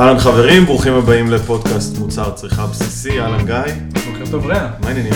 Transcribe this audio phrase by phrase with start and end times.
[0.00, 3.54] אהלן חברים, ברוכים הבאים לפודקאסט מוצר צריכה בסיסי, אהלן גיא,
[3.92, 4.70] בוקר טוב רע.
[4.80, 5.12] מה העניינים?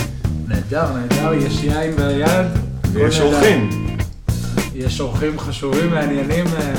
[0.49, 2.47] נהדר, נהדר, יש יין ביד.
[2.93, 3.21] ויש.
[3.21, 3.71] אורחים.
[4.75, 6.75] יש אורחים חשובים, מעניינים, אה,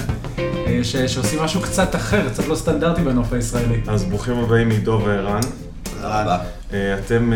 [0.68, 3.82] אה, ש- שעושים משהו קצת אחר, קצת לא סטנדרטי בנוף הישראלי.
[3.88, 5.42] אז ברוכים הבאים עידו וערן.
[5.84, 6.38] תודה רבה.
[6.74, 7.34] אה, אתם,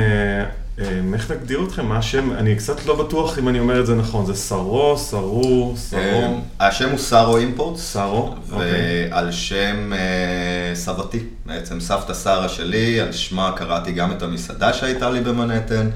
[1.13, 1.85] איך נגדיר אתכם?
[1.85, 2.33] מה השם?
[2.33, 4.25] אני קצת לא בטוח אם אני אומר את זה נכון.
[4.25, 8.35] זה שרו, שרו, שרו, אה, השם הוא סארו אימפורט, שרו?
[8.51, 9.09] אוקיי.
[9.11, 15.09] ועל שם אה, סבתי, בעצם סבתא שרה שלי, על שמה קראתי גם את המסעדה שהייתה
[15.09, 15.89] לי במנהטן,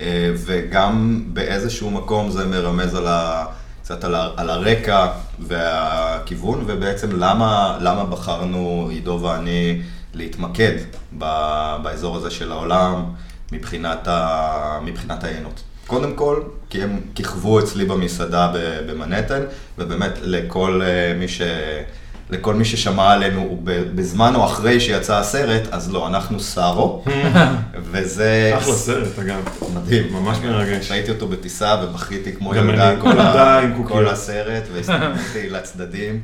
[0.00, 3.44] אה, וגם באיזשהו מקום זה מרמז על ה...
[3.82, 5.06] קצת על, ה, על הרקע
[5.38, 9.82] והכיוון, ובעצם למה, למה בחרנו, עידו ואני,
[10.14, 10.72] להתמקד
[11.18, 11.24] ב,
[11.82, 13.04] באזור הזה של העולם
[13.52, 15.62] מבחינת, ה, מבחינת היינות.
[15.86, 19.42] קודם כל, כי הם כיכבו אצלי במסעדה ב- במנהטן,
[19.78, 21.42] ובאמת לכל אה, מי, ש,
[22.30, 27.04] לכל מי ששמע עלינו ב- בזמן או אחרי שיצא הסרט, אז לא, אנחנו סארו,
[27.90, 28.52] וזה...
[28.56, 29.48] אחלה סרט, אגב.
[29.74, 30.12] מדהים.
[30.12, 30.90] ממש מרגש.
[30.90, 33.60] ראיתי אותו בטיסה ובכיתי כמו ילדה כל, ה...
[33.88, 36.20] כל הסרט, והסתכלתי לצדדים,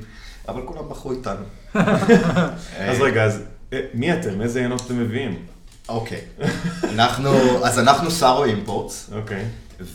[0.48, 1.44] אבל כולם בכו איתנו.
[2.90, 4.40] אז רגע, אז אה, מי אתם?
[4.40, 5.53] איזה עיינות אתם מביאים?
[5.88, 6.20] אוקיי.
[6.84, 7.30] אנחנו,
[7.66, 9.44] אז אנחנו סארו אימפורטס, אוקיי.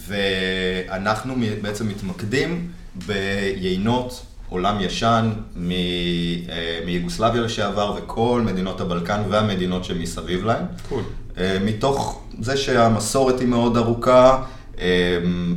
[0.08, 2.68] ואנחנו בעצם מתמקדים
[3.08, 10.66] ביינות עולם ישן מ- אה, מיוגוסלביה לשעבר וכל מדינות הבלקן והמדינות שמסביב להם.
[10.90, 11.04] קול.
[11.38, 14.44] אה, מתוך זה שהמסורת היא מאוד ארוכה,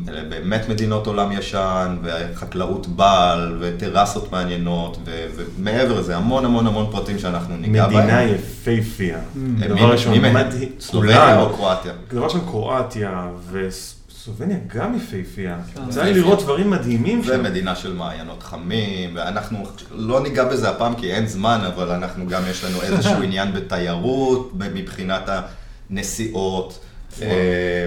[0.09, 6.87] אלה באמת מדינות עולם ישן, וחקלאות בעל, וטרסות מעניינות, ו- ומעבר לזה, המון המון המון
[6.93, 7.97] פרטים שאנחנו ניגע בהם.
[7.99, 9.19] מדינה יפהפייה.
[9.59, 10.35] דבר ראשון, מי מהם?
[10.35, 10.69] מדהים.
[10.81, 11.41] סלובניה.
[11.41, 11.93] או קרואטיה?
[12.11, 15.57] דבר ראשון, קרואטיה וסלובניה גם יפהפייה.
[15.75, 15.81] כן.
[15.89, 17.31] יצא לי לראות דברים מדהימים שם.
[17.35, 22.43] ומדינה של מעיינות חמים, ואנחנו לא ניגע בזה הפעם כי אין זמן, אבל אנחנו גם
[22.51, 25.29] יש לנו איזשהו עניין בתיירות, מבחינת
[25.91, 26.79] הנסיעות,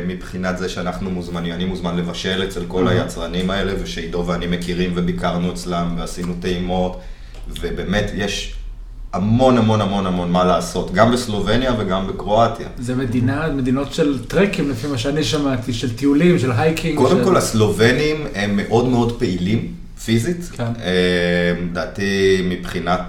[0.08, 5.54] מבחינת זה שאנחנו מוזמנים, אני מוזמן לבשל אצל כל היצרנים האלה, ושעידו ואני מכירים וביקרנו
[5.54, 7.00] אצלם ועשינו טעימות,
[7.62, 8.56] ובאמת יש
[9.14, 12.68] המון המון המון המון מה לעשות, גם בסלובניה וגם בקרואטיה.
[12.78, 16.98] זה מדינה, מדינות של טרקים, לפי מה שאני שמעתי, של טיולים, של hiking.
[16.98, 17.24] קודם של...
[17.24, 19.74] כל, הסלובנים הם מאוד מאוד פעילים,
[20.06, 20.50] פיזית.
[20.58, 20.64] כן.
[20.64, 23.06] אה, לדעתי, מבחינת אה,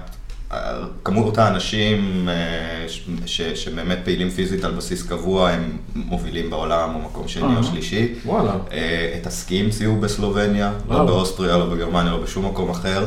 [1.03, 2.85] כמות האנשים אה,
[3.25, 7.63] ש- שבאמת פעילים פיזית על בסיס קבוע, הם מובילים בעולם, או מקום שני או.
[7.63, 8.13] שלישי.
[8.25, 8.53] וואלה.
[8.71, 11.07] אה, את הסקי המציאו בסלובניה, לא וואו.
[11.07, 13.05] באוסטריה, לא בגרמניה, לא בשום מקום אחר.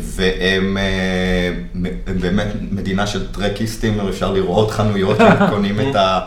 [0.00, 1.52] והם אה,
[2.06, 5.16] הם באמת מדינה של טרקיסטים, אפשר לראות חנויות
[5.46, 6.20] שקונים את ה...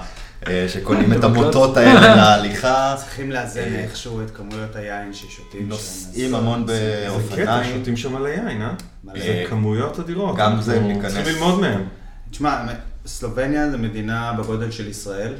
[0.47, 2.95] אה, שקונים את המוטות האלה להליכה.
[2.97, 5.69] צריכים לאזן אה, איכשהו את כמויות היין ששותים.
[5.69, 7.77] נוסעים המון זה קטע, באופניים.
[7.77, 8.73] שותים שם על היין, אה?
[9.15, 10.37] זה כמויות אדירות.
[10.37, 11.13] גם זה ניכנס.
[11.13, 11.83] צריכים ללמוד מהם.
[12.31, 12.65] תשמע,
[13.05, 15.33] סלובניה זה מדינה בגודל של ישראל,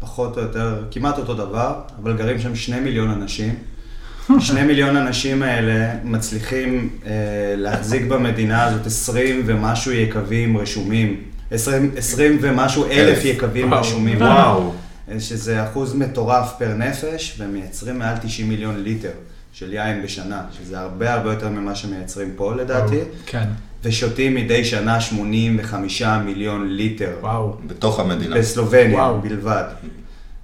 [0.00, 3.54] פחות או יותר, כמעט אותו דבר, אבל גרים שם שני מיליון אנשים.
[4.38, 7.10] שני מיליון אנשים האלה מצליחים אה,
[7.56, 11.31] להחזיק במדינה הזאת 20 ומשהו יקבים רשומים.
[11.52, 13.24] 20, 20 ומשהו אלף.
[13.24, 13.74] יקבים.
[13.74, 14.18] רשומים.
[14.20, 14.72] וואו.
[15.18, 19.10] שזה אחוז מטורף פר נפש, ומייצרים מעל 90 מיליון ליטר
[19.52, 23.48] של יין בשנה, שזה הרבה הרבה יותר ממה שמייצרים פה לדעתי, כן,
[23.84, 27.56] ושותים מדי שנה 85 מיליון ליטר וואו.
[27.66, 28.36] בתוך המדינה.
[28.36, 29.20] בסלובניה וואו.
[29.20, 29.64] בלבד.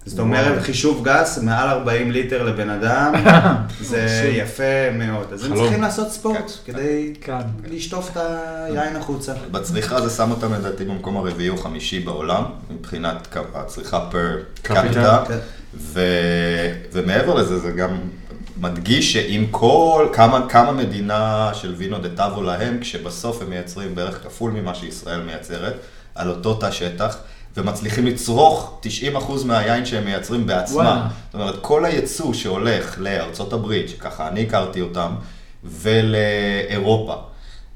[0.09, 0.19] זאת.
[0.19, 3.13] אומרת, חישוב גס, מעל 40 ליטר לבן אדם,
[3.81, 4.33] זה.
[4.33, 5.33] יפה מאוד.
[5.33, 5.55] אז הם.
[5.57, 7.39] צריכים לעשות ספורט כדי כן.
[7.71, 9.33] לשטוף את היין החוצה.
[9.51, 15.25] בצריכה זה שם אותם לדעתי במקום הרביעי או חמישי בעולם, מבחינת הצריכה פר קפיטה.
[15.29, 15.39] כן.
[16.93, 17.99] ומעבר לזה, זה גם
[18.61, 24.23] מדגיש שעם כל, כמה, כמה מדינה של וינו דה טאבו להם, כשבסוף הם מייצרים בערך
[24.23, 25.75] כפול ממה שישראל מייצרת,
[26.15, 27.17] על אותו תא שטח,
[27.57, 28.81] ומצליחים לצרוך
[29.15, 30.77] 90% מהיין שהם מייצרים בעצמם.
[30.77, 31.09] וואלה.
[31.27, 35.13] זאת אומרת, כל הייצוא שהולך לארצות הברית, שככה אני הכרתי אותם,
[35.65, 37.15] ולאירופה,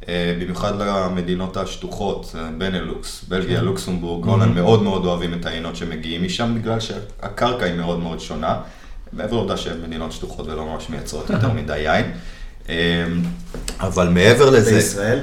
[0.08, 3.64] אה, במיוחד למדינות השטוחות, אה, בנלוקס, בלגיה, כן.
[3.64, 8.61] לוקסמבורג, הולנד, מאוד מאוד אוהבים את היינות שמגיעים משם, בגלל שהקרקע היא מאוד מאוד שונה,
[9.12, 12.12] מעבר לעובדה שהן מדינות שטוחות ולא ממש מייצרות יותר מדי יין.
[12.69, 12.75] אה,
[13.81, 14.75] אבל מעבר לזה...
[14.75, 15.19] בישראל?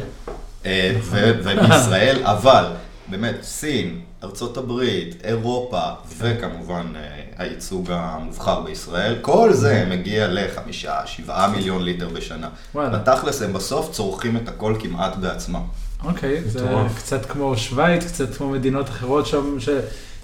[0.66, 2.66] ובישראל, אבל
[3.08, 5.82] באמת, סין, ארצות הברית, אירופה,
[6.18, 7.02] וכמובן אה,
[7.38, 12.50] הייצוג המובחר בישראל, כל זה מגיע לחמישה, שבעה מיליון ליטר בשנה.
[12.76, 15.62] בתכלס הם בסוף צורכים את הכל כמעט בעצמם.
[16.04, 16.68] אוקיי, זה.
[16.96, 19.70] קצת כמו שווייץ, קצת כמו מדינות אחרות שם, ש...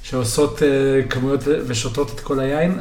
[0.03, 0.68] שעושות אה,
[1.09, 2.80] כמויות ו- ושותות את כל היין,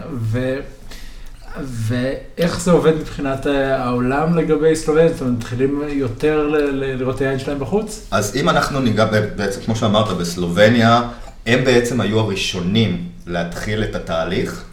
[1.62, 5.12] ואיך זה עובד מבחינת אה, העולם לגבי סלובניה?
[5.12, 8.06] זאת אומרת, מתחילים יותר לראות את היין שלהם בחוץ?
[8.10, 9.04] אז אם אנחנו ניגע
[9.36, 11.02] בעצם, כמו שאמרת, בסלובניה,
[11.46, 14.64] הם בעצם היו הראשונים להתחיל את התהליך.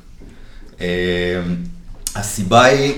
[0.82, 1.42] אה,
[2.16, 2.94] הסיבה היא,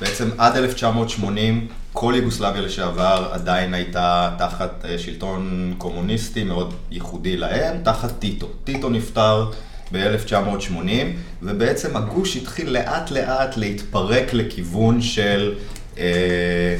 [0.00, 7.76] בעצם עד 1980, כל יוגוסלביה לשעבר עדיין הייתה תחת אה, שלטון קומוניסטי מאוד ייחודי להם,
[7.82, 8.48] תחת טיטו.
[8.64, 9.50] טיטו נפטר
[9.94, 10.88] ב-1980,
[11.42, 15.54] ובעצם הגוש התחיל לאט לאט להתפרק לכיוון של,
[15.98, 16.76] אה,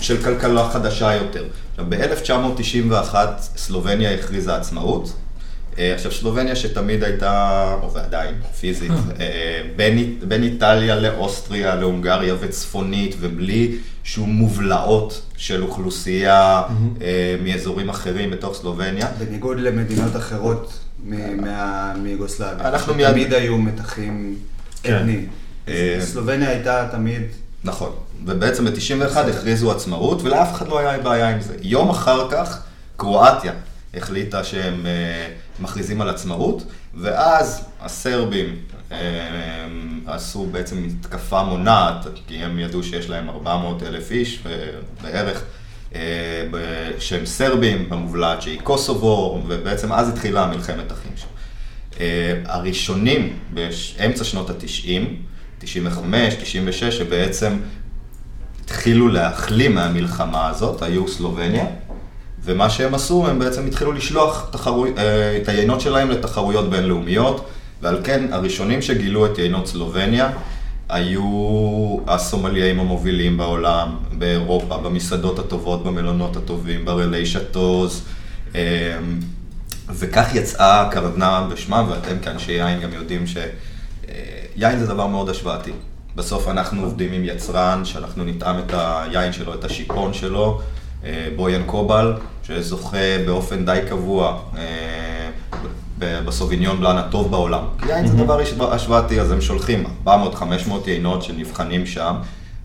[0.00, 1.44] של כלכלה חדשה יותר.
[1.70, 3.14] עכשיו, ב-1991
[3.56, 5.12] סלובניה הכריזה עצמאות.
[5.78, 13.16] אה, עכשיו, סלובניה שתמיד הייתה, או ועדיין, פיזית, אה, בין, בין איטליה לאוסטריה, להונגריה וצפונית,
[13.20, 16.62] ובלי שום מובלעות של אוכלוסייה
[17.42, 19.06] מאזורים אחרים בתוך סלובניה.
[19.18, 22.68] בניגוד למדינות אחרות מיוגוסלביה.
[22.68, 24.36] אנחנו מיד- תמיד היו מתחים
[24.82, 24.96] כן.
[24.96, 25.28] אתניים.
[25.68, 27.22] אה, סלובניה הייתה תמיד...
[27.64, 27.92] נכון,
[28.24, 31.54] ובעצם ב-91 הכריזו עצמאות, ולאף אחד לא היה בעיה עם זה.
[31.62, 32.62] יום אחר כך,
[32.96, 33.52] קרואטיה
[33.94, 35.28] החליטה שהם אה,
[35.60, 36.62] מכריזים על עצמאות,
[36.94, 38.56] ואז הסרבים
[38.92, 38.98] אה,
[40.06, 44.50] עשו בעצם מתקפה מונעת, כי הם ידעו שיש להם 400 אלף איש אה,
[45.02, 45.42] בערך.
[45.94, 51.26] אה, שהם סרבים במובלעת שהיא קוסובו, ובעצם אז התחילה מלחמת אחים שם.
[52.00, 54.86] אה, הראשונים באמצע שנות ה-90,
[55.58, 57.58] 95, 96, שבעצם
[58.64, 61.66] התחילו להחלים מהמלחמה הזאת, היו סלובניה,
[62.44, 64.86] ומה שהם עשו, הם בעצם התחילו לשלוח תחרו...
[64.86, 67.48] אה, את היינות שלהם לתחרויות בינלאומיות,
[67.82, 70.30] ועל כן הראשונים שגילו את יינות סלובניה
[70.92, 78.04] היו הסומליים המובילים בעולם, באירופה, במסעדות הטובות, במלונות הטובים, ברלי שטוז,
[78.54, 78.98] אה,
[79.90, 85.72] וכך יצאה קרדנה בשמם, ואתם כאנשי יין גם יודעים שיין זה דבר מאוד השוואתי.
[86.16, 90.60] בסוף אנחנו עובדים עם יצרן, שאנחנו נטעם את היין שלו, את השיפון שלו,
[91.04, 94.62] אה, בויאן קובל, שזוכה באופן די קבוע אה,
[95.30, 95.31] ב-
[96.26, 97.62] בסוביניון בלאן הטוב בעולם.
[97.82, 100.08] כי יין זה דבר השו- השוואתי, אז הם שולחים 400-500
[100.86, 102.14] יינות שנבחנים שם,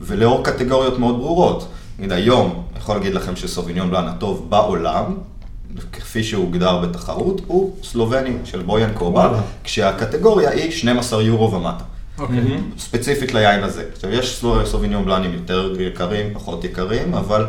[0.01, 1.67] ולאור קטגוריות מאוד ברורות.
[1.99, 5.03] נגיד היום, אני יכול להגיד לכם שסוביניון בלאן הטוב בעולם,
[5.93, 9.39] כפי שהוגדר בתחרות, הוא סלובני של בויאן וואלה.
[9.63, 11.83] כשהקטגוריה היא 12 יורו ומטה.
[12.19, 12.37] אוקיי.
[12.79, 13.83] ספציפית ליין הזה.
[13.93, 17.45] עכשיו, יש סוביניון בלאנים יותר יקרים, פחות יקרים, אבל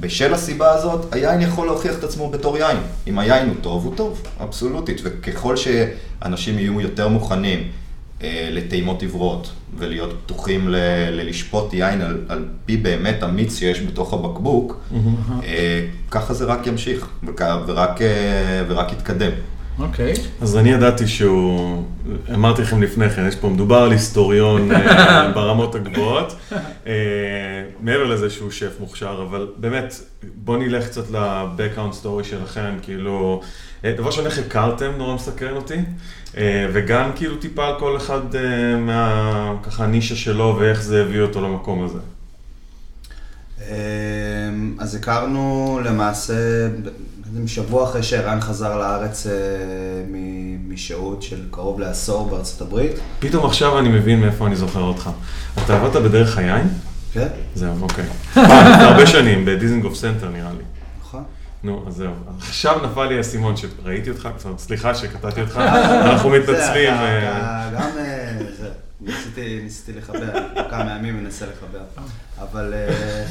[0.00, 2.76] בשל הסיבה הזאת, היין יכול להוכיח את עצמו בתור יין.
[3.06, 5.00] אם היין הוא טוב, הוא טוב, אבסולוטית.
[5.04, 7.62] וככל שאנשים יהיו יותר מוכנים
[8.22, 10.76] אה, לטעימות עיוורות, ולהיות פתוחים ל-
[11.10, 14.80] ללשפוט יין על, על פי באמת המיץ שיש בתוך הבקבוק,
[15.44, 15.80] אה,
[16.10, 18.06] ככה זה רק ימשיך, וכ- ורק, אה,
[18.68, 19.30] ורק יתקדם.
[19.78, 20.14] אוקיי.
[20.40, 21.84] אז אני ידעתי שהוא,
[22.34, 26.36] אמרתי לכם לפני כן, יש פה, מדובר על היסטוריון אה, ברמות הגבוהות,
[26.86, 26.92] אה,
[27.80, 29.94] מעבר לזה שהוא שף מוכשר, אבל באמת,
[30.34, 33.40] בואו נלך קצת ל-background story שלכם, כאילו,
[33.84, 35.78] אה, דבר ראשון, איך הכרתם, נורא מסקרן אותי,
[36.72, 38.20] וגם כאילו טיפה על כל אחד
[38.78, 41.98] מה, ככה, הנישה שלו ואיך זה הביא אותו למקום הזה.
[44.78, 46.68] אז הכרנו למעשה,
[47.32, 49.32] בעצם שבוע אחרי שערן חזר לארץ אה,
[50.08, 52.92] מ- משהות של קרוב לעשור בארצות הברית.
[53.18, 55.10] פתאום עכשיו אני מבין מאיפה אני זוכר אותך.
[55.64, 56.68] אתה עבדת בדרך היין?
[57.12, 58.04] כן, זהו, אוקיי.
[58.36, 58.44] לפני
[58.84, 60.64] הרבה שנים, בדיזנגוף סנטר נראה לי.
[61.02, 61.22] נכון.
[61.62, 62.10] נו, אז זהו.
[62.38, 66.94] עכשיו נפל לי האסימון שראיתי אותך, סליחה שקטעתי אותך, אנחנו מתנצלים.
[66.94, 68.68] אה, גם, אה, זה,
[69.00, 70.32] ניסיתי- ניסיתי לחבר,
[70.70, 71.80] כמה ימים מנסה לחבר.
[72.38, 73.24] אבל אה,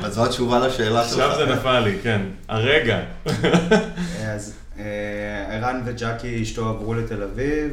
[0.00, 1.18] אבל זו התשובה לשאלה שלך.
[1.18, 2.20] עכשיו זה נפל לי, כן.
[2.48, 3.00] הרגע.
[4.26, 4.84] אז אה,
[5.50, 7.70] ערן וג'קי אשתו עברו לתל אביב,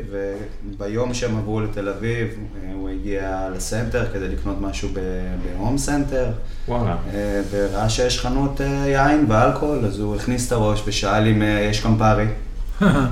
[0.69, 4.89] וביום שהם עברו לתל אביב, אה, הוא הגיע לסנטר כדי לקנות משהו
[5.57, 6.25] בהום סנטר,
[6.67, 6.95] וואלה.
[7.13, 11.47] אה, וראה שיש חנות אה, יין ואלכוהול, אז הוא הכניס את הראש ושאל אם אה,
[11.71, 12.25] יש קמפרי.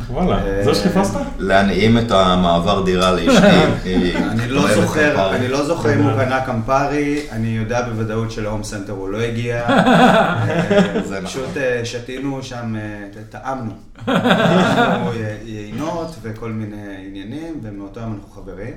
[0.10, 0.46] וואלה.
[0.46, 1.20] אה, זה שחיפשת?
[1.40, 3.88] להנעים את המעבר דירה לאשתי.
[4.32, 5.36] אני לא זוכר.
[5.36, 6.12] אני לא זוכר אם הוא.
[6.24, 9.66] קנה קמפרי, אני יודע בוודאות שלהום סנטר הוא לא הגיע.
[9.70, 11.26] אה, נכון.
[11.26, 13.72] פשוט אה, שתינו שם, אה, טעמנו.
[15.46, 18.74] יינות וכל מיני עניינים, ומאותו יום אנחנו חברים.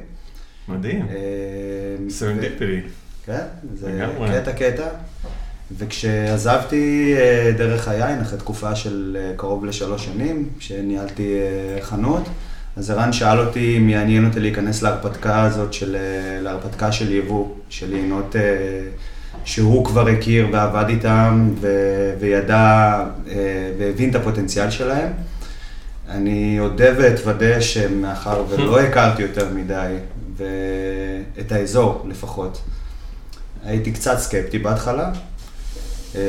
[0.68, 1.06] מדהים.
[1.10, 2.80] אה, serendipity.
[3.26, 3.44] כן,
[3.74, 4.06] זה.
[4.32, 4.88] קטע קטע.
[5.78, 12.28] וכשעזבתי אה, דרך היין, אחרי תקופה של אה, קרוב לשלוש שנים, שניהלתי אה, חנות,
[12.76, 15.96] אז ערן שאל אותי אם יעניין אותי להיכנס להרפתקה הזאת, של,
[16.42, 18.36] להרפתקה של יבוא, של יינות
[19.44, 23.04] שהוא כבר הכיר ועבד איתם, ו- וידע
[23.78, 25.12] והבין את הפוטנציאל שלהם.
[26.08, 29.94] אני אודה ואתוודה שמאחר ולא הכרתי יותר מדי,
[30.36, 32.62] ואת האזור לפחות.
[33.64, 35.10] הייתי קצת סקפטי בהתחלה.
[36.16, 36.20] אה,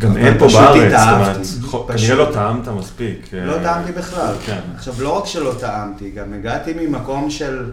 [0.00, 1.74] גם אין פה בארץ, זאת.
[1.74, 2.00] אומרת.
[2.00, 3.28] כנראה לא טעמת מספיק.
[3.32, 4.34] לא אה, טעמתי בכלל.
[4.46, 4.60] כן.
[4.74, 7.70] עכשיו, לא רק שלא טעמתי, גם הגעתי ממקום של...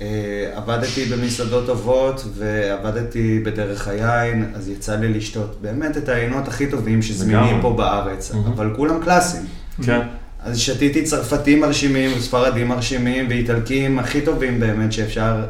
[0.00, 6.66] אה, עבדתי במסעדות טובות ועבדתי בדרך היין, אז יצא לי לשתות באמת את היינות הכי
[6.66, 7.60] טובים שזמינים.
[7.60, 8.32] פה בארץ.
[8.54, 9.44] אבל כולם קלאסיים.
[9.82, 10.00] כן.
[10.40, 15.44] אז שתיתי צרפתים מרשימים וספרדים מרשימים ואיטלקים הכי טובים באמת שאפשר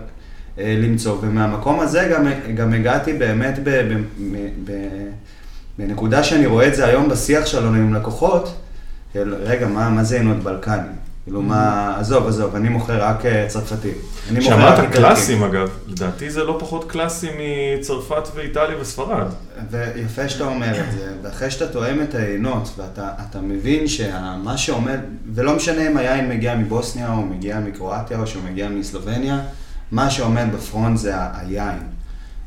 [0.59, 4.01] למצוא, ומהמקום הזה גם, גם הגעתי באמת ב, ב,
[4.33, 4.73] ב, ב,
[5.79, 8.57] בנקודה שאני רואה את זה היום בשיח שלנו עם לקוחות,
[9.17, 10.89] רגע, מה, מה זה עינות בלקני?
[11.25, 13.47] כאילו מה, עזוב, עזוב, אני מוכר רק אה,
[14.39, 14.93] כשאמרת איטלקים.
[14.93, 19.27] קלאסים אגב, לדעתי זה לא פחות קלאסי מצרפת ואיטליה וספרד.
[19.71, 24.99] ויפה שאתה אומר את זה, ואחרי שאתה תואם את העינות, ואתה אתה מבין שמה שעומד,
[25.35, 29.41] ולא משנה אם היין מגיע מבוסניה, או מגיע מקרואטיה, או שהוא מגיע מסלובניה,
[29.95, 31.79] מה שעומד בפרונט זה היין.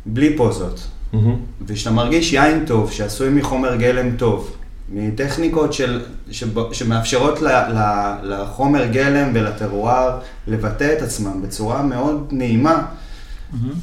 [0.05, 0.87] בלי פוזות.
[1.13, 1.35] מהמם.
[1.67, 4.55] וכשאתה מרגיש יין טוב, שעשוי מחומר גלם טוב,
[4.93, 6.01] מטכניקות של,
[6.31, 7.79] שבו- שמאפשרות ל, ל,
[8.23, 12.85] לחומר גלם ולטרואר לבטא את עצמם בצורה מאוד נעימה,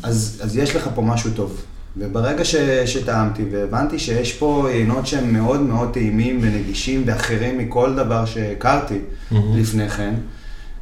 [0.03, 1.63] אז, אז יש לך פה משהו טוב.
[1.97, 2.55] וברגע ש,
[2.87, 8.99] שטעמתי והבנתי שיש פה יינות שהם מאוד מאוד טעימים ונגישים ואחרים מכל דבר שהכרתי
[9.31, 9.57] מהמם.
[9.57, 10.15] לפני כן,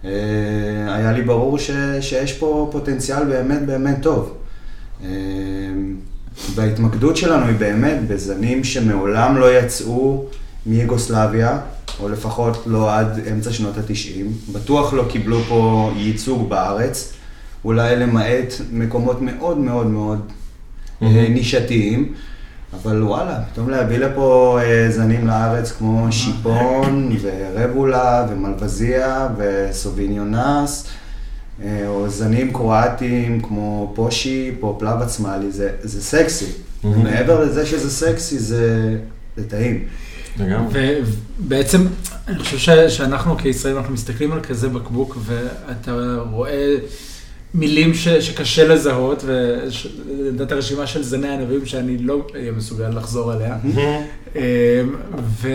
[0.04, 4.35] היה לי ברור ש, שיש פה פוטנציאל באמת באמת טוב.
[5.04, 5.09] אה,
[6.54, 10.25] וההתמקדות שלנו היא באמת בזנים שמעולם לא יצאו
[10.66, 11.61] מיוגוסלביה,
[12.00, 14.32] או לפחות לא עד אמצע שנות התשעים.
[14.52, 17.12] בטוח לא קיבלו פה ייצוג בארץ,
[17.64, 20.18] אולי למעט מקומות מאוד מאוד מאוד
[21.02, 21.35] אה, מהמם.
[21.35, 22.12] נישתיים.
[22.75, 30.87] אבל וואלה, פתאום להביא לפה אה, זנים לארץ כמו שיפון ורבולה ומלבזיה וסוביניונס,
[31.64, 36.47] אה, או זנים קרואטיים כמו פושי, פה פלאב עצמאלי, זה, זה סקסי.
[36.85, 37.00] מהמם.
[37.00, 38.97] ומעבר לזה שזה סקסי, זה,
[39.37, 39.85] זה טעים.
[40.41, 41.00] לגמרי.
[41.38, 41.87] ובעצם,
[42.29, 45.93] אני חושב ש- שאנחנו כישראלים, אנחנו מסתכלים על כזה בקבוק, ואתה
[46.31, 46.75] רואה
[47.54, 53.56] מילים ש- שקשה לזהות, ולדעת הרשימה של זני ענבים שאני לא אהיה מסוגל לחזור עליה.
[53.64, 54.94] מהמם.
[55.42, 55.49] ו...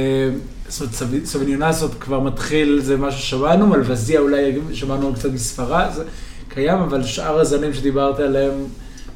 [0.70, 6.04] זאת אומרת, סוביניונה הזאת כבר מתחיל, זה משהו ששמענו, מלבזיה אולי שמענו קצת מספרד, זה
[6.50, 8.54] קיים, אבל שאר הזנים שדיברת עליהם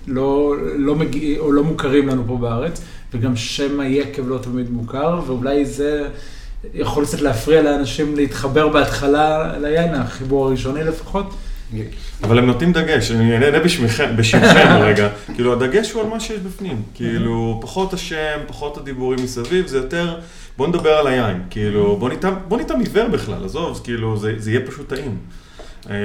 [0.07, 2.81] לא, לא מגיע, או לא מוכרים לנו פה בארץ,
[3.13, 6.07] וגם שם היקב לא תמיד מוכר, ואולי זה
[6.73, 11.33] יכול קצת להפריע לאנשים להתחבר בהתחלה ליין, החיבור הראשוני לפחות.
[12.23, 15.09] אבל הם נותנים דגש, אני אענה בשמכם, בשמכם רגע.
[15.35, 16.83] כאילו, הדגש הוא על מה שיש בפנים.
[16.93, 20.19] כאילו, פחות השם, פחות הדיבורים מסביב, זה יותר,
[20.57, 21.43] בוא נדבר על היין.
[21.49, 21.97] כאילו,
[22.47, 25.17] בוא ניתן עיוור בכלל, עזוב, כאילו, זה, זה יהיה פשוט טעים.
[25.89, 25.95] אה,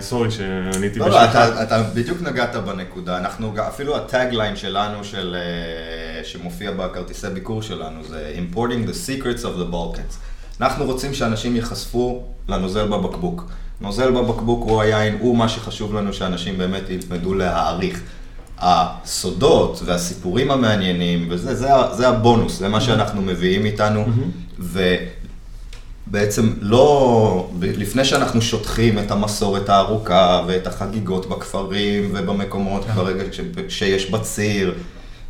[0.00, 3.18] sorry שעניתי לא, לא, אתה, אתה בדיוק נגעת בנקודה.
[3.18, 9.42] אנחנו, אפילו ה tagline שלנו, של, אה, שמופיע בכרטיסי ביקור שלנו, זה Importing the Secrets
[9.42, 10.16] of the Balkans.
[10.60, 13.50] אנחנו רוצים שאנשים ייחשפו לנוזל בבקבוק.
[13.80, 18.00] נוזל בבקבוק הוא היין, הוא מה שחשוב לנו שאנשים באמת ילמדו להעריך.
[18.62, 24.04] הסודות והסיפורים המעניינים, וזה זה, זה הבונוס, זה מה שאנחנו מביאים איתנו,
[26.08, 34.10] ובעצם לא, לפני שאנחנו שוטחים את המסורת הארוכה ואת החגיגות בכפרים ובמקומות ברגע ש, שיש
[34.10, 34.74] בציר,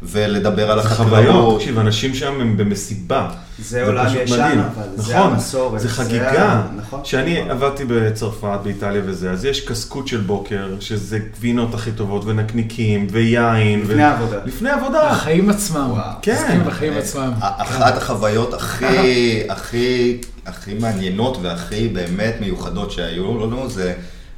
[0.03, 1.61] ולדבר על זה חוויות, החקלאות.
[1.61, 3.31] תקשיב, אנשים שם הם במסיבה.
[3.59, 4.61] זה עולם ישן, מדהים.
[4.61, 6.63] אבל זה נכון, המסורת, זה חגיגה.
[6.77, 7.01] נכון.
[7.03, 7.51] כשאני נכון.
[7.51, 13.81] עבדתי בצרפת, באיטליה וזה, אז יש קסקוט של בוקר, שזה גבינות הכי טובות, ונקניקים, ויין.
[13.81, 14.39] לפני העבודה.
[14.45, 15.11] לפני עבודה.
[15.11, 15.91] החיים עצמם.
[15.91, 16.13] וואו.
[16.23, 16.63] כן.
[16.67, 17.33] בחיים עצמם.
[17.41, 23.95] אחת החוויות הכי, הכי, הכי מעניינות והכי באמת מיוחדות שהיו לנו זה,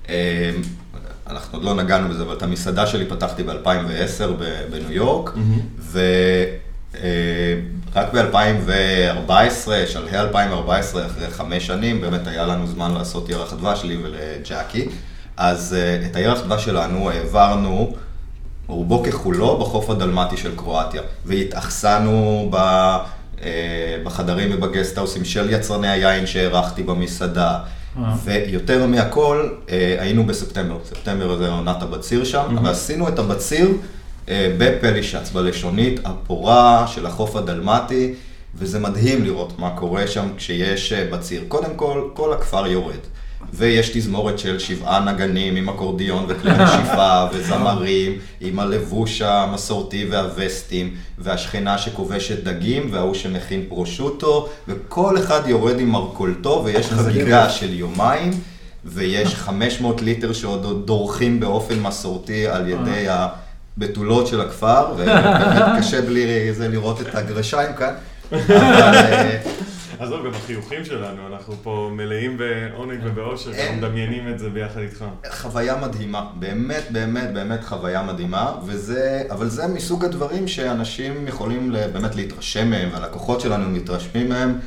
[0.09, 0.50] אה,
[1.33, 4.31] אנחנו עוד לא נגענו בזה, אבל את המסעדה שלי פתחתי ב-2010
[4.71, 5.31] בניו יורק,
[5.93, 13.97] ורק ב-2014, שלהי 2014, אחרי חמש שנים, באמת היה לנו זמן לעשות ירח דבש לי
[14.03, 14.89] ולג'קי,
[15.37, 17.97] אז אה, את הירח דבש שלנו העברנו
[18.67, 26.83] רובו ככולו בחוף הדלמטי של קרואטיה, והתאכסנו ב, אה, בחדרים ובגסטהאוסים של יצרני היין שהערכתי
[26.83, 27.82] במסעדה, אה.
[28.25, 33.69] ויותר מהכל, אה, היינו בספטמבר, ספטמבר זה עונת הבציר שם, ועשינו את הבציר
[34.29, 38.15] אה, בפלישץ, בלשונית הפורה של החוף הדלמטי,
[38.55, 41.45] וזה מדהים לראות מה קורה שם כשיש אה, בציר.
[41.49, 43.01] קודם כל, כל הכפר יורד.
[43.55, 51.79] ויש תזמורת של שבעה נגנים עם אקורדיון וכלי נשיפה וזמרים, עם הלבוש המסורתי והווסטים, והשכנה
[51.79, 58.31] שכובשת דגים, וההוא שמכין פרושוטו, וכל אחד יורד עם מרכולתו, ויש חגיגה של יומיים,
[58.85, 66.55] ויש 500 ליטר שעוד דורכים באופן מסורתי על ידי הבתולות של הכפר, ובאמת קשה בלי
[66.55, 67.95] זה לראות את הגרשיים כאן.
[68.33, 69.39] אבל, אה,
[70.03, 73.61] עזוב, גם החיוכים שלנו, אנחנו פה מלאים בעונג ובאושר, אין.
[73.61, 75.05] אנחנו מדמיינים את זה ביחד איתך.
[75.31, 82.17] חוויה מדהימה, באמת, באמת, באמת חוויה מדהימה, וזה, אבל זה מסוג הדברים שאנשים יכולים באמת
[82.17, 84.59] להתרשם מהם, והלקוחות שלנו מתרשמים מהם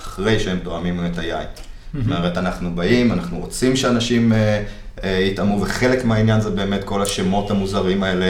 [0.00, 1.46] אחרי שהם תואמים את היין.
[1.94, 4.64] זאת אומרת, אנחנו באים, אנחנו רוצים שאנשים אה,
[5.04, 8.26] אה, יטעמו, וחלק מהעניין זה באמת כל השמות המוזרים האלה.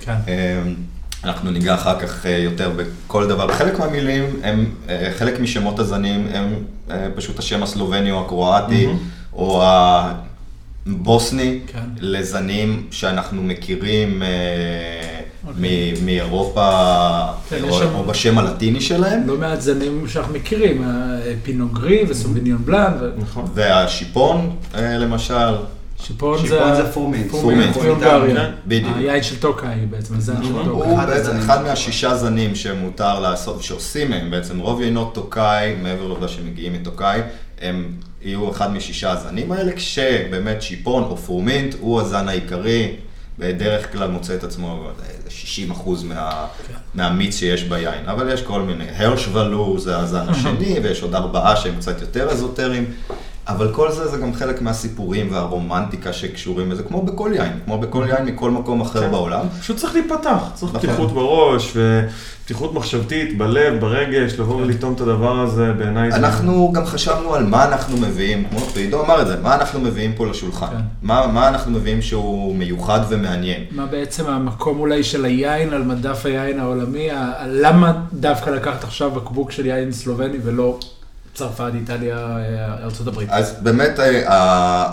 [0.00, 0.14] כן.
[1.24, 3.48] אנחנו ניגע אחר כך אה, יותר בכל דבר.
[3.52, 6.54] חלק מהמילים הם, אה, חלק משמות הזנים הם
[6.90, 8.86] אה, פשוט השם הסלובני או הקרואטי,
[9.32, 9.62] או
[10.86, 11.78] הבוסני, כן.
[12.00, 14.28] לזנים שאנחנו מכירים אה,
[15.48, 15.92] אוקיי.
[16.02, 16.70] מ- מאירופה,
[17.48, 19.26] כן, או שם- או בשם הלטיני שלהם.
[19.26, 20.84] לא מעט זנים שאנחנו מכירים,
[21.42, 23.44] פינוגרי וסוביניון בלאן, ו- נכון.
[23.54, 25.54] והשיפון, למשל,
[26.02, 26.92] שיפון זה...
[26.92, 27.30] פורמינט.
[27.30, 27.76] פורמינט.
[27.76, 28.34] מהונגריה.
[28.34, 28.96] כן, בדיוק.
[28.96, 30.66] היין של טוקאי בעצם, הזן של טוקאי.
[30.66, 31.62] הוא אחד בעצם אחד.
[31.62, 37.20] מהשישה זנים שמותר לעשות, שעושים מהם בעצם, רוב יינות טוקאי, מעבר לעובדה שמגיעים מטוקאי,
[37.60, 42.96] הם יהיו אחד משישה הזנים האלה, כשבאמת שיפון או פורמינט הוא הזן העיקרי,
[43.38, 46.46] בדרך כלל מוצא את עצמו איזה 60 אחוז מה,
[46.94, 51.74] מהמיץ שיש ביין, אבל יש כל מיני, הרשוולו זה הזן השני, ויש עוד ארבעה שהם
[51.76, 52.84] קצת יותר אזוטריים.
[53.48, 58.06] אבל כל זה זה גם חלק מהסיפורים והרומנטיקה שקשורים לזה, כמו בכל יין, כמו בכל
[58.08, 59.10] יין מכל מקום אחר כן.
[59.10, 59.46] בעולם.
[59.60, 60.88] פשוט צריך להיפתח, צריך נכון.
[60.88, 66.16] פתיחות בראש ופתיחות מחשבתית, בלב, ברגש, לבוא ולטעום את הדבר הזה, בעיניי זה...
[66.16, 70.12] אנחנו גם חשבנו על מה אנחנו מביאים, כמו ועידו אמר את זה, מה אנחנו מביאים
[70.16, 70.66] פה לשולחן.
[70.66, 70.82] כן.
[71.02, 73.64] מה, מה אנחנו מביאים שהוא מיוחד ומעניין.
[73.70, 77.08] מה בעצם המקום אולי של היין על מדף היין העולמי?
[77.46, 80.78] למה דווקא לקחת עכשיו בקבוק של יין סלובני ולא
[81.34, 83.18] צרפת, איטליה, אה, ארה"ב?
[83.28, 84.22] אז באמת אה,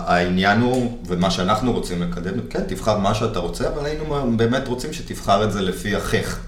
[0.06, 4.92] העניין הוא, ומה שאנחנו רוצים לקדם, כן, תבחר מה שאתה רוצה, אבל היינו באמת רוצים
[4.92, 6.38] שתבחר את זה לפי החך.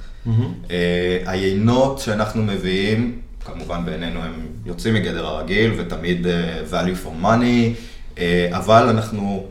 [0.71, 7.75] אה, היינות שאנחנו מביאים, כמובן בעינינו הם יוצאים מגדר הרגיל ותמיד אה, value for money,
[8.19, 9.47] אה, אבל אנחנו,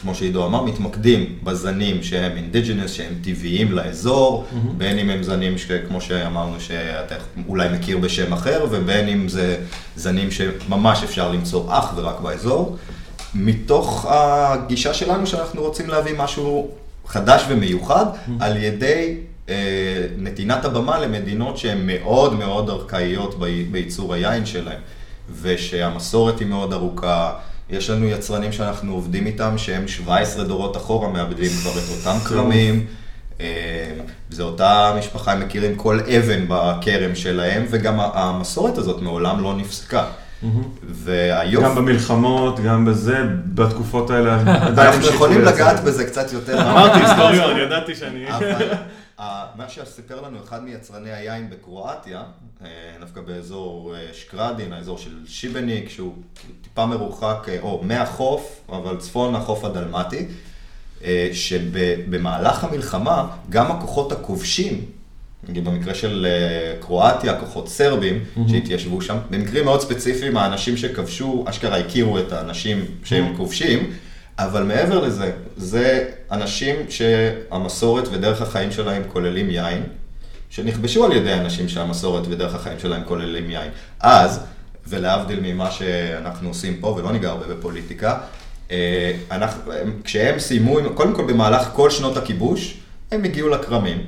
[0.00, 4.44] כמו שעידו אמר, מתמקדים בזנים שהם indigenous, שהם טבעיים לאזור,
[4.78, 7.14] בין אם הם זנים שכמו שאמרנו שאתה
[7.48, 9.56] אולי מכיר בשם אחר, ובין אם זה
[9.96, 12.76] זנים שממש אפשר למצוא אך ורק באזור.
[13.34, 16.68] מתוך הגישה שלנו שאנחנו רוצים להביא משהו
[17.06, 18.06] חדש ומיוחד
[18.40, 19.16] על ידי
[19.48, 19.54] אה,
[20.18, 24.78] נתינת הבמה למדינות שהן מאוד מאוד ארכאיות בי- בייצור היין שלהן
[25.42, 27.32] ושהמסורת היא מאוד ארוכה.
[27.70, 32.86] יש לנו יצרנים שאנחנו עובדים איתם שהם 17 דורות אחורה מאבדים כבר את אותם כרמים.
[33.40, 33.92] אה,
[34.30, 40.04] זה אותה משפחה, הם מכירים כל אבן בכרם שלהם, וגם המסורת הזאת מעולם לא נפסקה.
[40.82, 41.66] והיופי...
[41.66, 43.18] גם במלחמות, גם בזה,
[43.54, 45.40] בתקופות האלה אנחנו יכולים.
[45.40, 46.60] לגעת בזה קצת יותר.
[46.70, 48.28] אמרתי היסטוריון, ידעתי שאני...
[48.36, 48.72] אבל
[49.20, 52.24] אה, מה שסיפר לנו אחד מיצרני היין בקרואטיה, אה,
[53.00, 56.14] דווקא באזור אה, שקרדין, האזור של שיבניק, שהוא
[56.62, 60.26] טיפה מרוחק, אה, או מהחוף, אבל צפון החוף הדלמטי,
[61.04, 64.84] אה, שבמהלך המלחמה, גם הכוחות הכובשים,
[65.48, 71.78] נגיד במקרה של אה, קרואטיה, כוחות סרבים שהתיישבו שם, במקרים מאוד ספציפיים, האנשים שכבשו, אשכרה
[71.78, 73.90] הכירו את האנשים שהם כובשים,
[74.38, 79.82] אבל מעבר לזה, זה אנשים שהמסורת ודרך החיים שלהם כוללים יין,
[80.50, 83.70] שנכבשו על ידי אנשים שהמסורת ודרך החיים שלהם כוללים יין.
[84.00, 84.40] אז,
[84.88, 88.18] ולהבדיל ממה שאנחנו עושים פה, ולא ניגע הרבה בפוליטיקה,
[88.70, 92.76] אה, אנחנו, הם- כשהם סיימו, קודם כל במהלך כל שנות הכיבוש,
[93.12, 93.98] הם הגיעו לכרמים.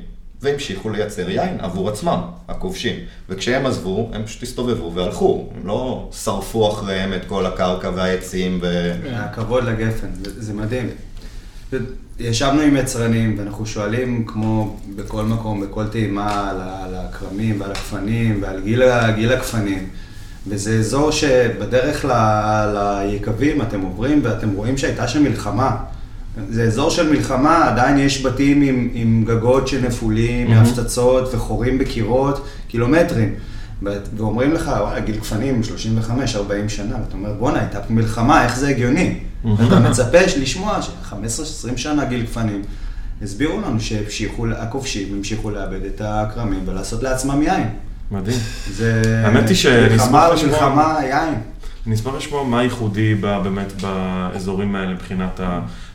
[0.42, 2.94] והמשיכו לייצר יין עבור עצמם, הכובשים.
[3.29, 5.48] וכשהם עזבו, הם פשוט הסתובבו והלכו.
[5.57, 8.92] הם לא שרפו אחריהם את כל הקרקע והעצים ו...
[9.12, 10.88] הכבוד לגפן, זה מדהים.
[12.20, 16.57] ישבנו עם יצרנים ואנחנו שואלים, כמו בכל מקום, בכל טעימה, על,
[16.94, 18.83] הכרמים ועל הגפנים ועל גיל,
[19.14, 19.87] גיל הגפנים.
[20.46, 25.76] וזה אזור שבדרך ל- ליקבים אתם עוברים ואתם רואים שהייתה שם מלחמה.
[26.50, 33.35] זה אזור של מלחמה, עדיין יש בתים עם, עם גגות שנפולים, מהפצצות וחורים בקירות, קילומטרים.
[34.16, 38.57] ואומרים לך, וואלה, גיל גפנים, 35, 40 שנה, ואתה אומר, בואנה, הייתה פה מלחמה, איך
[38.59, 39.18] זה הגיוני?
[39.44, 42.62] ואתה מצפה לשמוע ש-15-20 שנה גיל גפנים.
[43.22, 47.68] הסבירו לנו שהמשיכו, הכובשים המשיכו לאבד את הכרמים ולעשות לעצמם יין.
[48.11, 48.38] מדהים.
[48.70, 49.22] זה...
[49.24, 51.35] האמת היא שנשמח לשמוע- מלחמה, יין.
[51.87, 55.40] אני אשמח לשמוע מה ייחודי באמת באזורים האלה מבחינת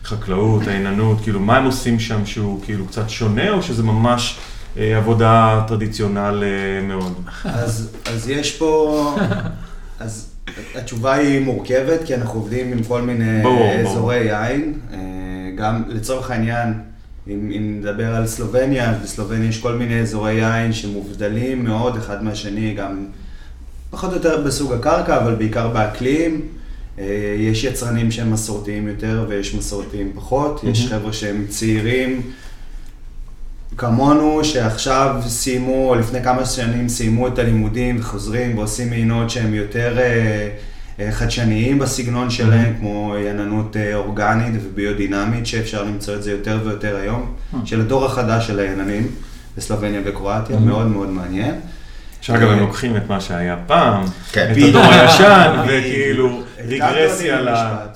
[0.03, 4.37] החקלאות, העיננות, כאילו מה הם עושים שם שהוא כאילו קצת שונה, או שזה ממש
[4.77, 7.13] אה, עבודה טרדיציונל אה, מאוד?
[7.45, 9.15] אז, אז יש פה,
[9.99, 10.32] אז
[10.75, 14.73] התשובה היא מורכבת, כי אנחנו עובדים עם כל מיני ברור, אזורי יין.
[14.93, 14.97] אה,
[15.55, 16.73] גם לצורך העניין,
[17.27, 22.23] אם, אם נדבר על סלובניה, אז בסלובניה יש כל מיני אזורי יין שמובדלים מאוד אחד
[22.23, 23.05] מהשני, גם
[23.89, 26.41] פחות או יותר בסוג הקרקע, אבל בעיקר באקלים.
[26.99, 30.63] אה, יש יצרנים שהם מסורתיים יותר ויש מסורתיים פחות.
[30.63, 32.21] יש חבר'ה שהם צעירים.
[33.77, 39.97] כמונו, שעכשיו סיימו, או לפני כמה שנים סיימו את הלימודים וחוזרים ועושים מעינות שהם יותר
[39.99, 40.49] אה,
[40.99, 46.95] אה, חדשניים בסגנון שלהם, כמו יננות אה, אורגנית וביודינמית, שאפשר למצוא את זה יותר ויותר
[46.95, 47.33] היום,
[47.65, 49.07] של הדור החדש של הייננים
[49.57, 51.55] בסלובניה וקרואטיה, מאוד מאוד מעניין.
[52.21, 54.51] שאגב, הם לוקחים את מה שהיה פעם, כן.
[54.51, 55.59] את הדור הישן.
[55.67, 57.41] וכאילו רגרסיה.
[57.41, 57.49] ל...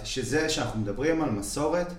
[0.03, 1.93] שזה שאנחנו מדברים על מסורת,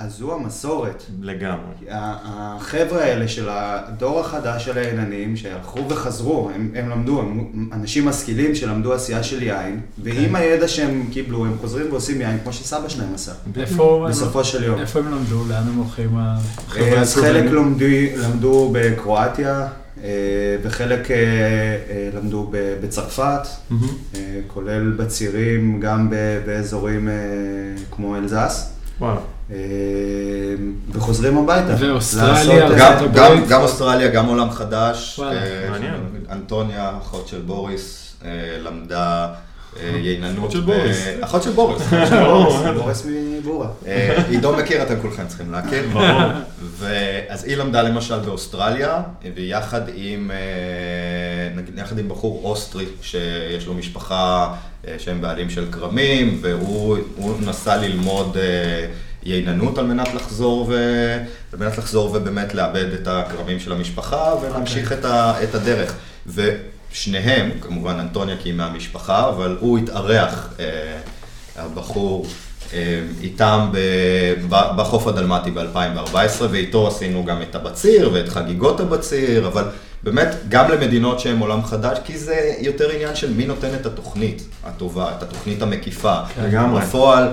[0.00, 1.02] אז זו המסורת.
[1.20, 1.74] לגמרי.
[1.90, 8.54] החבר'ה האלה של הדור החדש של הייננים, שהלכו וחזרו, הם, הם למדו, הם אנשים משכילים
[8.54, 13.14] שלמדו עשייה של יין, ועם הידע שהם קיבלו, הם חוזרים ועושים יין כמו שסבא שלהם
[13.14, 14.78] עשה, איפה הם- בסופו של יום.
[14.80, 15.44] איפה הם למדו?
[15.48, 16.18] לאן הם הולכים?
[16.18, 17.14] אה, אז?
[17.16, 19.66] חלק לומדי, למדו בקרואטיה,
[20.04, 20.08] אה,
[20.62, 21.16] וחלק אה,
[22.14, 22.50] למדו
[22.82, 23.46] בצרפת.
[23.72, 26.10] אה, כולל בצירים, גם
[26.46, 27.08] באזורים
[27.90, 28.70] כמו אלזס.
[29.00, 29.20] וואלה.
[29.52, 29.56] אה,
[30.92, 31.74] וחוזרים הביתה.
[31.78, 33.36] ואוסטרליה, לעשות, גם.
[33.36, 35.18] גם, גם אוסטרליה, גם עולם חדש.
[35.18, 36.32] וואלה, אה.
[36.32, 38.30] אנטוניה, אחות של בוריס, אה,
[38.62, 39.26] למדה
[39.82, 40.38] אה, יננות.
[40.38, 41.06] אחות של בוריס.
[41.20, 41.82] אחות של בוריס.
[42.78, 43.68] בוריס, מבורה.
[44.28, 45.84] עידו מכיר, אתם כולכם צריכים להכיר.
[46.78, 49.02] ואז היא למדה למשל באוסטרליה,
[49.34, 50.30] ויחד עם,
[51.56, 54.54] נגיד, יחד עם בחור אוסטרי, שיש לו משפחה
[54.98, 58.36] שהם בעלים של כרמים, והוא הוא נסע ללמוד
[59.34, 60.74] ייננות על מנת לחזור, ו,
[61.52, 65.94] על מנת לחזור ובאמת לאבד את הכרמים של המשפחה ולהמשיך את, ה, את הדרך.
[66.26, 70.64] ושניהם, כמובן אנטוניה כי היא מהמשפחה, אבל הוא התארח, אה,
[71.56, 72.26] הבחור,
[72.72, 76.16] אה, איתם ב- ב- בחוף הדלמטי ב-2014,
[76.50, 79.64] ואיתו עשינו גם את הבציר ואת חגיגות הבציר, אבל
[80.02, 84.42] באמת גם למדינות שהן עולם חדש, כי זה יותר עניין של מי נותן את התוכנית
[84.64, 86.14] הטובה, את התוכנית המקיפה.
[86.42, 86.80] לגמרי.
[86.80, 87.28] בפועל,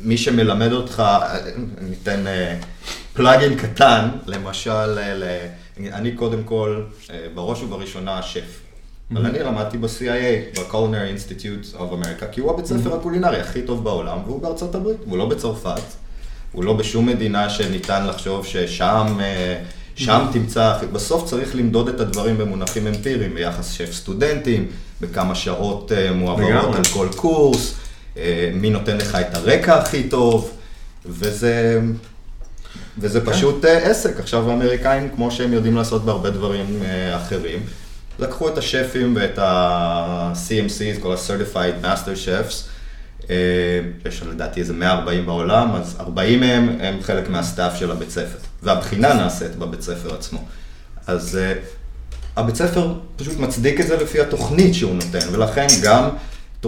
[0.00, 1.02] מי שמלמד אותך,
[1.80, 2.24] ניתן
[3.14, 5.46] פלאגין קטן, למשל, אה, ל-
[5.92, 8.60] אני קודם כל, אה, בראש ובראשונה שף.
[9.12, 13.84] אבל אני למדתי ב-CIA, ב-Culinary Institute of America, כי הוא הבית ספר הקולינרי הכי טוב
[13.84, 15.80] בעולם, והוא בארצות הברית, הוא לא בצרפת,
[16.52, 19.62] הוא לא בשום מדינה שניתן לחשוב ששם, אה,
[19.96, 24.68] שם תמצא, בסוף צריך למדוד את הדברים במונחים אמפיריים, ביחס שף סטודנטים,
[25.00, 26.50] בכמה שעות אה, מועברות.
[26.76, 27.85] על כל קורס, אה,
[28.54, 30.50] מי נותן לך את הרקע הכי טוב,
[31.06, 31.80] וזה...
[32.98, 33.32] וזה כן.
[33.32, 34.20] פשוט אה, עסק.
[34.20, 37.62] עכשיו האמריקאים, כמו שהם יודעים לעשות בהרבה דברים אה, אחרים,
[38.18, 42.54] לקחו את השפים ואת ה-CMCs, כל ה-Certified Master Chefs,
[43.30, 43.36] אה,
[44.06, 49.14] יש לדעתי איזה 140 בעולם, אז 40 מהם הם חלק מהסטאפ של הבית ספר, והבחינה
[49.14, 50.44] נעשית בבית ספר עצמו.
[51.06, 51.52] אז אה,
[52.36, 56.08] הבית ספר פשוט מצדיק את זה לפי התוכנית שהוא נותן, ולכן גם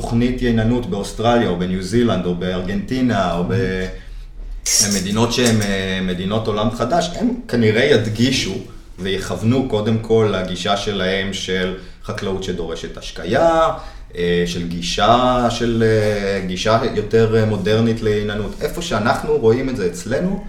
[0.01, 7.11] תוכנית ייננות באוסטרליה, או בניו זילנד, או בארגנטינה, או במדינות שהן אה, מדינות עולם חדש,
[7.15, 8.55] הם כנראה ידגישו
[8.99, 13.69] ויכוונו קודם כל לגישה שלהם של חקלאות שדורשת השקיה,
[14.17, 18.55] אה, של גישה, של אה, גישה יותר מודרנית לעיננות.
[18.61, 20.45] איפה שאנחנו רואים את זה אצלנו,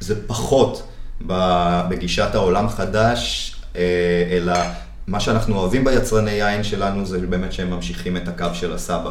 [0.00, 0.82] זה פחות
[1.88, 3.54] בגישת העולם חדש,
[4.30, 4.54] אלא
[5.06, 9.10] מה שאנחנו אוהבים ביצרני יין שלנו זה באמת שהם ממשיכים את הקו של הסבא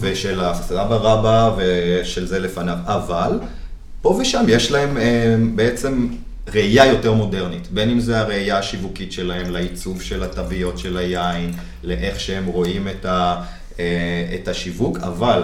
[0.00, 2.76] ושל הסבא רבא ושל זה לפניו.
[2.84, 3.38] אבל
[4.02, 6.08] פה ושם יש להם אה, בעצם
[6.54, 11.52] ראייה יותר מודרנית, בין אם זה הראייה השיווקית שלהם לעיצוב של התוויות של היין,
[11.84, 13.42] לאיך שהם רואים את, ה,
[13.80, 15.42] אה, את השיווק, אבל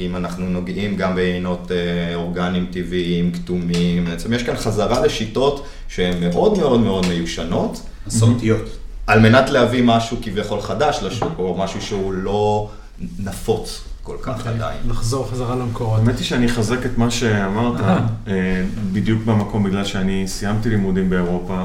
[0.00, 6.20] אם אנחנו נוגעים גם בעינות אה, אורגניים טבעיים, כתומים, בעצם יש כאן חזרה לשיטות שהן
[6.20, 8.77] מאוד מאוד מאוד מיושנות, מסורתיות.
[9.08, 12.70] על מנת להביא משהו כביכול חדש לשוק, או משהו שהוא לא
[13.18, 14.78] נפוץ כל כך אוקיי, עדיין.
[14.88, 16.00] לחזור חזרה למקורות.
[16.00, 18.62] האמת היא שאני אחזק את מה שאמרת, אה.
[18.92, 21.64] בדיוק במקום, בגלל שאני סיימתי לימודים באירופה,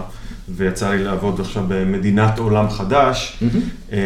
[0.49, 3.43] ויצא לי לעבוד עכשיו במדינת עולם חדש,
[3.91, 3.97] אה,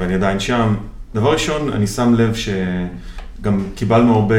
[0.00, 0.74] ואני עדיין שם.
[1.14, 4.34] דבר ראשון, אני שם לב שגם קיבלנו הרבה,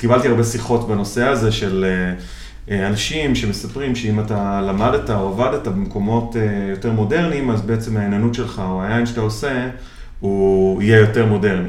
[0.00, 2.14] קיבלתי הרבה שיחות בנושא הזה של אה,
[2.70, 8.62] אנשים שמספרים שאם אתה למדת או עבדת במקומות אה, יותר מודרניים, אז בעצם העיננות שלך
[8.64, 9.68] או היין שאתה עושה,
[10.20, 11.68] הוא יהיה יותר מודרני.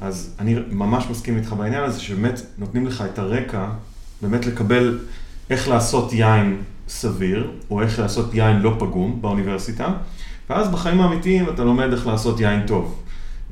[0.00, 3.66] אז אני ממש מסכים איתך בעניין הזה, שבאמת נותנים לך את הרקע,
[4.22, 4.98] באמת לקבל
[5.50, 6.56] איך לעשות יין
[6.88, 9.88] סביר, או איך לעשות יין לא פגום באוניברסיטה,
[10.50, 13.00] ואז בחיים האמיתיים אתה לומד איך לעשות יין טוב.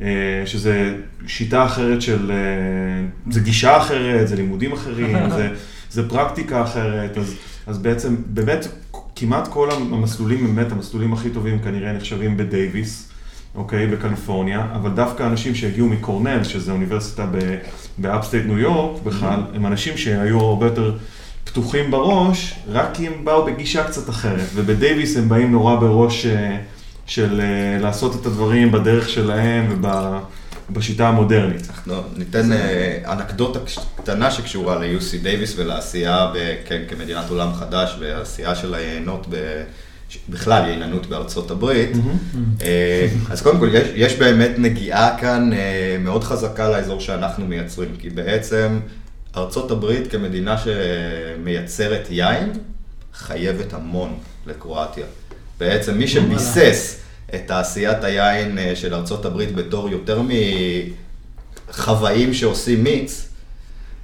[0.01, 0.95] אה, שזה
[1.27, 5.49] שיטה אחרת של, אה, זה גישה אחרת, זה לימודים אחרים, זה,
[5.93, 7.35] זה פרקטיקה אחרת, אז,
[7.67, 8.67] אז בעצם, באמת,
[9.17, 13.09] כמעט כל המסלולים, באמת המסלולים הכי טובים כנראה נחשבים בדייוויס.
[13.55, 17.27] אוקיי, בקליפורניה, אבל דווקא אנשים שהגיעו מקורנל, שזה אוניברסיטה
[17.99, 20.97] ב upstate ניו יורק בכלל, הם אנשים שהיו הרבה יותר
[21.45, 26.59] פתוחים בראש, רק כי הם באו בגישה קצת אחרת, ובדייוויס הם באים נורא בראש אה,
[27.07, 29.67] של אה, לעשות את הדברים בדרך שלהם
[30.73, 31.69] ובשיטה המודרנית.
[31.71, 33.59] אנחנו ניתן אה, אנקדוטה
[33.97, 36.33] קטנה שקשורה ל-UC דייוויס ולעשייה
[36.89, 39.27] כמדינת עולם חדש ועשייה של היינות
[40.29, 41.91] בכלל יעילנות בארצות הברית.
[43.31, 45.51] אז קודם כל, יש, יש באמת נגיעה כאן
[46.01, 48.81] מאוד חזקה לאזור שאנחנו מייצרים, כי בעצם
[49.37, 52.53] ארצות הברית כמדינה שמייצרת יין,
[53.15, 55.07] חייבת המון לקרואטיה.
[55.61, 57.01] בעצם מי שביסס
[57.35, 60.21] את תעשיית היין אה, של ארצות הברית בתור יותר
[61.69, 63.29] מחוואים שעושים מיץ,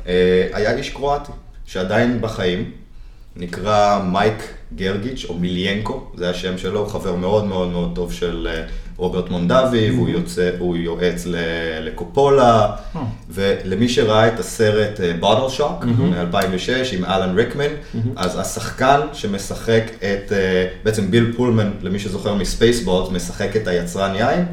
[0.06, 1.32] אה, היה איש קרואטי,
[1.66, 2.70] שעדיין בחיים,
[3.36, 8.66] נקרא מייק גרגיץ' או מיליאנקו, זה השם שלו, חבר מאוד מאוד מאוד טוב של אה,
[8.98, 11.26] רוברט מונדבי, והוא יוצא, הוא יועץ
[11.80, 13.02] לקופולה, אה.
[13.30, 17.72] ולמי שראה את הסרט בוטל שוק מ-2006 עם אלן ריקמן,
[18.16, 24.44] אז השחקן שמשחק את, אה, בעצם ביל פולמן, למי שזוכר מספייסבורט, משחק את היצרן יין,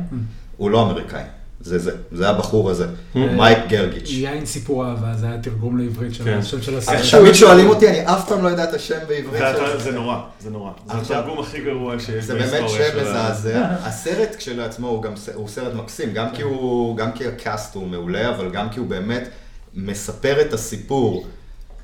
[0.58, 1.24] הוא לא אמריקאי.
[1.66, 4.10] זה זה, זה הבחור הזה, מייק גרגיץ'.
[4.10, 6.38] יין סיפור אהבה, זה היה תרגום לעברית של כן.
[6.38, 7.00] השם של הסרט.
[7.12, 9.92] תמיד שואלים אותי, אני אף פעם לא יודע את השם בעברית של זה.
[9.92, 10.72] נורא, זה נורא.
[10.88, 13.66] זה התרגום הכי גרוע שיש בהיסטוריה זה באמת שם מזעזע.
[13.84, 16.14] הסרט כשלעצמו הוא סרט מקסים,
[16.96, 19.30] גם כי הקאסט הוא מעולה, אבל גם כי הוא באמת
[19.74, 21.28] מספר את הסיפור.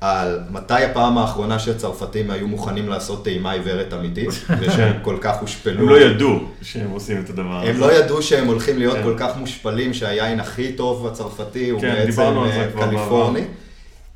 [0.02, 4.28] על מתי הפעם האחרונה שהצרפתים היו מוכנים לעשות טעימה עיוורת אמיתית,
[4.60, 5.80] ושהם כל כך הושפלו.
[5.80, 7.70] הם לא ידעו שהם עושים את הדבר הזה.
[7.70, 9.02] הם לא ידעו שהם הולכים להיות כן.
[9.02, 13.40] כל כך מושפלים, שהיין הכי טוב הצרפתי הוא כן, בעצם אה, קליפורני.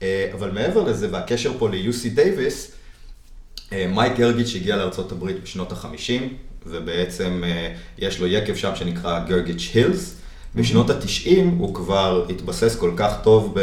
[0.03, 2.73] אה, אבל מעבר לזה, והקשר פה ל-UC דייוויס,
[3.73, 6.23] אה, מייק גרגיץ' הגיע לארה"ב בשנות ה-50,
[6.67, 7.43] ובעצם
[7.99, 10.17] יש לו יקב שם שנקרא גרגיץ' הילס.
[10.55, 13.61] בשנות ה-90 הוא כבר התבסס כל כך טוב ב...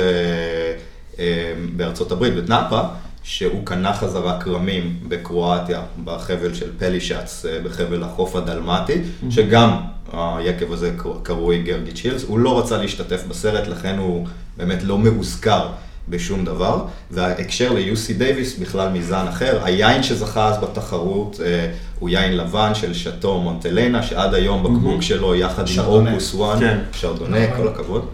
[1.76, 2.82] בארצות הברית, בטנאפה,
[3.24, 9.78] שהוא קנה חזרה כרמים בקרואטיה, בחבל של פלישץ, אה, בחבל החוף הדלמטי, שגם
[10.14, 10.92] היקב הזה
[11.24, 15.68] קרוי גרגי צ'ילס, הוא לא רצה להשתתף בסרט, לכן הוא באמת לא מאוזכר
[16.10, 22.38] בשום דבר, וההקשר ל-UC דייוויס בכלל מזן אחר, היין שזכה אז בתחרות אה, הוא יין
[22.38, 26.80] לבן של שאטו מונטלנה, שעד היום בקבוק שלו יחד עם אופוס 1, כן.
[26.94, 28.06] שרדונה, כל הכבוד.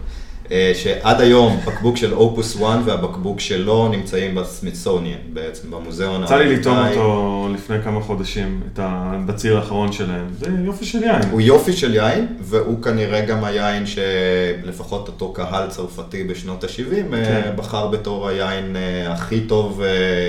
[0.52, 6.24] אה, שעד היום בקבוק של אופוס 1 והבקבוק שלו נמצאים בסמיתסוניאן בעצם, במוזיאון.
[6.24, 10.26] יצא לי לטעום אותו לפני כמה חודשים, את הבציר האחרון שלהם.
[10.38, 11.22] זה יופי של יין.
[11.30, 17.24] הוא יופי של יין, והוא כנראה גם היין שלפחות אותו קהל צרפתי בשנות ה-70 אה,
[17.24, 17.50] כן.
[17.56, 19.82] בחר בתור היין אה, הכי טוב,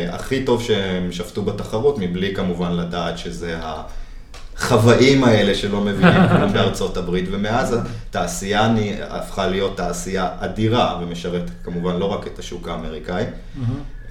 [0.10, 3.82] הכי טוב שהם שפטו בתחרות, מבלי כמובן לדעת שזה ה...
[4.62, 7.78] החוואים האלה שלא מבינים כלום בארצות הברית, ומאז
[8.10, 8.70] התעשייה
[9.10, 13.26] הפכה להיות תעשייה אדירה, ומשרת כמובן לא רק את השוק האמריקאי.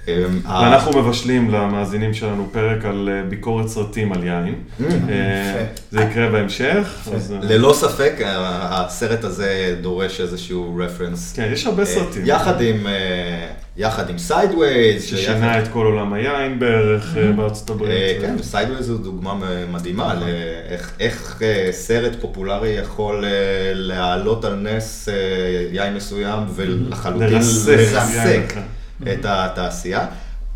[0.07, 0.13] אמ,
[0.45, 4.55] ואנחנו מבשלים למאזינים שלנו פרק על אה, ביקורת סרטים על יין.
[5.09, 7.07] אה, זה יקרה בהמשך.
[7.13, 11.33] אה, ללא ספק, הסרט הזה דורש איזשהו רפרנס.
[11.35, 12.21] כן, יש הרבה סרטים.
[12.25, 12.87] יחד עם...
[13.77, 15.03] יחד עם סיידווייז.
[15.03, 18.21] ששינה את כל עולם היין בערך בארצות הברית.
[18.21, 19.33] כן, סיידווייז זו דוגמה
[19.71, 23.25] מדהימה לאיך סרט פופולרי יכול
[23.73, 25.09] להעלות על נס
[25.71, 27.29] יין מסוים ולחלוטין
[27.67, 28.53] לרסק.
[29.13, 30.05] את התעשייה.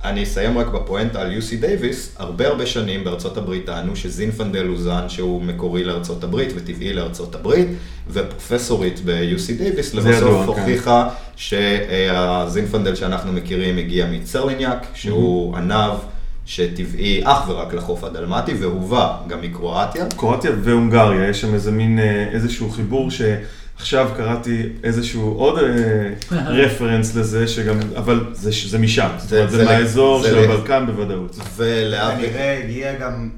[0.04, 4.78] אני אסיים רק בפואנטה על UC דייוויס, הרבה הרבה שנים בארצות הברית טענו שזינפנדל הוא
[4.78, 7.68] זן שהוא מקורי לארצות הברית וטבעי לארצות הברית,
[8.10, 10.48] ופרופסורית ב-UC דייוויס לבסוף כן.
[10.48, 11.16] הוכיחה כן.
[11.36, 15.58] שהזינפנדל שאנחנו מכירים הגיע מצרלינאק, שהוא mm-hmm.
[15.58, 15.94] ענב.
[16.48, 20.06] שטבעי אך ורק לחוף הדלמטי, והובא גם מקרואטיה.
[20.18, 23.22] קרואטיה והונגריה, יש שם איזה מין, אה, איזשהו חיבור ש...
[23.78, 25.60] עכשיו קראתי איזשהו עוד
[26.60, 30.38] רפרנס לזה, שגם, אבל זה, זה משם, זה, זאת אומרת, זה, זה מהאזור זה של
[30.38, 31.36] הבלקן בוודאות.
[31.56, 32.30] ולהבדיל.
[32.30, 33.30] כנראה הגיע גם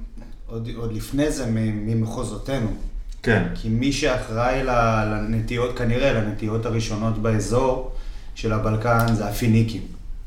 [0.48, 2.68] עוד, עוד לפני זה ממחוזותינו.
[3.24, 3.44] כן.
[3.56, 7.92] כי מי שאחראי לנטיות, כנראה לנטיות הראשונות באזור
[8.36, 9.82] של הבלקן זה הפיניקים.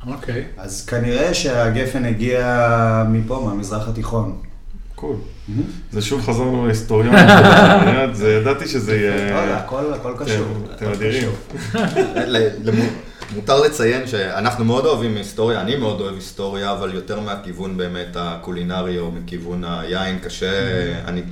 [0.06, 0.44] אוקיי.
[0.56, 4.40] אז כנראה שהגפן הגיע מפה, מהמזרח התיכון.
[5.00, 5.16] קול.
[5.92, 7.14] זה שוב חזרנו להיסטוריון,
[8.40, 9.56] ידעתי שזה יהיה...
[9.56, 10.46] הכל קשור.
[10.74, 11.30] אתם אדירים.
[13.34, 18.98] מותר לציין שאנחנו מאוד אוהבים היסטוריה, אני מאוד אוהב היסטוריה, אבל יותר מהכיוון באמת הקולינרי
[18.98, 20.52] או מכיוון היין, קשה,
[21.04, 21.22] אני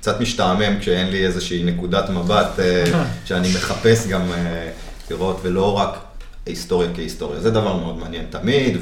[0.00, 2.84] קצת משתעמם כשאין לי איזושהי נקודת מבט אה,
[3.26, 4.70] שאני מחפש גם אה,
[5.10, 6.05] לראות, ולא רק
[6.46, 7.40] היסטוריה כהיסטוריה.
[7.40, 8.76] זה דבר מאוד מעניין תמיד,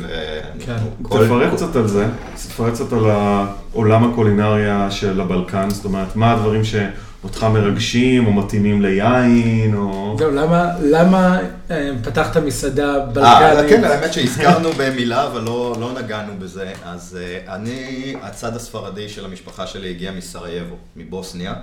[0.66, 0.77] כן.
[1.03, 6.64] תפרט קצת על זה, תפרט קצת על העולם הקולינריה של הבלקן, זאת אומרת, מה הדברים
[6.64, 10.16] שאותך מרגשים, או מתאימים ליין, או...
[10.18, 11.38] זהו, למה, למה
[11.70, 13.70] אה, פתחת מסעדה אה, בלקנית?
[13.70, 16.72] כן, האמת שהזכרנו במילה, אבל לא, לא נגענו בזה.
[16.85, 21.55] אז אה, אני, הצד הספרדי של המשפחה שלי הגיע מסרייבו, מבוסניה,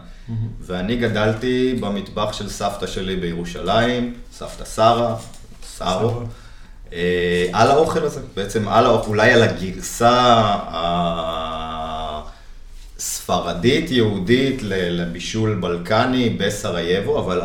[0.61, 5.15] ואני גדלתי במטבח של סבתא שלי בירושלים, סבתא שרה,
[5.85, 6.21] שרו.
[6.93, 10.41] אה, על האוכל הזה, בעצם על האוכל, אולי על הגרסה
[12.97, 17.41] הספרדית יהודית ל- לבישול בלקני בסרייבו, אבל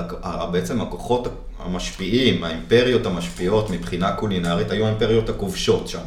[0.50, 1.28] בעצם הכוחות
[1.64, 6.02] המשפיעים, האימפריות המשפיעות מבחינה קולינרית, היו האימפריות הכובשות שם.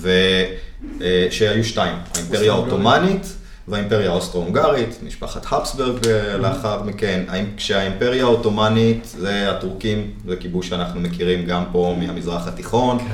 [0.00, 3.26] ושהיו שתיים, האימפריה העות'מאנית
[3.68, 7.24] והאימפריה האוסטרו-הונגרית, משפחת הפסברג אה, לאחר מכן.
[7.56, 13.04] כשהאימפריה העות'מאנית זה הטורקים, זה כיבוש שאנחנו מכירים גם פה מהמזרח התיכון, כן.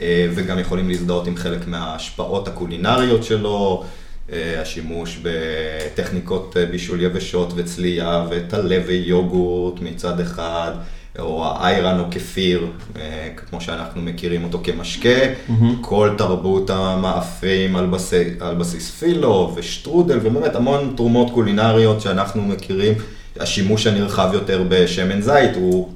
[0.00, 3.84] אה, וגם יכולים להזדהות עם חלק מההשפעות הקולינריות שלו,
[4.32, 10.72] אה, השימוש בטכניקות בישול יבשות וצלייה וטלה ויוגורט מצד אחד,
[11.18, 15.18] או האיירן או כפיר, אה, כמו שאנחנו מכירים אותו כמשקה,
[15.80, 22.94] כל תרבות המאפים על בסיס, על בסיס פילו ושטרודל, ובאמת המון תרומות קולינריות שאנחנו מכירים.
[23.40, 25.88] השימוש הנרחב יותר בשמן זית הוא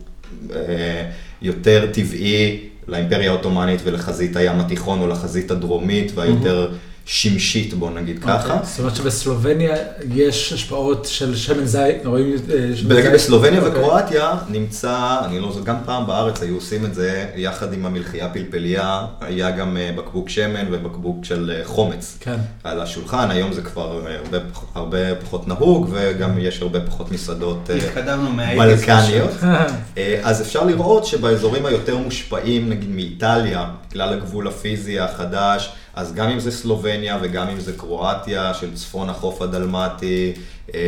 [0.54, 1.08] אה,
[1.42, 6.72] יותר טבעי לאימפריה העות'מאנית ולחזית הים התיכון או לחזית הדרומית והיותר
[7.06, 8.52] שמשית, בוא נגיד ככה.
[8.54, 9.76] אוקיי, זאת אומרת שבסלובניה
[10.14, 12.36] יש השפעות של שמן זית, רואים אה,
[12.74, 12.86] זית?
[13.14, 13.80] בסלובניה אוקיי.
[13.80, 18.28] וקרואטיה נמצא, אני לא זוכר, גם פעם בארץ היו עושים את זה יחד עם המלחייה
[18.28, 22.36] פלפליה, היה גם אה, בקבוק שמן ובקבוק של אה, חומץ כן.
[22.64, 24.38] על השולחן, היום זה כבר הרבה,
[24.74, 29.30] הרבה פחות נהוג וגם יש הרבה פחות מסעדות התקדמנו מה-80's בלקניות.
[30.22, 36.40] אז אפשר לראות שבאזורים היותר מושפעים, נגיד מאיטליה, בגלל הגבול הפיזי החדש, אז גם אם
[36.40, 40.32] זה סלובניה וגם אם זה קרואטיה של צפון החוף הדלמטי,
[40.74, 40.80] אה,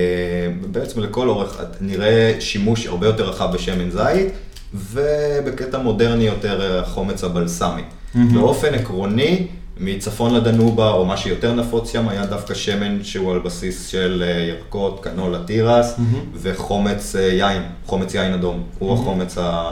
[0.71, 4.33] בעצם לכל אורך נראה שימוש הרבה יותר רחב בשמן זית,
[4.75, 7.83] ובקטע מודרני יותר החומץ הבלסמי.
[8.35, 9.47] באופן עקרוני,
[9.81, 14.43] מצפון לדנובה, או מה שיותר נפוץ שם, היה דווקא שמן שהוא על בסיס של אה,
[14.43, 15.95] ירקות, קנולה תירס,
[16.35, 18.63] וחומץ אה, יין, חומץ יין אדום.
[18.79, 19.71] הוא החומץ ה...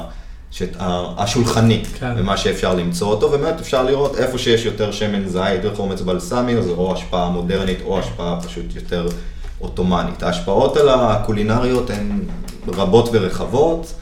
[1.18, 2.14] השולחני, כן.
[2.16, 6.68] ומה שאפשר למצוא אותו, ובאמת אפשר לראות איפה שיש יותר שמן זית וחומץ בלסמי, אז
[6.68, 9.08] או השפעה מודרנית או השפעה פשוט יותר
[9.58, 10.22] עות'מאנית.
[10.22, 12.20] ההשפעות על הקולינריות הן
[12.68, 13.94] רבות ורחבות.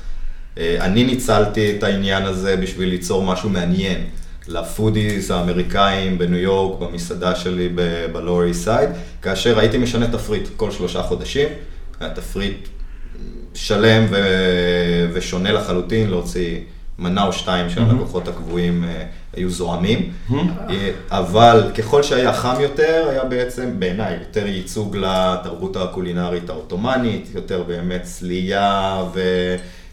[0.59, 4.05] אה, אני ניצלתי את העניין הזה בשביל ליצור משהו מעניין
[4.49, 7.69] לפודיז האמריקאים בניו יורק, במסעדה שלי
[8.12, 8.91] בלואורי סייד,
[9.23, 11.49] כאשר הייתי משנה תפריט כל שלושה חודשים,
[12.01, 12.69] היה תפריט
[13.55, 14.17] שלם ו...
[15.12, 16.59] ושונה לחלוטין, להוציא
[16.99, 23.25] מנה או שתיים שהלקוחות הקבועים אה, היו זועמים, אה, אבל ככל שהיה חם יותר, היה
[23.25, 29.05] בעצם בעיניי יותר ייצוג לתרבות הקולינרית העות'מאנית, יותר באמת צלייה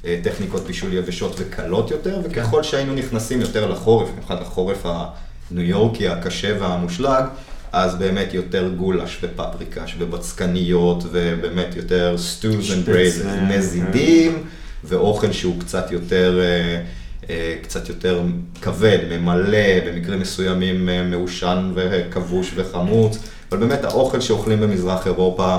[0.03, 6.53] וטכניקות בישול יבשות וקלות יותר, וככל שהיינו נכנסים יותר לחורף, במיוחד לחורף הניו יורקי הקשה
[6.59, 7.23] והמושלג,
[7.71, 14.43] אז באמת יותר גולש ופפריקש ובצקניות ובאמת יותר stews and braise, נזידים
[14.83, 16.81] ואוכל שהוא קצת יותר, אה,
[17.29, 18.21] אה, קצת יותר
[18.61, 23.17] כבד, ממלא, במקרים מסוימים אה, מעושן וכבוש וחמוץ,
[23.51, 25.57] אבל באמת האוכל שאוכלים במזרח אירופה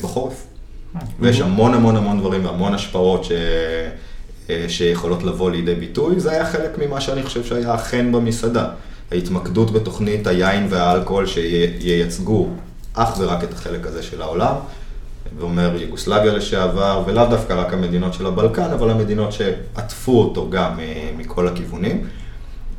[0.00, 0.44] בחורף.
[1.20, 3.32] ויש המון המון המון דברים והמון השפעות ש...
[4.68, 8.68] שיכולות לבוא לידי ביטוי, זה היה חלק ממה שאני חושב שהיה החן במסעדה.
[9.12, 12.48] ההתמקדות בתוכנית היין והאלכוהול שייצגו
[12.94, 14.54] אך ורק את החלק הזה של העולם,
[15.38, 21.10] ואומר יוגוסלביה לשעבר, ולאו דווקא רק המדינות של הבלקן, אבל המדינות שעטפו אותו גם אה,
[21.16, 22.04] מכל הכיוונים.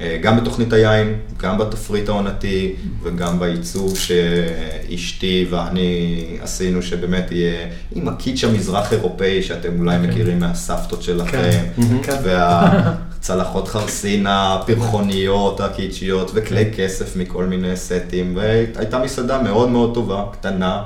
[0.02, 8.08] אה, גם בתוכנית היין, גם בתפריט העונתי וגם בעיצוב שאשתי ואני עשינו, שבאמת יהיה עם
[8.08, 11.52] הקיץ' המזרח אירופאי שאתם אולי מכירים מהסבתות שלכם,
[12.04, 12.16] כן.
[13.20, 20.84] והצלחות חרסין הפרחוניות הקיצ'יות וכלי כסף מכל מיני סטים, והייתה מסעדה מאוד מאוד טובה, קטנה.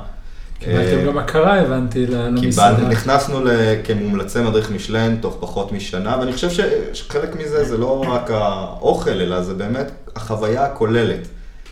[0.58, 2.76] קיבלתם אה, גם הכרה, הבנתי, למסעדה.
[2.76, 3.40] קיבלנו, נכנסנו
[3.84, 6.48] כמומלצי מדריך משלן תוך פחות משנה, ואני חושב
[6.92, 11.28] שחלק מזה זה לא רק האוכל, אלא זה באמת החוויה הכוללת.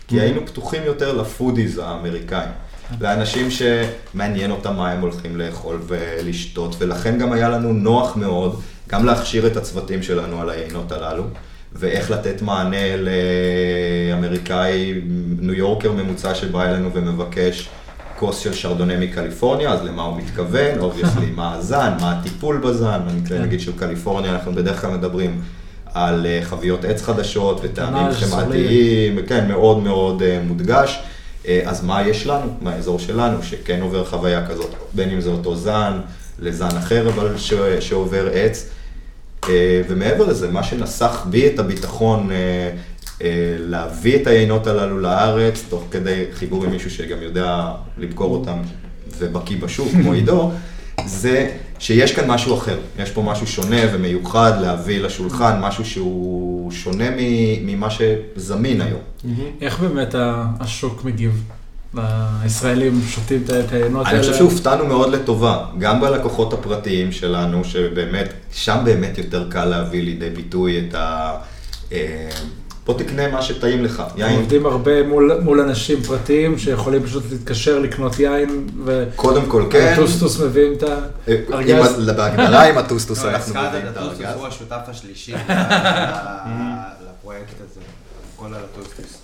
[0.09, 2.51] כי היינו פתוחים יותר ל foodies האמריקאים.
[3.01, 8.61] לאנשים שמעניין אותם מה הם הולכים לאכול ולשתות, ולכן גם היה לנו נוח מאוד
[8.93, 11.24] גם להכשיר את הצוותים שלנו על היינות הללו,
[11.72, 12.97] ואיך לתת מענה
[14.12, 15.01] לאמריקאי,
[15.39, 17.68] New Yorker ממוצע שבא אלינו ומבקש
[18.18, 23.28] כוס של שרדונה מקליפורניה, אז למה הוא מתכוון, obviously, מה הזן, מה הטיפול בזן, אני
[23.28, 23.43] כן.
[23.43, 25.40] נגיד שבקליפורניה אנחנו בדרך כלל מדברים
[25.95, 31.03] על אה, חביות עץ חדשות וטעמים חמאתיים, כן, מאוד מאוד אה, מודגש.
[31.49, 35.57] אה, אז מה יש לנו, מהאזור שלנו, שכן עובר חוויה כזאת, בין אם זה אותו
[35.57, 36.01] זן
[36.38, 38.68] לזן אחר, אבל ש, שעובר עץ.
[39.49, 42.36] אה, ומעבר לזה, מה שנסח בי את הביטחון אה,
[43.22, 48.59] אה, להביא את היינות הללו לארץ, תוך כדי חיבור עם מישהו שגם יודע למכור אותם
[49.18, 50.51] ובקיא בשוק, כמו עידו,
[51.07, 52.78] זה שיש כאן משהו אחר.
[52.99, 57.05] יש פה משהו שונה ומיוחד להביא לשולחן, משהו שהוא שונה
[57.62, 59.01] ממה שזמין היום.
[59.61, 60.14] איך באמת
[60.61, 61.45] השוק מגיב?
[62.43, 64.18] הישראלים שותים את ה- את העיינות האלה?
[64.18, 70.03] אני חושב שהופתענו מאוד לטובה, גם בלקוחות הפרטיים שלנו, שבאמת, שם באמת יותר קל להביא
[70.03, 71.34] לידי ביטוי את ה...
[71.93, 72.28] אה,
[72.86, 74.36] בוא תקנה מה שטעים לך, יין.
[74.36, 78.66] עובדים הרבה מול, מול אנשים פרטיים שיכולים פשוט להתקשר לקנות יין,
[79.16, 80.97] קודם כל כן, וטוסטוס מביאים את אה,
[81.53, 81.70] הארגז.
[81.99, 84.38] עם ה- בהגדרה עם הטוסטוס לא, אנחנו מביאים את את הטוסטוס, הארגז.
[84.38, 85.32] הוא השותף השלישי
[87.09, 87.80] לפרויקט הזה,
[88.36, 89.22] כל על הטוסטוס.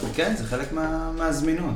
[0.00, 1.74] אבל כן, זה חלק מה- מהזמינות.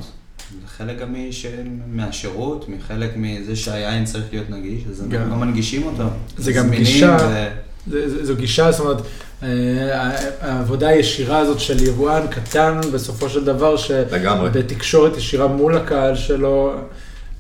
[0.63, 1.47] זה חלק גם מש-
[1.93, 5.21] מהשירות, מחלק מזה שהיין צריך להיות נגיש, אז גם.
[5.21, 6.03] אנחנו גם מנגישים אותו.
[6.39, 7.17] זה גם גישה.
[7.21, 7.49] ו-
[7.91, 8.97] זה- זה- זו גישה, זאת אומרת,
[9.43, 10.11] אה,
[10.41, 13.77] העבודה הישירה הזאת של יבואן קטן, בסופו של דבר.
[13.77, 16.75] שבתקשורת ישירה מול הקהל שלו,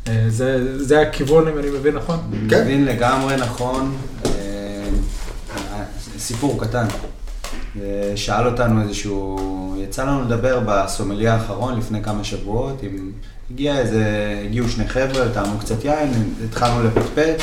[0.08, 2.18] אה, זה, זה הכיוון, אם אני מבין נכון.
[2.50, 2.62] כן.
[2.64, 3.96] מבין לגמרי נכון.
[4.26, 4.30] אה,
[6.18, 6.86] סיפור קטן.
[8.16, 9.38] שאל אותנו איזשהו,
[9.78, 13.12] יצא לנו לדבר בסומליה האחרון לפני כמה שבועות, עם,
[13.50, 14.04] הגיע איזה,
[14.44, 16.12] הגיעו שני חבר'ה, טעמו קצת יין,
[16.44, 17.42] התחלנו לפטפט,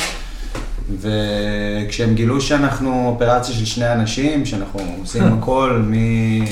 [1.00, 5.94] וכשהם גילו שאנחנו אופרציה של שני אנשים, שאנחנו עושים הכל, מ,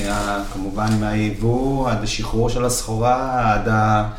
[0.09, 4.09] ה- כמובן מהייבוא עד השחרור של הסחורה, עד ה...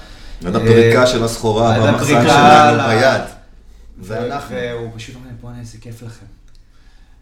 [0.46, 3.20] עד הפריקה אה, של הסחורה עד במחסן שלנו ביד.
[4.00, 4.56] ו- זה אנחנו.
[4.56, 6.26] והוא פשוט אומר, בואנה, איזה כיף לכם.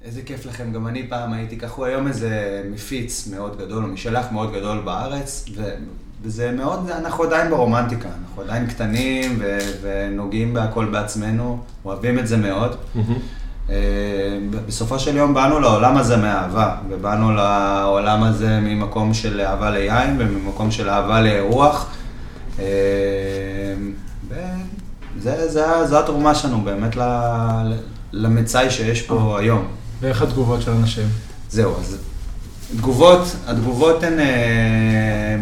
[0.04, 2.30] איזה כיף לכם, גם אני פעם הייתי ככה, הוא היום איזה
[2.70, 5.74] מפיץ מאוד גדול, או משלח מאוד גדול בארץ, ו-
[6.22, 12.36] וזה מאוד, אנחנו עדיין ברומנטיקה, אנחנו עדיין קטנים ו- ונוגעים בהכל בעצמנו, אוהבים את זה
[12.36, 12.76] מאוד.
[13.70, 13.74] אה,
[14.66, 20.70] בסופו של יום באנו לעולם הזה מאהבה, ובאנו לעולם הזה ממקום של אהבה ליין וממקום
[20.70, 21.90] של אהבה לאירוח.
[22.58, 22.64] אה,
[24.28, 27.72] וזה, זה, זו התרומה שלנו באמת ל-
[28.12, 29.64] למצאי שיש פה היום.
[30.00, 31.06] ואיך התגובות של אנשים?
[31.50, 31.96] זהו, אז
[32.76, 35.36] תגובות, התגובות הן, אה,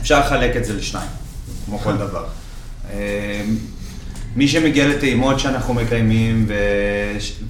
[0.00, 1.10] אפשר לחלק את זה לשניים,
[1.66, 2.24] כמו כל דבר.
[2.90, 3.44] אה,
[4.36, 6.54] מי שמגיע לטעימות שאנחנו מקיימים ו...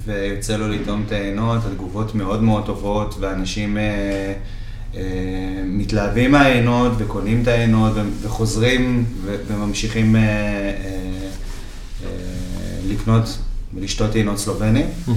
[0.05, 4.33] ויוצא לו לטעום טעינות, התגובות מאוד מאוד טובות, ואנשים אה,
[4.95, 5.01] אה,
[5.65, 9.35] מתלהבים מהעיינות וקונים את העיינות ו- וחוזרים ו...
[9.47, 10.27] וממשיכים אה, אה,
[12.03, 12.09] אה,
[12.87, 13.37] לקנות
[13.73, 14.83] ולשתות טעינות סלובני.
[15.07, 15.13] אה,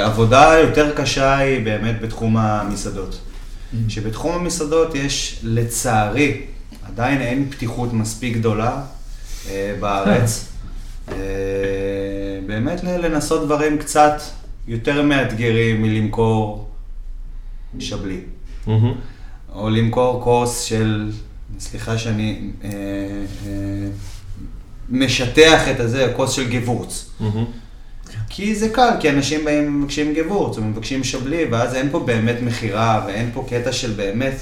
[0.00, 3.20] עבודה יותר קשה היא באמת בתחום המסעדות.
[3.88, 6.40] שבתחום המסעדות יש, לצערי,
[6.82, 8.82] עדיין אין פתיחות מספיק גדולה
[9.48, 10.44] אה, בארץ.
[11.12, 11.14] אה,
[12.46, 14.22] באמת לנסות דברים קצת
[14.68, 16.68] יותר מאתגרים מלמכור
[17.78, 18.20] שבלי.
[19.54, 21.10] או למכור כוס של,
[21.58, 23.88] סליחה שאני אה, אה,
[24.88, 27.10] משטח את הזה, כוס של גבורץ.
[28.28, 32.36] כי זה קל, כי אנשים באים ומבקשים גבורץ, או מבקשים שבלי, ואז אין פה באמת
[32.42, 34.34] מכירה, ואין פה קטע של באמת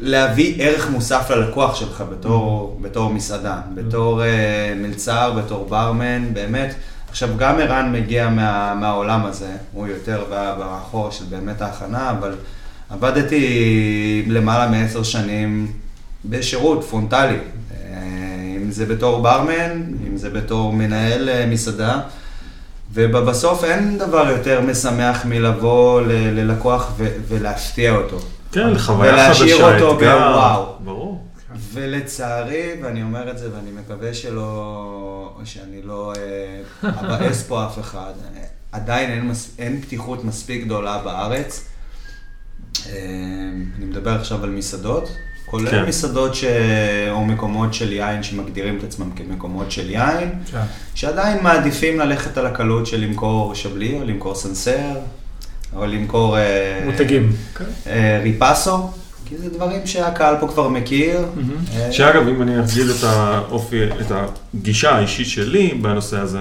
[0.00, 4.24] להביא ערך מוסף ללקוח שלך בתור, בתור מסעדן, בתור uh,
[4.76, 6.74] מלצר, בתור ברמן, באמת.
[7.10, 10.24] עכשיו, גם ערן מגיע מה, מהעולם הזה, הוא יותר
[10.58, 12.34] באחור של באמת ההכנה, אבל
[12.90, 15.72] עבדתי למעלה מעשר שנים
[16.24, 17.96] בשירות פרונטלי, אה,
[18.56, 22.00] אם זה בתור ברמן, אם זה בתור מנהל אה, מסעדה.
[22.92, 26.06] ובסוף אין דבר יותר משמח מלבוא ל-
[26.40, 28.18] ללקוח ו- ולהפתיע אותו.
[28.52, 30.18] כן, חוויה חדשה, ולהשאיר אותו אתגר.
[30.32, 30.74] בוואו.
[30.84, 31.24] ברור.
[31.72, 36.12] ולצערי, ואני אומר את זה ואני מקווה שלא, שאני לא
[36.84, 38.12] אה, אבאס פה אף אחד,
[38.72, 41.64] עדיין אין, מס, אין פתיחות מספיק גדולה בארץ.
[42.86, 42.92] אה,
[43.78, 45.08] אני מדבר עכשיו על מסעדות,
[45.50, 45.84] כולל כן.
[45.84, 46.44] מסעדות ש...
[47.10, 50.30] או מקומות של יין שמגדירים את עצמם כמקומות של יין.
[50.52, 50.58] כן.
[50.94, 54.94] שעדיין מעדיפים ללכת על הקלות של למכור שבלי, או למכור סנסר,
[55.76, 57.32] או למכור אה, מותגים.
[57.86, 58.90] אה, ריפסו,
[59.28, 61.24] כי זה דברים שהקהל פה כבר מכיר.
[61.76, 64.12] אה, שאגב, אם אני אגיד את האופי, את
[64.54, 66.40] הגישה האישית שלי בנושא הזה,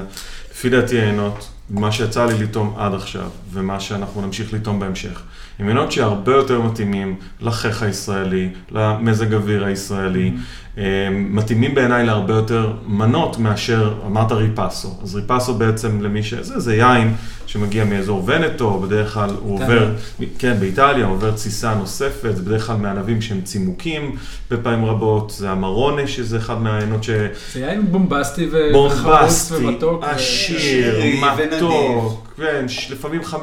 [0.51, 5.21] לפי דעתי העיינות מה שיצא לי לטעום עד עכשיו, ומה שאנחנו נמשיך לטעום בהמשך,
[5.59, 10.66] הם עיינות שהרבה יותר מתאימים לחיך הישראלי, למזג אוויר הישראלי, mm-hmm.
[11.11, 14.95] מתאימים בעיניי להרבה יותר מנות מאשר, אמרת ריפסו.
[15.03, 16.33] אז ריפסו בעצם למי ש...
[16.33, 17.15] זה, זה יין
[17.47, 19.91] שמגיע מאזור ונטו, בדרך כלל הוא עובר,
[20.39, 24.15] כן, באיטליה, הוא עובר תסיסה נוספת, זה בדרך כלל מענבים שהם צימוקים
[24.51, 27.09] בפעמים רבות, זה המרונה, שזה אחד מהעיינות ש...
[27.53, 30.03] זה יין בומבסטי וחרוץ ומתוק.
[30.03, 33.33] עשיר, מתוק, כן, לפעמים 15-16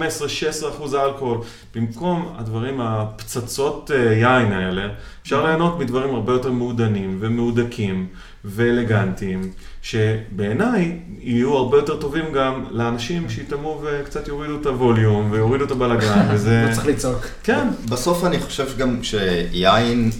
[0.68, 1.38] אחוז אלכוהול.
[1.74, 4.88] במקום הדברים, הפצצות אה, יין האלה,
[5.22, 8.06] אפשר ליהנות מדברים הרבה יותר מעודנים ומהודקים
[8.44, 9.52] ואלגנטיים,
[9.82, 16.26] שבעיניי יהיו הרבה יותר טובים גם לאנשים שיטעמו וקצת יורידו את הווליום ויורידו את הבלאגן,
[16.30, 16.66] וזה...
[16.68, 17.26] לא צריך לצעוק.
[17.42, 17.68] כן.
[17.88, 20.10] בסוף אני חושב גם שיין...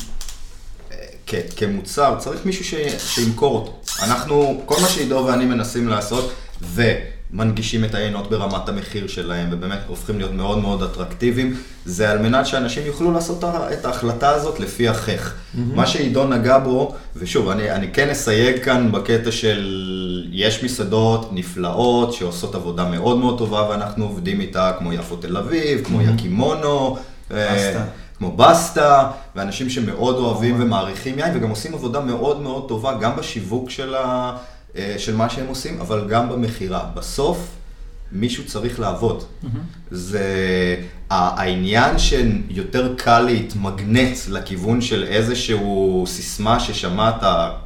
[1.57, 2.75] כמוצר, צריך מישהו ש...
[2.99, 3.79] שימכור אותו.
[4.03, 6.33] אנחנו, כל מה שעידו ואני מנסים לעשות,
[6.63, 6.83] ו...
[7.35, 12.47] מנגישים את העיינות ברמת המחיר שלהם, ובאמת הופכים להיות מאוד מאוד אטרקטיביים, זה על מנת
[12.47, 15.33] שאנשים יוכלו לעשות את ההחלטה הזאת לפי החך.
[15.33, 15.59] Mm-hmm.
[15.75, 22.13] מה שעידו נגע בו, ושוב, אני, אני כן אסייג כאן בקטע של יש מסעדות נפלאות
[22.13, 26.15] שעושות עבודה מאוד מאוד טובה ואנחנו עובדים איתה, כמו יפו תל אביב, כמו mm-hmm.
[26.15, 26.97] יקימונו.
[27.31, 27.85] בסטה.
[28.19, 33.71] כמו בסטה, ואנשים שמאוד אוהבים ומעריכים יין, וגם עושים עבודה מאוד מאוד טובה, גם בשיווק
[33.71, 34.37] של, ה, אה,
[34.99, 36.91] של מה שהם עושים, אבל גם במכירה.
[36.95, 37.49] בסוף,
[38.13, 39.23] מישהו צריך לעבוד.
[39.23, 39.49] Mm-hmm.
[39.91, 40.27] זה
[41.11, 47.23] העניין שיותר קל להתמגנט לכיוון של איזשהו סיסמה ששמעת,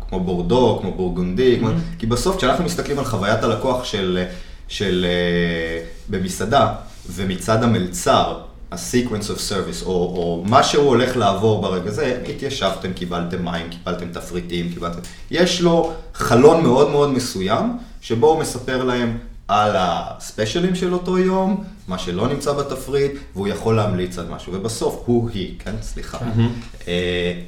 [0.09, 1.59] כמו בורדו, כמו בורגונדי, mm-hmm.
[1.59, 1.69] כמו...
[1.99, 4.25] כי בסוף כשאנחנו מסתכלים על חוויית הלקוח של,
[4.69, 6.75] של, אה, במסעדה,
[7.15, 8.41] ומצד המלצר,
[8.71, 14.13] ה-sequence of service, או, או מה שהוא הולך לעבור ברגע זה, התיישבתם, קיבלתם מים, קיבלתם
[14.13, 14.99] תפריטים, קיבלתם...
[15.31, 21.65] יש לו חלון מאוד מאוד מסוים, שבו הוא מספר להם על הספיישלים של אותו יום,
[21.89, 24.53] מה שלא נמצא בתפריט, והוא יכול להמליץ על משהו.
[24.55, 26.87] ובסוף הוא, היא, כן, סליחה, mm-hmm.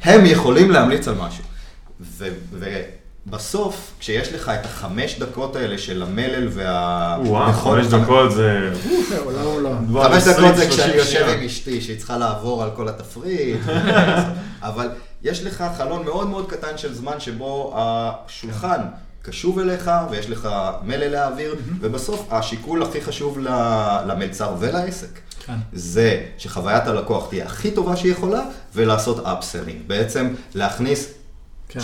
[0.03, 1.45] הם יכולים להמליץ על משהו.
[2.01, 2.83] ו- ו-
[3.31, 7.19] בסוף, כשיש לך את החמש דקות האלה של המלל וה...
[7.25, 8.71] וואו, חמש דקות זה...
[10.03, 13.61] חמש דקות זה כשאני יושב עם אשתי, שהיא צריכה לעבור על כל התפריט,
[14.63, 14.89] אבל
[15.23, 18.81] יש לך חלון מאוד מאוד קטן של זמן שבו השולחן
[19.23, 20.49] קשוב אליך, ויש לך
[20.83, 23.39] מלל להעביר, ובסוף השיקול הכי חשוב
[24.07, 25.19] למלצר ולעסק.
[25.47, 25.53] כן.
[25.73, 28.43] זה שחוויית הלקוח תהיה הכי טובה שהיא יכולה,
[28.75, 29.83] ולעשות אפסלינג.
[29.87, 31.20] בעצם להכניס
[31.71, 31.81] כן.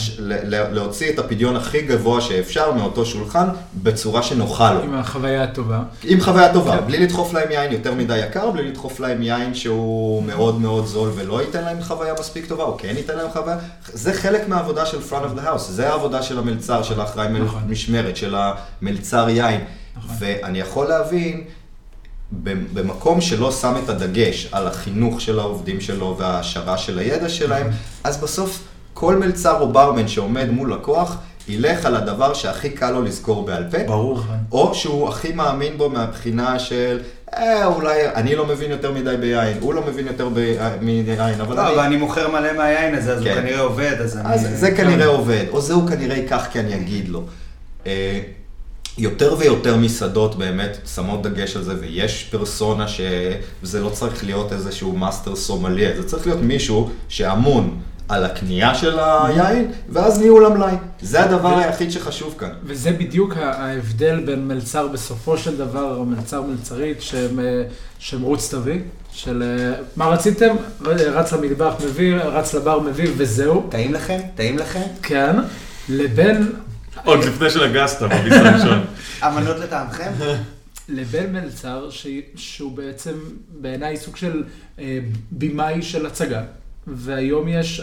[0.48, 3.48] להוציא את הפדיון הכי גבוה שאפשר מאותו שולחן
[3.82, 4.82] בצורה שנוחה לו.
[4.82, 5.82] עם החוויה הטובה.
[6.04, 6.86] עם חוויה טובה, כן.
[6.86, 11.10] בלי לדחוף להם יין יותר מדי יקר, בלי לדחוף להם יין שהוא מאוד מאוד זול
[11.14, 13.56] ולא ייתן להם חוויה מספיק טובה, או כן ייתן להם חוויה.
[13.92, 17.62] זה חלק מהעבודה של front of the house, זה העבודה של המלצר, של האחראי נכון.
[17.68, 18.34] משמרת, של
[18.82, 19.60] המלצר יין.
[19.96, 20.16] נכון.
[20.18, 21.44] ואני יכול להבין...
[22.72, 27.80] במקום שלא שם את הדגש על החינוך של העובדים שלו וההעשרה של הידע שלהם, נכון.
[28.04, 28.62] אז בסוף
[28.98, 31.16] כל מלצר או ברמן שעומד מול לקוח,
[31.48, 33.78] ילך על הדבר שהכי קל לו לזכור בעל פה.
[33.86, 34.22] ברור.
[34.52, 37.00] או שהוא הכי מאמין בו מהבחינה של,
[37.34, 40.28] אה, אולי אני לא מבין יותר מדי ביין, הוא לא מבין יותר
[40.80, 41.74] מדי יין, אבל לא, אני...
[41.74, 43.30] אבל אני מוכר מלא מהיין הזה, אז כן.
[43.30, 44.34] הוא כנראה עובד, אז אני...
[44.34, 47.22] אז זה כנראה עובד, או זה הוא כנראה ייקח כי אני אגיד לו.
[47.86, 48.20] אה,
[48.98, 54.92] יותר ויותר מסעדות באמת שמות דגש על זה, ויש פרסונה שזה לא צריך להיות איזשהו
[54.92, 57.78] מאסטר סומליה, זה צריך להיות מישהו שאמון
[58.08, 60.74] על הקנייה של היין, ואז ניהול המלאי.
[61.00, 61.58] זה הדבר ו...
[61.58, 62.50] היחיד שחשוב כאן.
[62.64, 67.62] וזה בדיוק ההבדל בין מלצר בסופו של דבר, או מלצר מלצרית, שהם, אה,
[67.98, 68.82] שהם רוץ תווי,
[69.12, 70.56] של אה, מה רציתם?
[70.80, 73.66] רץ למטבח מביא, רץ לבר מביא, וזהו.
[73.70, 74.18] טעים לכם?
[74.34, 74.82] טעים לכם?
[75.02, 75.36] כן.
[75.88, 76.52] לבין...
[77.04, 78.84] עוד לפני שנגסת בביס הראשון.
[79.26, 80.12] אמנות לטעמכם?
[80.88, 81.88] לבין מלצר,
[82.36, 83.12] שהוא בעצם
[83.60, 84.44] בעיניי סוג של
[84.78, 84.98] אה,
[85.32, 86.42] במאי של הצגה.
[86.86, 87.82] והיום יש,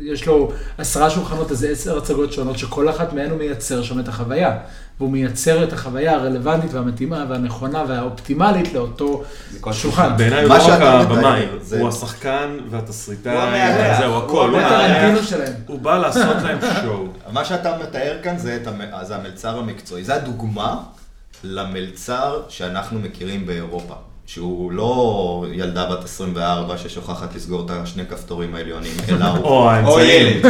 [0.00, 4.08] יש לו עשרה שולחנות, אז עשר הצגות שונות, שכל אחת מהן הוא מייצר שם את
[4.08, 4.58] החוויה.
[4.98, 9.24] והוא מייצר את החוויה הרלוונטית והמתאימה והנכונה והאופטימלית לאותו
[9.72, 10.16] שולחן.
[10.16, 11.46] בעיניי הוא לא רק הבמאי,
[11.78, 14.50] הוא השחקן והתסריטאי, זהו, הכל.
[14.50, 15.52] הוא הטרנטינו שלהם.
[15.66, 17.06] הוא בא לעשות להם שואו.
[17.32, 18.58] מה שאתה מתאר כאן זה
[19.10, 20.04] המלצר המקצועי.
[20.04, 20.76] זה הדוגמה
[21.44, 23.94] למלצר שאנחנו מכירים באירופה.
[24.28, 29.70] שהוא לא ילדה בת 24 ששוכחת לסגור את השני כפתורים העליונים, אלא הוא...
[29.84, 30.46] או ילד.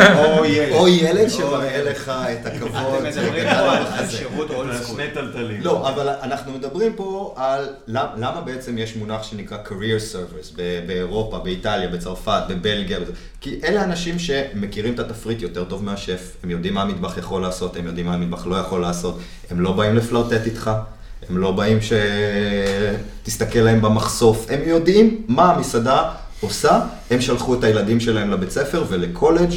[0.72, 2.70] או ילד שמראה לך את הכבוד.
[2.70, 4.96] אתם מדברים פה על שירות אולד סקול.
[4.96, 5.60] שני טלטלים.
[5.60, 7.68] לא, אבל אנחנו מדברים פה על
[8.16, 10.56] למה בעצם יש מונח שנקרא career service
[10.86, 12.98] באירופה, באיטליה, בצרפת, בבלגיה.
[13.40, 17.76] כי אלה אנשים שמכירים את התפריט יותר טוב מהשף, הם יודעים מה המטבח יכול לעשות,
[17.76, 19.18] הם יודעים מה המטבח לא יכול לעשות,
[19.50, 20.70] הם לא באים לפלוטט איתך.
[21.30, 21.78] הם לא באים
[23.22, 26.10] שתסתכל להם במחשוף, הם יודעים מה המסעדה
[26.40, 29.50] עושה, הם שלחו את הילדים שלהם לבית ספר ולקולג'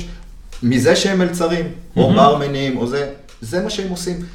[0.63, 1.65] מזה שהם מלצרים,
[1.97, 3.11] או ברמנים, או זה,
[3.41, 4.25] זה מה שהם עושים.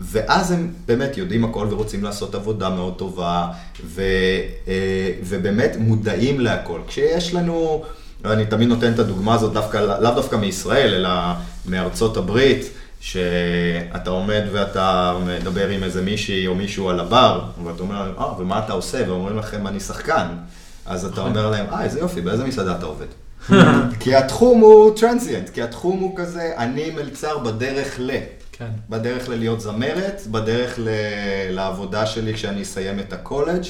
[0.00, 3.46] ואז הם באמת יודעים הכל ורוצים לעשות עבודה מאוד טובה,
[3.84, 4.02] ו,
[4.68, 6.80] אה, ובאמת מודעים להכל.
[6.88, 7.84] כשיש לנו,
[8.24, 11.10] אני תמיד נותן את הדוגמה הזאת דווקא, לאו דווקא מישראל, אלא
[11.66, 12.70] מארצות הברית,
[13.00, 18.40] שאתה עומד ואתה מדבר עם איזה מישהי או מישהו על הבר, ואתה אומר להם, אה,
[18.40, 19.04] ומה אתה עושה?
[19.06, 20.26] ואומרים לכם, אני שחקן.
[20.86, 23.06] אז אתה אומר להם, אה, איזה יופי, באיזה מסעדה אתה עובד?
[24.00, 28.10] כי התחום הוא טרנזיאנט, כי התחום הוא כזה, אני מלצר בדרך ל...
[28.52, 28.70] כן.
[28.90, 30.88] בדרך ללהיות זמרת, בדרך ל...
[31.50, 33.64] לעבודה שלי כשאני אסיים את הקולג'.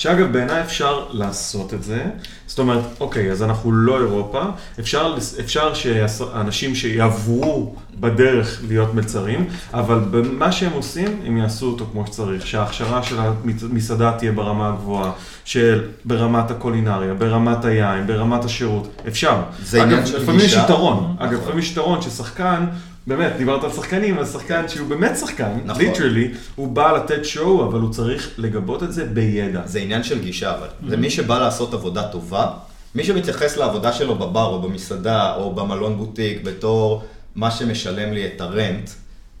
[0.00, 2.04] שאגב, בעיניי אפשר לעשות את זה.
[2.46, 4.42] זאת אומרת, אוקיי, אז אנחנו לא אירופה,
[4.80, 12.06] אפשר, אפשר שאנשים שיעברו בדרך להיות מלצרים, אבל במה שהם עושים, הם יעשו אותו כמו
[12.06, 13.16] שצריך, שההכשרה של
[13.62, 15.12] המסעדה תהיה ברמה הגבוהה,
[15.44, 19.42] של ברמת הקולינריה, ברמת היין, ברמת השירות, אפשר.
[19.64, 20.22] זה עניין של גישה.
[20.22, 21.42] לפעמים יש יתרון, אגב, נכון.
[21.42, 22.66] לפעמים יש יתרון ששחקן...
[23.10, 25.82] באמת, דיברת על שחקנים, אז שחקן שהוא באמת שחקן, נכון.
[25.82, 29.60] ליטרלי, הוא בא לתת שואו, אבל הוא צריך לגבות את זה בידע.
[29.64, 30.66] זה עניין של גישה, אבל.
[30.88, 32.46] זה מי שבא לעשות עבודה טובה,
[32.94, 37.04] מי שמתייחס לעבודה שלו בבר או במסעדה או במלון בוטיק בתור
[37.34, 38.90] מה שמשלם לי את הרנט,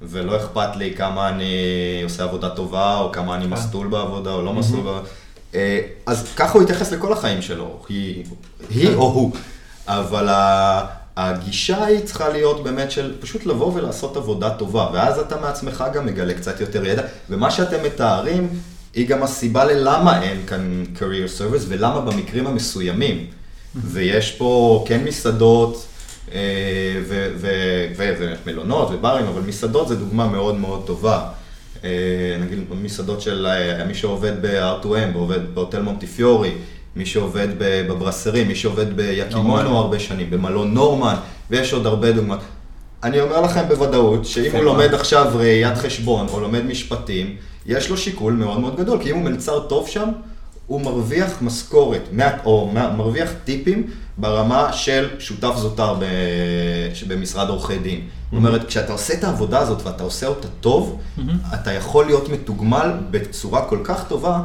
[0.02, 1.54] ולא אכפת לי כמה אני
[2.04, 5.08] עושה עבודה טובה, או כמה אני מסטול בעבודה, או לא מסטול בעבודה.
[5.54, 8.24] אה, אז ככה הוא יתייחס לכל החיים שלו, היא,
[8.70, 9.32] היא או הוא.
[9.86, 10.28] אבל
[11.16, 16.06] הגישה היא צריכה להיות באמת של פשוט לבוא ולעשות עבודה טובה, ואז אתה מעצמך גם
[16.06, 18.48] מגלה קצת יותר ידע, ומה שאתם מתארים
[18.94, 23.26] היא גם הסיבה ללמה אין כאן career service ולמה במקרים המסוימים.
[23.74, 25.86] ויש פה כן מסעדות
[26.32, 26.40] אה,
[28.08, 31.28] ומלונות וברים, אבל מסעדות זה דוגמה מאוד מאוד טובה.
[31.84, 36.52] אה, נגיד מסעדות של אה, מי שעובד ב-R2M, עובד בהוטל מונטיפיורי,
[36.96, 41.14] מי שעובד בברסרים, מי שעובד ביקימונו הרבה שנים, במלון נורמן,
[41.50, 42.40] ויש עוד הרבה דוגמאות.
[43.02, 47.36] אני אומר לכם בוודאות, שאם הוא לומד עכשיו ראיית חשבון או לומד משפטים,
[47.66, 50.08] יש לו שיקול מאוד מאוד גדול, כי אם הוא מלצר טוב שם,
[50.66, 52.08] הוא מרוויח משכורת,
[52.44, 53.86] או מרוויח טיפים
[54.18, 55.94] ברמה של שותף זוטר
[57.08, 58.00] במשרד עורכי דין.
[58.00, 61.00] זאת אומרת, כשאתה עושה את העבודה הזאת ואתה עושה אותה טוב,
[61.54, 64.40] אתה יכול להיות מתוגמל בצורה כל כך טובה,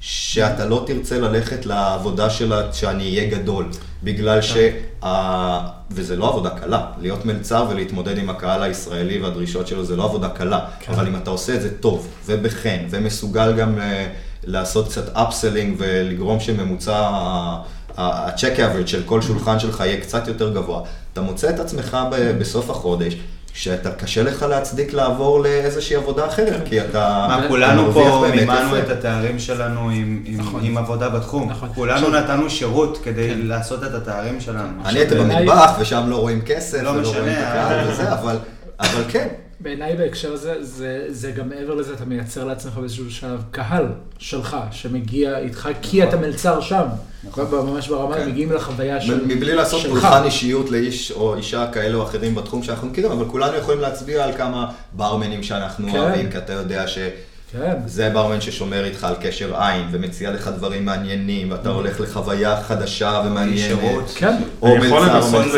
[0.00, 3.66] שאתה לא תרצה ללכת לעבודה שלה שאני אהיה גדול,
[4.02, 4.56] בגלל ש...
[5.04, 10.04] ה- וזה לא עבודה קלה, להיות מלצר ולהתמודד עם הקהל הישראלי והדרישות שלו זה לא
[10.04, 14.06] עבודה קלה, אבל אם אתה עושה את זה טוב ובחן ומסוגל גם אה,
[14.44, 17.62] לעשות קצת אפסלינג ולגרום שממוצע ה-
[17.96, 20.80] ה- ה-check average של כל שולחן שלך יהיה קצת יותר גבוה,
[21.12, 21.96] אתה מוצא את עצמך
[22.38, 23.16] בסוף החודש.
[23.56, 28.78] שאתה קשה לך להצדיק לעבור לאיזושהי עבודה אחרת, כי אתה מה, כולנו פה מימנו.
[28.78, 30.60] את התארים שלנו עם, עם, נכון.
[30.64, 31.50] עם עבודה בתחום.
[31.50, 31.68] נכון.
[31.74, 34.82] כולנו עכשיו- נתנו שירות כדי לעשות את התארים שלנו.
[34.84, 37.92] אני הייתי במטבח, ושם לא רואים כסף, לא ולא משנה, רואים את הקהל אה.
[37.92, 38.38] וזה, אבל,
[38.80, 39.28] אבל כן.
[39.66, 43.86] בעיניי בהקשר הזה, זה, זה גם מעבר לזה, אתה מייצר לעצמך באיזשהו שלב קהל
[44.18, 46.86] שלך, שמגיע איתך כי אתה מלצר שם.
[47.36, 48.28] ממש ברמה, כן.
[48.28, 49.24] מגיעים לחוויה של...
[49.24, 49.90] מבלי לעשות שלך.
[49.90, 54.24] פולחן אישיות לאיש או אישה כאלה או אחרים בתחום שאנחנו מכירים, אבל כולנו יכולים להצביע
[54.24, 55.98] על כמה ברמנים שאנחנו כן.
[55.98, 56.98] אוהבים, כי אתה יודע ש...
[57.52, 57.74] כן.
[57.86, 63.22] זה ברמן ששומר איתך על קשר עין ומציע לך דברים מעניינים, ואתה הולך לחוויה חדשה
[63.26, 63.80] ומעניינת.
[63.80, 64.12] שירות.
[64.14, 64.36] כן.
[64.62, 65.52] או אני יכול מלצר או לנסות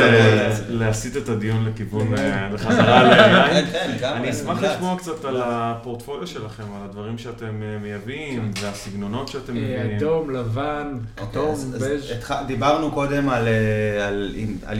[0.69, 3.67] להסיט את הדיון לכיוון אה, לחזרה ליין.
[3.73, 4.63] כן, לגמרי, אני אשמח.
[4.63, 9.97] לשמוע קצת על הפורטפוליו שלכם, על הדברים שאתם אה, מייבאים והסגנונות שאתם אה, מביאים.
[9.97, 12.13] אדום, לבן, כתום, אז בז'.
[12.47, 13.49] דיברנו קודם על,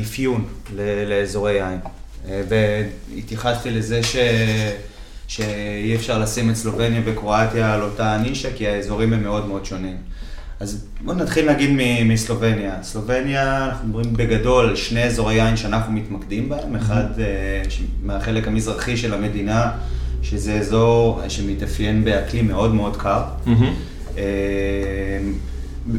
[0.03, 0.45] אפיון
[1.07, 1.81] לאזורי יין,
[2.49, 4.17] והתייחסתי לזה ש...
[5.29, 9.97] שאי אפשר לשים את סלובניה וקרואטיה על אותה נישה, כי האזורים הם מאוד מאוד שונים.
[10.61, 11.71] אז בואו נתחיל נגיד
[12.05, 12.75] מסלובניה.
[12.83, 17.63] סלובניה, אנחנו מדברים בגדול על שני אזורי יין שאנחנו מתמקדים בהם, אחד אה,
[18.03, 19.71] מהחלק המזרחי של המדינה,
[20.23, 23.23] שזה אזור שמתאפיין באקלים מאוד מאוד קר.
[23.47, 23.73] מהמם.
[24.19, 24.23] אה,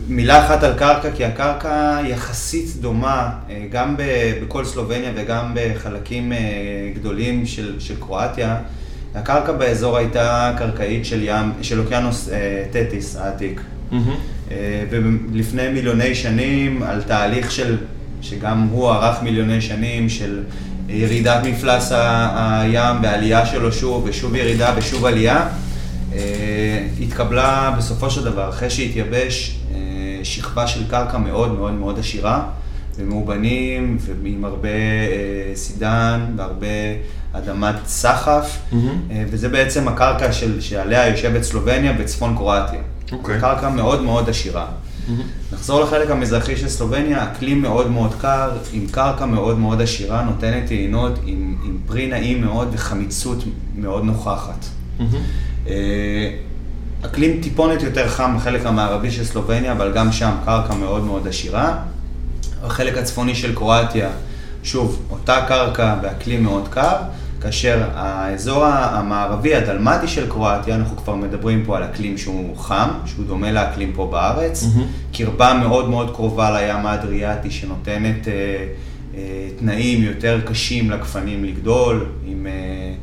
[0.08, 3.96] מילה אחת על קרקע, כי הקרקע יחסית דומה אה, גם
[4.42, 6.38] בכל סלובניה וגם בחלקים אה,
[6.96, 8.58] גדולים של, של קרואטיה.
[9.16, 13.62] הקרקע באזור הייתה קרקעית של ים, של אוקיינוס אה, תטיס העתיק.
[13.92, 14.16] מהמם.
[14.52, 17.78] אה, ולפני מיליוני שנים, על תהליך של,
[18.22, 20.44] שגם הוא ארך מיליוני שנים, של
[20.90, 21.92] ירידת מפלס
[22.36, 25.48] הים בעלייה שלו שוב, ושוב ירידה ושוב עלייה,
[26.14, 29.78] אה, התקבלה בסופו של דבר, אחרי שהתייבש, אה,
[30.24, 32.44] שכבה של קרקע מאוד מאוד מאוד עשירה,
[32.98, 34.70] ומאובנים, ועם הרבה
[35.56, 36.68] סידן והרבה
[37.34, 38.58] אדמת סחף.
[38.74, 42.80] אה, וזה בעצם הקרקע של, שעליה יושבת סלובניה בצפון קרואטיה.
[43.12, 43.40] אוקיי.
[43.40, 44.66] קרקע מאוד מאוד עשירה.
[45.54, 50.68] נחזור לחלק המזרחי של סלובניה, אקלים מאוד מאוד קר, עם קרקע מאוד מאוד עשירה, נותנת
[50.68, 53.44] טעינות עם, עם פרי נעים מאוד וחמיצות
[53.76, 54.66] מאוד נוכחת.
[55.68, 56.32] אה,
[57.06, 61.78] אקלים טיפונת יותר חם בחלק המערבי של סלובניה, אבל גם שם קרקע מאוד מאוד עשירה.
[62.64, 64.10] החלק הצפוני של קרואטיה,
[64.64, 66.96] שוב, אותה קרקע באקלים מאוד קר,
[67.42, 73.26] כאשר האזור המערבי, הדלמטי של קרואטיה, אנחנו כבר מדברים פה על אקלים שהוא חם, שהוא
[73.26, 74.88] דומה לאקלים פה בארץ, מהמם.
[75.14, 78.34] קרבה מאוד מאוד קרובה לים האדריאטי, שנותנת אה,
[79.16, 82.94] אה, תנאים יותר קשים לגפנים לגדול, עם, אה,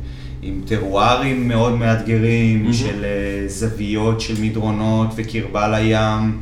[0.41, 2.73] עם טרוארים מאוד מאתגרים, מהמם.
[2.73, 6.37] של אה, זוויות של מדרונות וקרבה לים.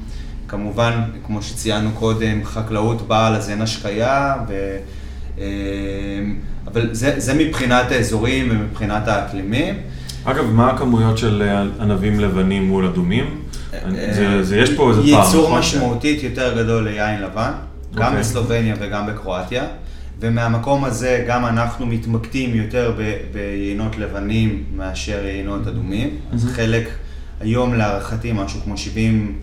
[0.47, 4.77] כמובן, כמו שציינו קודם, חקלאות באה לזן השקיה, ו...
[5.39, 5.45] אה,
[6.67, 9.75] אבל זה, זה מבחינת האזורים ומבחינת האקלימים.
[10.23, 13.41] אגב, מה הכמויות של אה, ענבים לבנים מול אדומים?
[13.73, 13.79] אה,
[14.13, 15.59] זה, זה, יש פה איזה פער, ייצור נכון?
[15.59, 17.51] משמעותית יותר גדול ליין לבן,
[17.95, 18.19] גם אוקיי.
[18.19, 19.63] בסלובניה וגם בקרואטיה,
[20.19, 26.09] ומהמקום הזה גם אנחנו מתמקדים יותר ב- ביינות לבנים מאשר יינות אדומים.
[26.33, 26.89] אז חלק,
[27.39, 29.35] היום להערכתי משהו כמו 70,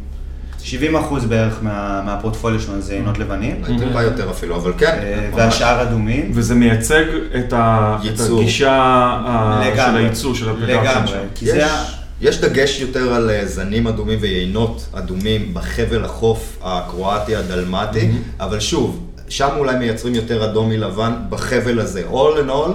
[0.65, 4.99] 70 אחוז בערך מה, מהפורטפוליו שלנו זה יינות לבנים, טיפה יותר אפילו, אבל כן.
[5.03, 5.29] אה.
[5.35, 6.31] והשאר אדומים.
[6.35, 7.05] וזה מייצג
[7.39, 8.21] את, ה, את.
[8.21, 10.01] הגישה ה- של לגמרי.
[10.05, 11.09] הייצור של לגמרי.
[11.09, 11.19] שם.
[11.35, 11.67] כי זה
[12.21, 18.11] יש, דגש יותר על אה, זנים אדומים ויינות אדומים בחבל החוף הקרואטי הדלמטי,
[18.41, 22.03] אבל שוב, שם אולי מייצרים יותר אדום מלבן בחבל הזה.
[22.13, 22.71] All in all,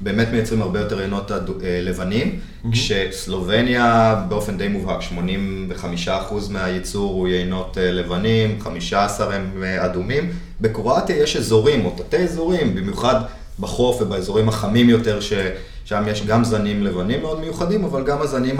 [0.00, 2.38] באמת מייצרים הרבה יותר יינות אד- אה, לבנים,
[2.72, 6.08] כשסלובניה באופן די מובהק, 85%
[6.50, 10.30] מהייצור הוא יינות אה, לבנים, 15 הם אה, אדומים.
[10.60, 13.20] בקרואטיה יש אזורים, או תתי אזורים, במיוחד
[13.60, 18.56] בחוף ובאזורים החמים יותר, ששם יש גם זנים לבנים מאוד מיוחדים, אבל גם הזנים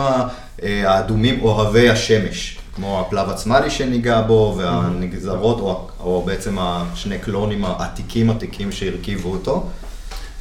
[0.63, 8.31] האדומים אוהבי השמש, כמו הפלב עצמלי שניגע בו, והנגזרות, או, או בעצם השני קלונים העתיקים
[8.31, 9.67] עתיקים שהרכיבו אותו.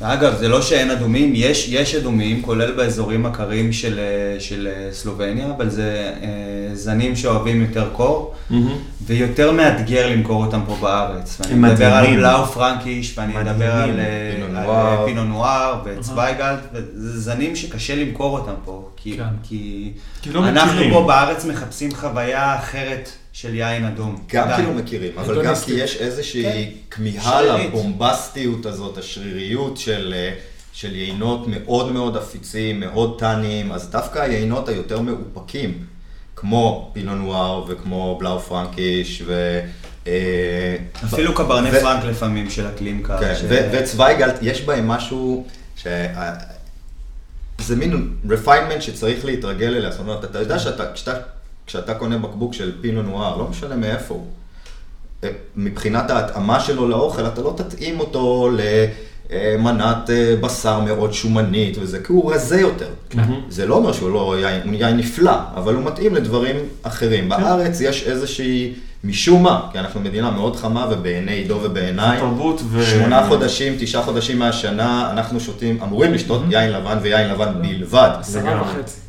[0.02, 4.89] ואגב, זה לא שאין אדומים, יש, יש אדומים, כולל באזורים הקרים של, אה, של אה,
[4.91, 8.78] סלובניה, אבל זה אה, זנים שאוהבים יותר קור, מהמם.
[9.06, 11.41] ויותר מאתגר למכור אותם פה בארץ.
[11.41, 12.16] ואני מדבר על.
[12.16, 13.56] בלאו פרנקיש, ואני מדהימים.
[13.56, 15.26] מדבר על, אה, פינו נואר.
[15.26, 19.24] נואר וצוויגלט, וזה זנים שקשה למכור אותם פה, כי, כן.
[19.43, 19.91] כי,
[20.22, 20.93] כי לא אנחנו מכירים.
[20.93, 23.10] פה בארץ מחפשים חוויה אחרת
[23.42, 24.24] של יין אדום.
[24.34, 24.48] גם.
[24.56, 25.54] כי לא מכירים, אבל גם.
[25.66, 26.70] כי יש איזושהי כן.
[26.92, 27.42] כמיהה.
[27.42, 30.34] לבומבסטיות הזאת, השריריות של, אה,
[30.74, 35.86] של יינות מאוד מאוד עפיצים, מאוד טניים, אז דווקא היינות היותר מאופקים,
[36.36, 39.60] כמו פינו נואר וכמו בלאו פרנקיש ו...
[40.08, 43.20] אה, אפילו קברני ו- פרנק לפעמים של אקלים קר.
[43.20, 45.88] כן, ש- ו- וצוויגלט, יש בהם משהו ש...
[47.60, 51.14] זה מין refinement שצריך להתרגל אליה, זאת אומרת, אתה יודע שאתה, כשאתה,
[51.70, 54.26] כשאתה קונה בקבוק של פינו נואר, לא משנה מאיפה הוא,
[55.24, 61.99] אה, מבחינת ההתאמה שלו לאוכל, אתה לא תתאים אותו למנת אה, בשר מאוד שומנית וזה,
[62.03, 62.89] כי הוא רזה יותר.
[63.49, 67.30] זה לא אומר שהוא לא יין, הוא יין נפלא, אבל הוא מתאים לדברים אחרים.
[67.30, 72.86] בארץ יש איזושהי, משום מה, כי אנחנו מדינה מאוד חמה ובעיני עידו ובעיניי, תרבות ו...
[72.86, 78.09] שמונה חודשים, תשעה חודשים מהשנה, אנחנו שותים, אמורים לשתות יין לבן ויין לבן בלבד.
[78.20, 78.61] עשרה.
[78.61, 79.09] וחצי, כן.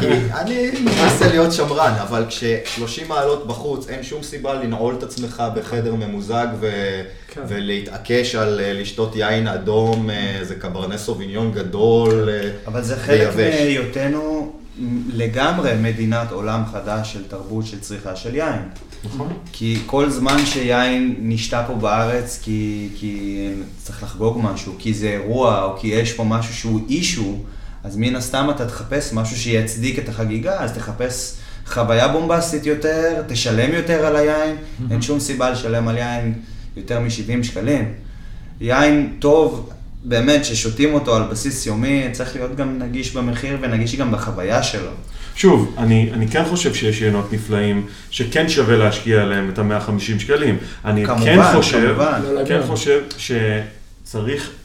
[0.00, 5.42] כי אני מנסה להיות שמרן, אבל כש-30 מעלות בחוץ, אין שום סיבה לנעול את עצמך
[5.54, 7.40] בחדר ממוזג ו- כן.
[7.48, 12.28] ולהתעקש על אה, לשתות יין אדום, אה, איזה קברנה סוביניון גדול.
[12.28, 13.60] אה, אבל זה חלק ויבש.
[13.60, 14.52] מהיותנו
[15.12, 18.60] לגמרי מדינת עולם חדש של תרבות של צריכה של יין.
[19.04, 19.28] נכון.
[19.52, 23.46] כי כל זמן שיין נשתה פה בארץ, כי, כי
[23.82, 27.38] צריך לחגוג משהו, כי זה אירוע, או כי יש פה משהו שהוא אישו,
[27.84, 31.34] אז מן הסתם אתה תחפש משהו שיצדיק את החגיגה, אז תחפש
[31.66, 34.56] חוויה בומבסטית יותר, תשלם יותר על היין,
[34.90, 36.34] אין שום סיבה לשלם על יין
[36.76, 37.92] יותר מ-70 שקלים.
[38.60, 39.70] יין טוב,
[40.04, 44.90] באמת, ששותים אותו על בסיס יומי, צריך להיות גם נגיש במחיר ונגיש גם בחוויה שלו.
[45.36, 50.56] שוב, אני, אני כן חושב שיש יינות נפלאים, שכן שווה להשקיע עליהם את ה-150 שקלים.
[50.84, 52.20] אני כמובן, כן חושב, כמובן.
[52.46, 52.60] כן.
[52.66, 53.79] חושב שצריך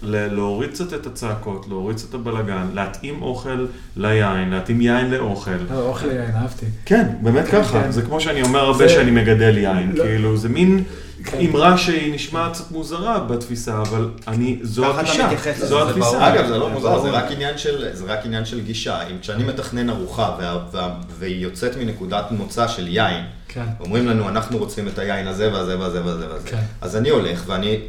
[0.04, 3.66] ל- להוריד קצת את הצעקות, להוריד קצת את הבלגן, להתאים אוכל
[3.98, 5.52] ליין, להתאים יין לאוכל.
[5.72, 6.66] לא, אוכל יין, אהבתי.
[6.86, 7.84] כן, באמת כן, ככה.
[7.84, 7.92] כן.
[7.92, 9.92] זה כמו שאני אומר הרבה זה- שאני מגדל יין.
[9.96, 10.84] לא- כאילו, זה מין
[11.26, 11.38] כן.
[11.40, 15.30] אמרה שהיא נשמעת קצת מוזרה בתפיסה, אבל אני, זו הגישה,
[15.60, 16.34] זו זה התפיסה.
[16.34, 17.10] אגב, זה לא מוזר, זה.
[17.10, 19.08] רק עניין של, זה רק עניין של גישה.
[19.08, 20.90] אם כשאני מתכנן ארוחה וה, וה,
[21.20, 25.80] והיא יוצאת מנקודת מוצא של יין, כן, אומרים לנו, אנחנו רוצים את היין הזה והזה
[25.80, 26.48] והזה והזה והזה.
[26.50, 26.62] כן.
[26.82, 27.80] אז אני הולך ואני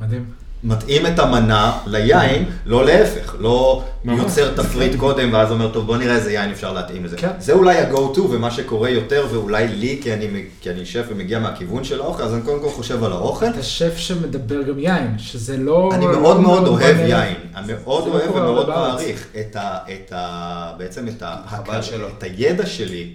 [0.00, 0.24] מדהים.
[0.64, 3.82] מתאים את המנה ליין, לא להפך, לא.
[4.04, 7.16] יוצר תפריט קודם ואז אומר, טוב בוא נראה איזה יין אפשר להתאים לזה.
[7.16, 7.28] כן.
[7.38, 10.28] זה אולי ה-go to ומה שקורה יותר ואולי לי, כי אני,
[10.60, 13.46] כי אני שף ומגיע מהכיוון של האוכל, אז אני קודם כל חושב על האוכל.
[13.46, 15.90] אתה שף שמדבר גם יין, שזה לא...
[15.92, 16.96] אני לא- מאוד לא מאוד מובן אוהב.
[17.00, 18.68] יין, אני מאוד לא אוהב ומאוד.
[18.68, 20.72] מעריך את ה...
[20.78, 21.06] בעצם.
[22.18, 23.12] את הידע שלי.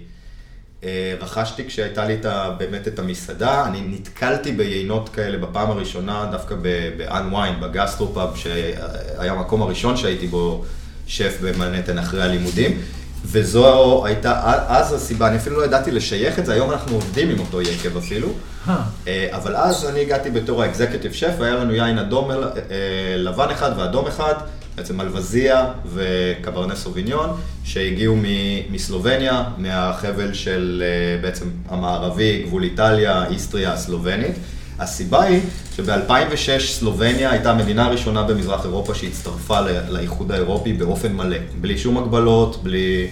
[0.84, 2.26] אה, רכשתי כשהייתה לי את
[2.58, 9.96] באמת את המסעדה, אני נתקלתי ביינות כאלה בפעם הראשונה דווקא בווינה, בגסטרופאב, שהיה המקום הראשון
[9.96, 10.64] שהייתי בו
[11.06, 12.80] שף במנהטן אחרי הלימודים,
[13.24, 17.38] וזו הייתה אז הסיבה, אני אפילו לא ידעתי לשייך את זה, היום אנחנו עובדים עם
[17.38, 18.28] אותו יקב אפילו.
[18.68, 18.76] אה,
[19.06, 22.30] אה, אבל אז אני הגעתי בתור ה executive chef, והיה לנו יין אדום,
[23.16, 24.34] לבן אחד ואדום אחד,
[24.76, 27.30] בעצם מלווזיה וקברנה סוביניון,
[27.64, 28.16] שהגיעו
[28.70, 34.34] מסלובניה, מהחבל של אה, בעצם המערבי, גבול איטליה, איסטריה הסלובנית.
[34.78, 35.40] הסיבה היא
[35.76, 42.62] שב-2006 סלובניה הייתה המדינה הראשונה במזרח אירופה שהצטרפה לאיחוד האירופי באופן מלא, בלי שום הגבלות,
[42.62, 43.08] בלי...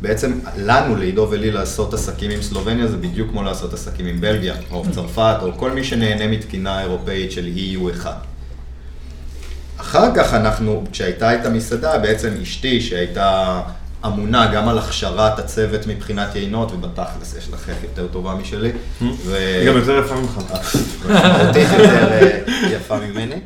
[0.00, 4.54] בעצם לנו, לעידו ולי, לעשות עסקים עם סלובניה זה בדיוק כמו לעשות עסקים עם בלגיה,
[4.70, 8.06] או צרפת, או כל מי שנהנה מתקינה אירופאית של EU1.
[9.86, 13.60] אחר כך אנחנו, כשהייתה את המסעדה, בעצם אשתי, שהייתה
[14.06, 18.72] אמונה גם על הכשרת הצוות מבחינת יינות, ובתכלס יש לה חף יותר טובה משלי.
[19.00, 20.38] ו- היא גם יותר יפה ממך.
[21.04, 23.40] משמעותית יותר אה, יפה ממני.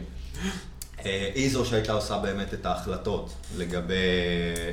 [1.07, 3.95] אה, היא זו שהייתה עושה באמת את ההחלטות לגבי,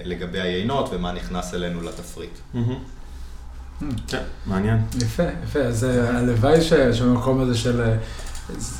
[0.03, 2.37] לגבי היינות ומה נכנס אלינו לתפריט.
[4.07, 4.77] כן, מעניין.
[5.01, 5.59] יפה, יפה.
[5.59, 6.61] אז אה, הלוואי
[6.93, 7.81] שבמקום הזה של...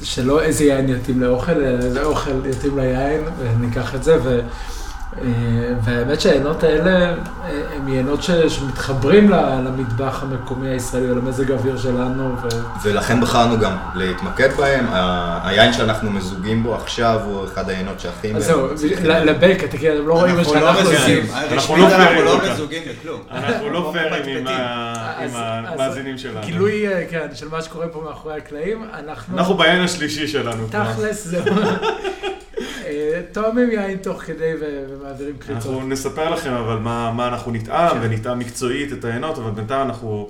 [0.03, 4.18] שלא איזה יין יתאים לאוכל, אלא איזה אוכל יתאים ליין, וניקח את זה.
[4.24, 4.39] ו...
[5.22, 5.28] אה,
[5.84, 7.16] והאמת שהיינות האלה אה,
[7.76, 9.36] הם יינות ש- שמתחברים ל-
[9.66, 12.36] למטבח המקומי הישראלי, למזג האוויר שלנו.
[12.43, 12.47] ו...
[12.82, 14.86] ולכן בחרנו גם להתמקד בהם.
[15.43, 18.36] היין שאנחנו מזוגים בו עכשיו הוא אחד היינות שהכי...
[18.36, 18.68] אז זהו,
[19.05, 21.26] לבייק, כאילו, אתם לא רואים אנחנו לא שאנחנו עושים.
[21.51, 22.51] רשמית לא אנחנו לא כך.
[22.51, 23.22] מזוגים לכלום.
[23.32, 26.39] אנחנו לא פיירים עם המאזינים שלנו.
[26.45, 29.38] גילוי, אה, כן, של מה שקורה פה מאחורי הקלעים, אנחנו...
[29.38, 30.68] אנחנו בעין השלישי שלנו.
[30.70, 31.43] תכלס, זהו.
[33.32, 35.56] תואמים יין תוך כדי ומעבירים קריצות.
[35.56, 37.98] אנחנו נספר לכם אבל מה מה אנחנו נטעם, כן.
[38.02, 40.30] ונטעם מקצועית את העיינות, אבל בינתיים אנחנו.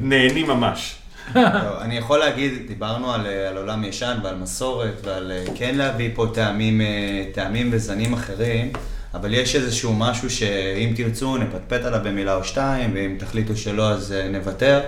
[0.00, 0.98] נהנים ממש.
[1.84, 6.10] אני יכול להגיד, דיברנו על, אה, על עולם ישן ועל מסורת ועל אה, כן להביא
[6.14, 8.72] פה טעמים, אה, טעמים וזנים אחרים,
[9.14, 14.14] אבל יש איזשהו משהו שאם תרצו נפטפט עליו במילה או שתיים, ואם תחליטו שלא אז
[14.30, 14.80] נוותר.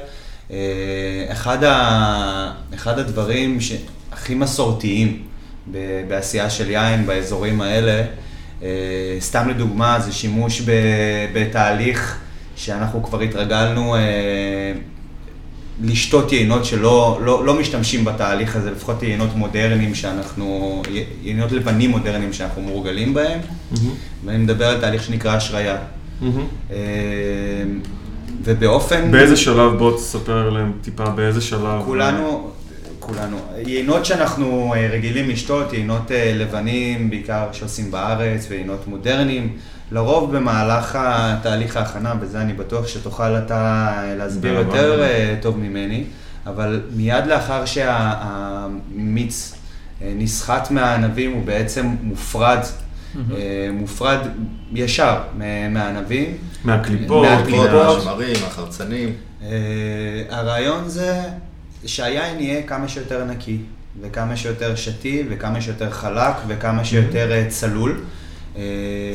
[1.32, 5.35] אחד, ה, אחד הדברים שהכי מסורתיים ב-
[6.08, 8.02] בעשייה של יין באזורים האלה,
[8.62, 10.70] אה, סתם לדוגמה, זה שימוש ב,
[11.32, 12.18] בתהליך
[12.56, 14.72] שאנחנו כבר התרגלנו אה,
[15.82, 20.82] לשתות יינות שלא לא, לא משתמשים בתהליך הזה, לפחות יינות מודרניים שאנחנו,
[21.22, 23.40] יינות לבנים מודרניים שאנחנו מורגלים בהם,
[24.24, 25.76] ואני מדבר על תהליך שנקרא השריה.
[26.70, 26.76] אה,
[28.44, 29.10] ובאופן...
[29.10, 31.82] באיזה שלב, בוא תספר להם טיפה באיזה שלב.
[31.84, 32.50] כולנו,
[33.06, 33.36] כולנו,
[33.66, 39.56] יינות שאנחנו אה, רגילים לשתות, יינות אה, לבנים בעיקר שעושים בארץ ויינות מודרניים,
[39.92, 43.54] לרוב במהלך התהליך ההכנה, וזה אני בטוח שתוכל אתה
[43.98, 44.52] אה, להסביר.
[44.52, 45.02] יותר
[45.42, 46.04] טוב ממני,
[46.46, 49.54] אבל מיד לאחר שהמיץ
[50.16, 52.58] נסחט מהענבים הוא בעצם מופרד,
[53.16, 53.22] אה,
[53.72, 54.18] מופרד
[54.72, 56.34] ישר מהענבים.
[56.64, 57.70] מהקליפות, מהקליפות.
[57.70, 59.12] מה- השמרים, החרצנים.
[60.30, 61.20] הרעיון זה
[61.86, 63.58] שהיין יהיה כמה שיותר נקי,
[64.00, 68.00] וכמה שיותר שתי, וכמה שיותר חלק, וכמה שיותר אה, צלול.
[68.56, 68.62] אה,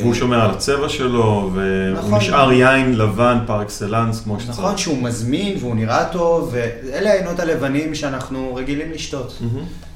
[0.02, 2.18] והוא שומר על הצבע שלו, והוא נכון.
[2.18, 4.60] נשאר יין לבן פר אקסלנס כמו שצריך.
[4.60, 9.42] נכון שהוא מזמין והוא נראה טוב, ואלה העיינות הלבנים שאנחנו רגילים לשתות.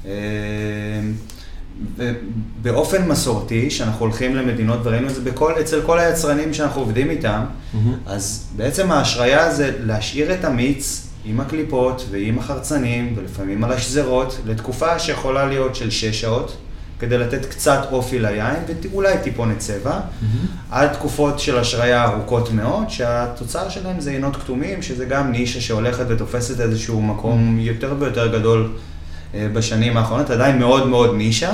[0.06, 0.12] אה,
[2.62, 7.44] באופן מסורתי, שאנחנו הולכים למדינות, וראינו את זה בכל, אצל כל היצרנים שאנחנו עובדים איתם,
[7.74, 7.94] מהמם.
[8.06, 14.98] אז בעצם ההשריה זה להשאיר את המיץ עם הקליפות ועם החרצנים, ולפעמים על השזרות, לתקופה
[14.98, 16.56] שיכולה להיות של שש שעות,
[16.98, 18.56] כדי לתת קצת אופי ליין,
[18.92, 20.00] ואולי טיפונת צבע,
[20.70, 26.04] עד תקופות של השריה ארוכות מאוד, שהתוצר שלהם זה עינות כתומים, שזה גם נישה שהולכת
[26.08, 28.72] ותופסת איזשהו מקום יותר ויותר גדול
[29.34, 31.52] אה, בשנים האחרונות, עדיין מאוד מאוד נישה.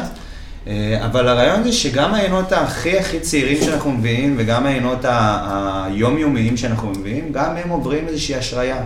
[0.66, 6.90] אה, אבל הרעיון זה שגם העיינות הכי הכי צעירים שאנחנו מביאים, וגם העיינות היומיומיים שאנחנו
[6.90, 8.76] מביאים, גם הם עוברים איזושהי השריה.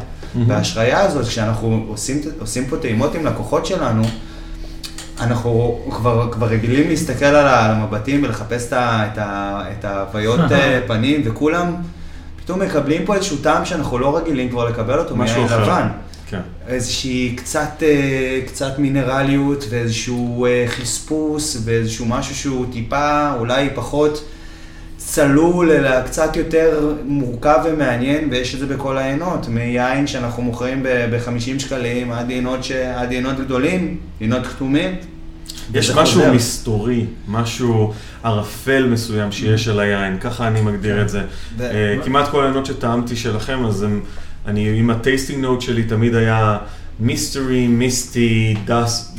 [0.47, 4.03] וההשריה הזאת, כשאנחנו עושים, עושים פה טעימות עם לקוחות שלנו,
[5.21, 11.75] אנחנו כבר, כבר רגילים להסתכל על המבטים ולחפש את ההוויות אה, פנים, וכולם
[12.37, 15.63] פתאום מקבלים פה איזשהו טעם שאנחנו לא רגילים כבר לקבל אותו משהו אחר.
[15.63, 15.89] לבן.
[16.27, 16.41] כן.
[16.69, 24.25] איזושהי קצת, אה, קצת מינרליות ואיזשהו אה, חספוס ואיזשהו משהו שהוא טיפה אולי פחות
[25.07, 31.59] צלול, אלא קצת יותר מורכב ומעניין, ויש את זה בכל העיינות, מיין שאנחנו מוכרים ב-50
[31.59, 32.71] שקלים עד יינות, ש...
[32.73, 34.95] עד יינות גדולים, יינות כתומים.
[35.75, 36.33] יש משהו חוזר.
[36.33, 37.93] מסתורי, משהו
[38.23, 41.23] ערפל מסוים שיש על היין, ככה אני מגדיר את זה.
[41.61, 44.01] אה, כמעט כל העיינות שטעמתי שלכם, אז הם,
[44.47, 46.59] אני עם הטייסטינג נוט שלי תמיד היה
[47.01, 48.55] מיסטרי, מיסטי,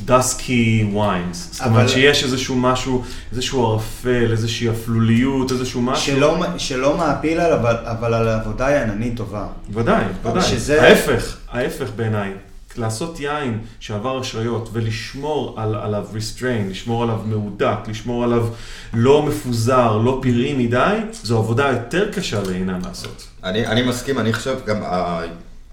[0.05, 1.49] דסקי ויינס.
[1.51, 6.05] זאת אומרת שיש איזשהו משהו, איזשהו ערפל, איזושהי אפלוליות, איזשהו משהו.
[6.15, 9.47] שלא, שלא מעפיל על, אבל, אבל על עבודה יעננית טובה.
[9.73, 10.41] ודאי, ודאי.
[10.41, 12.31] שזה- ההפך, ההפך בעיניי.
[12.77, 18.47] לעשות יין שעבר אשריות ולשמור על, עליו restrain, לשמור עליו מהודק, לשמור עליו
[18.93, 23.27] לא מפוזר, לא פראי מדי, זו עבודה יותר קשה לעינן לעשות.
[23.43, 24.77] אני, אני מסכים, אני חושב גם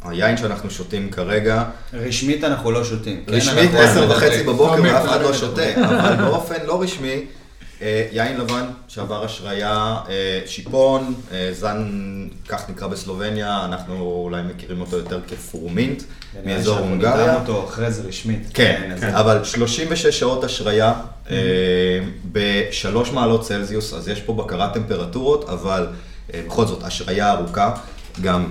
[0.05, 3.25] היין שאנחנו שותים כרגע, רשמית אנחנו לא שותים.
[3.27, 3.35] כן?
[3.35, 5.35] רשמית אנחנו- עשר וחצי בבוקר לא ואף אחד לא מדברים.
[5.75, 7.25] שותה, אבל באופן לא רשמי,
[7.83, 11.89] אה, יין לבן שעבר השריה, אה, שיפון, אה, זן,
[12.49, 13.95] כך נקרא בסלובניה, אנחנו
[14.25, 16.03] אולי מכירים אותו יותר כפורמינט,
[16.45, 17.25] מאזור שאנחנו הונגריה.
[17.27, 18.51] נטעם אותו אחרי זה רשמית.
[18.55, 20.93] כן, כן, אבל 36 שעות השריה
[22.33, 25.87] בשלוש מעלות צלזיוס, אז יש פה בקרת טמפרטורות, אבל
[26.47, 27.75] בכל זאת, השריה ארוכה,
[28.23, 28.47] גם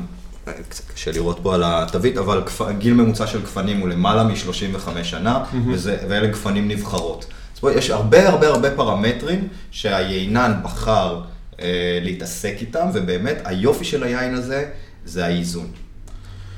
[0.69, 2.43] קצת קשה לראות פה על התווית, אבל
[2.77, 7.25] גיל ממוצע של גפנים הוא למעלה מ-35 שנה, וזה, ואלה גפנים נבחרות.
[7.55, 11.21] אז פה יש הרבה הרבה הרבה פרמטרים שהיינן בחר
[11.61, 14.65] אה, להתעסק איתם, ובאמת היופי של היין הזה
[15.05, 15.67] זה האיזון.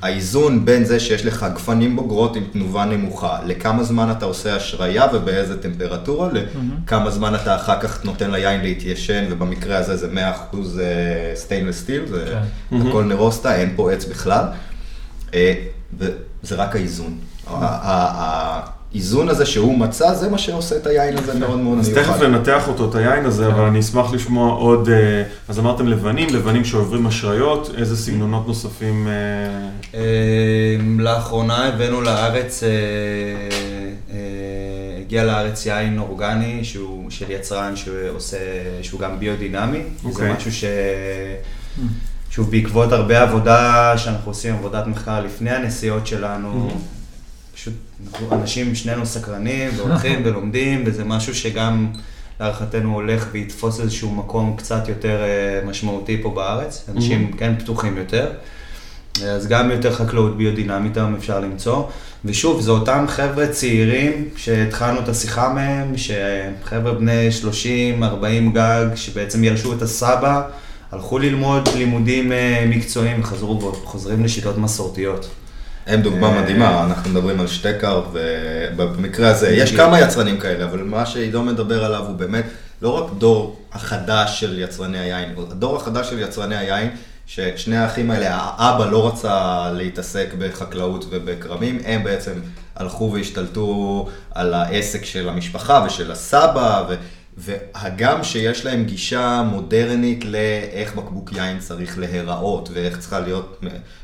[0.02, 5.06] האיזון בין זה שיש לך גפנים בוגרות עם תנובה נמוכה, לכמה זמן אתה עושה השריה
[5.12, 10.08] ובאיזה טמפרטורה, לכמה זמן אתה אחר כך נותן ליין להתיישן, ובמקרה הזה זה
[10.52, 10.56] 100%
[11.34, 12.34] stainless steel, זה
[12.70, 12.76] כן.
[12.88, 14.44] הכל נרוסטה, אין פה עץ בכלל.
[15.34, 15.54] אה,
[15.98, 17.18] וזה רק האיזון.
[18.92, 22.12] האיזון הזה שהוא מצא, זה מה שעושה את היין הזה מאוד מאוד אז מיוחד.
[22.12, 26.28] תכף ננתח אותו, את היין הזה, אבל אני אשמח לשמוע עוד, אה, אז אמרתם לבנים,
[26.34, 29.12] לבנים שעוברים אשריות, איזה סגנונות נוספים, אה,
[29.94, 32.68] אה, לאחרונה הבאנו לארץ, אה,
[35.00, 38.36] הגיע לארץ יין אורגני שהוא של יצרן שעושה,
[38.82, 39.82] שהוא גם ביודינמי.
[40.02, 40.32] זה אוקיי.
[40.32, 40.64] משהו ש...
[42.30, 46.70] שוב, בעקבות הרבה עבודה שאנחנו עושים, עבודת מחקר לפני הנסיעות שלנו,
[47.56, 47.74] פשוט
[48.32, 51.86] אנשים, שנינו סקרנים והולכים ולומדים, וזה משהו שגם
[52.40, 56.84] להערכתנו הולך ויתפוס איזשהו מקום קצת יותר אה, משמעותי פה בארץ.
[56.88, 58.32] אנשים כן פתוחים יותר.
[59.24, 61.82] אז גם יותר חקלאות ביודינמית היום אפשר למצוא.
[62.24, 69.44] ושוב, זה אותם חבר'ה צעירים שהתחלנו את השיחה מהם, שחבר'ה בני 30, 40 גג, שבעצם
[69.44, 70.42] ירשו את הסבא,
[70.92, 75.28] הלכו ללמוד לימודים אה, מקצועיים וחזרו וחוזרים לשיטות מסורתיות.
[75.86, 79.76] הם דוגמה אה, מדהימה, אנחנו מדברים על שטקר, ובמקרה הזה יש.
[79.76, 82.44] כמה יצרנים כאלה, אבל מה שעידו מדבר עליו הוא באמת
[82.82, 86.90] לא רק דור החדש של יצרני היין, הדור החדש של יצרני היין,
[87.26, 92.32] ששני האחים האלה, האבא לא רצה להתעסק בחקלאות ובכרמים, הם בעצם
[92.76, 96.94] הלכו והשתלטו על העסק של המשפחה ושל הסבא, ו...
[97.36, 103.60] והגם שיש להם גישה מודרנית לאיך בקבוק יין צריך להיראות ואיך צריכה להיות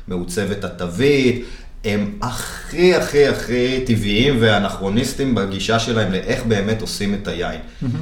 [0.07, 1.45] מעוצבת התווית,
[1.85, 7.61] הם הכי הכי הכי טבעיים ואנכרוניסטים בגישה שלהם לאיך באמת עושים את היין.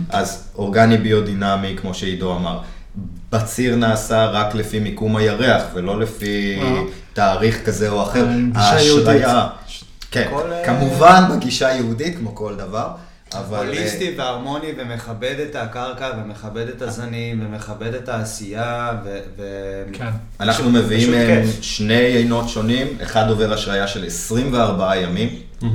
[0.10, 2.60] אז אורגני ביודינמי, כמו שעידו אמר,
[3.32, 6.82] בציר נעשה רק לפי מיקום הירח ולא לפי אה.
[7.14, 8.28] תאריך כזה או אחר.
[8.52, 9.26] גישה יהודית.
[10.12, 12.88] כן, כל, אה, כמובן בגישה יהודית כמו כל דבר.
[13.34, 13.58] אבל...
[13.58, 19.20] אה, הוליסטי והרמוני ומכבד את הקרקע ומכבד את הזנים ומכבד את העשייה ו...
[19.38, 19.44] ו...
[19.94, 20.10] כן.
[20.40, 21.12] אנחנו פשוט- מביאים.
[21.62, 25.30] שני יינות שונים, אחד עובר השריה של 24 ימים,
[25.64, 25.70] אה,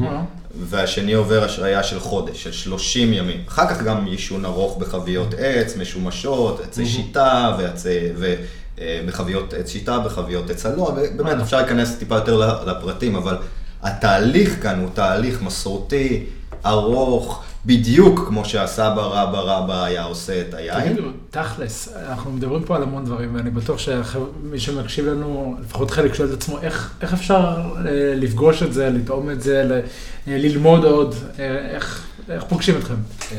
[0.60, 3.40] והשני עובר השריה של חודש, של 30 ימים.
[3.48, 8.34] אחר כך גם יישון ארוך בחביות עץ, משומשות, עצי שיטה, ועצי, ו,
[8.80, 13.36] אה, בחביות עץ שיטה, בחביות עץ אלון, ובאמת אפשר להיכנס טיפה יותר לפרטים, אבל
[13.82, 16.24] התהליך כאן הוא תהליך מסורתי,
[16.66, 20.92] ארוך, בדיוק כמו שהסבא רבא רבא היה עושה את היין.
[20.92, 26.14] תגידו, תכלס, אנחנו מדברים פה על המון דברים, ואני בטוח שמי שמקשיב לנו, לפחות חלק
[26.14, 27.82] שואל את עצמו, איך, איך אפשר אה,
[28.16, 32.94] לפגוש את זה, לטעום את זה, ל, אה, ללמוד עוד, אה, איך, איך פוגשים אתכם?
[33.32, 33.36] אמ,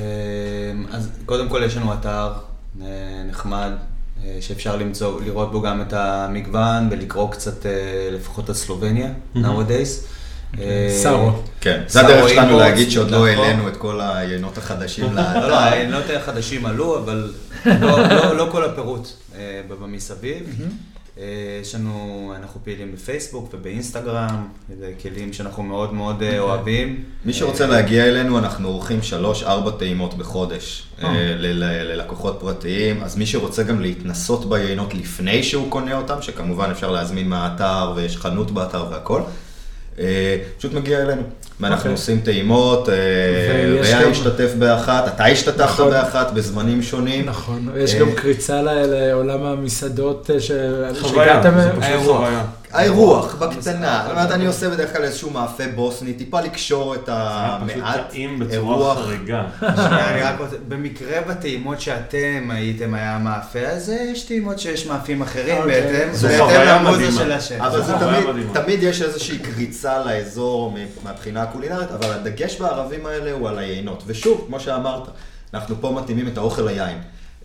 [0.91, 2.31] אז קודם כל יש לנו אתר
[2.81, 2.87] אה,
[3.29, 3.71] נחמד,
[4.41, 7.65] שאפשר למצוא, לראות בו גם את המגוון ולקרוא קצת
[8.11, 10.05] לפחות על סלובניה, nowadays.
[10.59, 11.31] אה, סארו.
[11.61, 13.27] כן, זה הדרך שלנו להגיד שעוד לא נכון.
[13.45, 15.53] העלינו את כל היינות החדשים לא, לא, לאתר.
[15.53, 17.31] העיינות החדשים עלו, אבל
[17.81, 20.61] לא, לא, לא כל הפירוט אה, מסביב.
[21.19, 21.23] אה,
[21.61, 24.47] יש לנו, אנחנו פעילים בפייסבוק ובאינסטגרם,
[24.79, 27.03] זה כלים שאנחנו מאוד מאוד אה, אוהבים.
[27.25, 33.63] מי שרוצה להגיע אלינו, אנחנו עורכים שלוש-ארבע טעימות בחודש ל- ללקוחות פרטיים, אז מי שרוצה
[33.63, 39.21] גם להתנסות ביינות לפני שהוא קונה אותם, שכמובן אפשר להזמין מהאתר ויש חנות באתר והכל,
[40.57, 41.21] פשוט מגיע אלינו.
[41.59, 41.91] ואנחנו אוקיי.
[41.91, 42.95] עושים טעימות, אה,
[43.77, 45.89] ויש ריאה גם- השתתף באחת, אתה השתתפת נכון.
[45.89, 47.25] באחת בזמנים שונים.
[47.25, 50.51] נכון, יש אה, גם קריצה ל- לעולם המסעדות אה, ש-
[51.01, 51.41] חוויה.
[51.43, 52.05] זה פשוט.
[52.05, 52.43] חוויה.
[52.71, 53.35] האירוח.
[53.35, 54.01] בקטנה.
[54.03, 57.11] זאת אומרת, אני עושה בדרך כלל איזשהו מאפה בוסני, טיפה לקשור את זה
[57.65, 58.97] פשוט המעט טעים בצורה אירוח.
[58.97, 59.45] חריגה.
[60.69, 65.81] במקרה בטעימות שאתם הייתם היה מאפה, אז אה, יש טעימות שיש מאפים אחרים אוקיי.
[65.81, 67.11] בהתאם בהתאם חוויה למוזה מדהימה.
[67.11, 67.61] של השם.
[67.61, 73.49] אבל זה זה תמיד, יש איזושהי קריצה לאזור מהבחינה הקולינרית, אבל הדגש בערבים האלה הוא
[73.49, 74.03] על היינות.
[74.07, 75.03] ושוב, כמו שאמרת,
[75.53, 76.97] אנחנו פה מתאימים את האוכל ליין.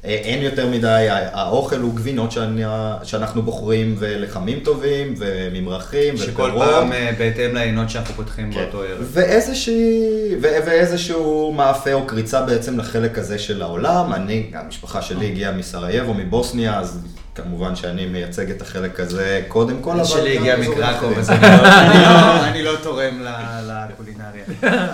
[0.05, 2.63] אה, אין יותר מדי, האוכל הוא גבינות שאני-
[3.03, 6.69] שאנחנו בוחרים, ולחמים טובים, וממרחים, שכל ופירות.
[6.69, 8.61] פעם אה, בהתאם לעינות שאנחנו פותחים כן.
[8.61, 8.99] באותו ערב.
[9.13, 10.01] ואיזושהי,
[10.43, 14.13] ו- ואיזשהו מאפה או קריצה בעצם לחלק הזה של העולם.
[14.15, 17.01] אני, המשפחה שלי הגיעה מסרייבו, מבוסניה, אז
[17.35, 21.19] כמובן שאני מייצג את החלק הזה קודם כל, אבל שלי הגיע מקרקוב.
[21.19, 23.23] אז אני לא- לא- אני לא תורם
[23.69, 24.45] לקולינריה.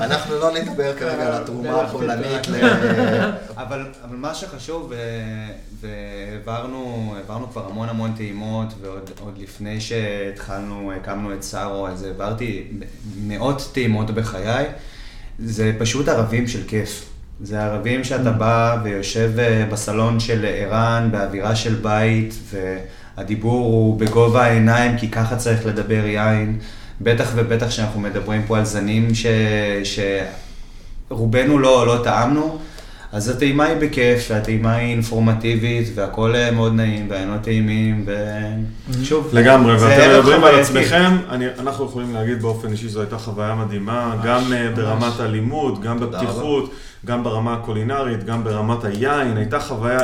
[0.04, 2.54] אנחנו לא נדבר כרגע על התרומה בערך הפולנית ל...
[3.62, 4.92] אבל, מה שחשוב,
[5.80, 12.66] והעברנו העברנו כבר המון המון טעימות, ועוד עוד לפני שהתחלנו, הקמנו את סארו, אז העברתי
[13.26, 14.66] מאות טעימות בחיי,
[15.38, 17.08] זה פשוט ערבים של כיף.
[17.40, 22.34] זה ערבים שאתה בא ויושב אה, בסלון של ערן, באווירה של בית,
[23.16, 26.58] והדיבור הוא בגובה העיניים, כי ככה צריך לדבר יין.
[27.00, 29.26] בטח ובטח שאנחנו מדברים פה על זנים ש...
[29.84, 30.00] ש...
[31.10, 32.58] רובנו לא, לא טעמנו,
[33.12, 38.06] אז הטעימה היא בכיף, והטעימה היא אינפורמטיבית, והכל אה, מאוד נעים, והעיינות טעימים,
[38.88, 40.60] ושוב, לגמרי, זה ואתם מדברים על.
[40.60, 45.82] עצמכם, אני, אנחנו יכולים להגיד באופן אישי שזו הייתה חוויה מדהימה, גם אה, ברמת הלימוד,
[45.82, 46.72] גם בפתיחות,
[47.06, 49.98] גם ברמה הקולינרית, גם ברמת היין, הייתה חוויה,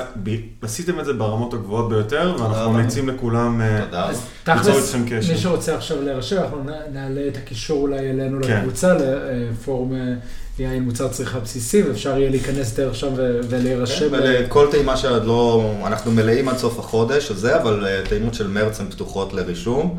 [0.62, 2.72] עשיתם את זה ברמות הגבוהות ביותר, ואנחנו.
[2.72, 5.32] ממליצים לכולם אה, ליצור תכלס, איתכם קשר.
[5.32, 8.58] מי שרוצה עכשיו להירשם, אנחנו נעלה את הקישור אולי אלינו כן.
[8.58, 10.14] לקבוצה, לפורום אה,
[10.58, 13.08] יין מוצר צריכה בסיסי, ואפשר יהיה להיכנס דרך שם
[13.48, 14.10] ולהירשם.
[14.10, 18.48] כן, ולכל טעימה שעוד לא, אנחנו מלאים עד סוף החודש הזה, אבל אה, טעימות של
[18.48, 19.98] מרץ הן פתוחות לרישום,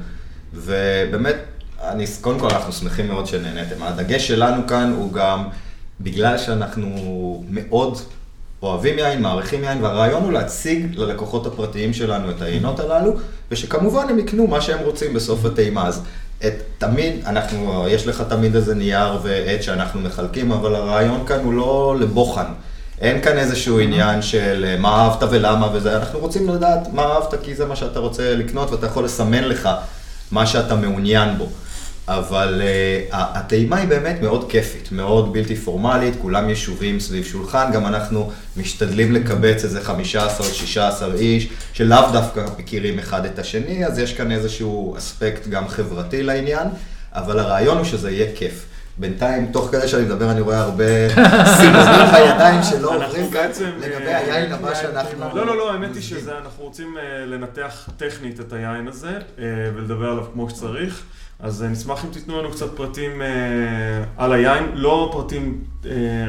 [0.54, 1.36] ובאמת,
[1.84, 3.84] אני, קודם כל אנחנו שמחים מאוד שנהניתם.
[3.84, 5.44] הדגש שלנו כאן הוא גם,
[6.02, 7.98] בגלל שאנחנו מאוד
[8.62, 13.14] אוהבים יין, מעריכים יין, והרעיון הוא להציג ללקוחות הפרטיים שלנו את היינות הללו,
[13.52, 15.88] ושכמובן הם יקנו מה שהם רוצים בסוף הטעימה.
[15.88, 16.02] אז
[16.46, 21.54] את, תמיד, אנחנו, יש לך תמיד איזה נייר ועט שאנחנו מחלקים, אבל הרעיון כאן הוא
[21.54, 22.46] לא לבוחן.
[23.02, 27.34] אין כאן איזשהו עניין של אה, מה אהבת ולמה וזה, אנחנו רוצים לדעת מה אהבת
[27.44, 29.70] כי זה מה שאתה רוצה לקנות ואתה יכול לסמן לך
[30.32, 31.50] מה שאתה מעוניין בו.
[32.08, 37.86] אבל uh, הטעימה היא באמת מאוד כיפית, מאוד בלתי פורמלית, כולם ישובים סביב שולחן, גם
[37.86, 39.90] אנחנו משתדלים לקבץ איזה 15-16
[41.16, 46.68] איש, שלאו דווקא מכירים אחד את השני, אז יש כאן איזשהו אספקט גם חברתי לעניין,
[47.14, 48.66] אבל הרעיון הוא שזה יהיה כיף.
[48.98, 51.10] בינתיים, תוך כדי שאני מדבר, אני רואה הרבה
[51.58, 53.32] סימנים בידיים שלא עוברים
[53.78, 55.36] לגבי אה, היין הבא שאנחנו...
[55.36, 59.20] לא, לא, לא, האמת היא שזה, אנחנו רוצים אה, לנתח טכנית את היין הזה
[59.76, 61.04] ולדבר עליו כמו שצריך.
[61.40, 63.28] אז אה, נשמח אם תיתנו לנו קצת פרטים אה,
[64.18, 65.64] על היין, לא פרטים,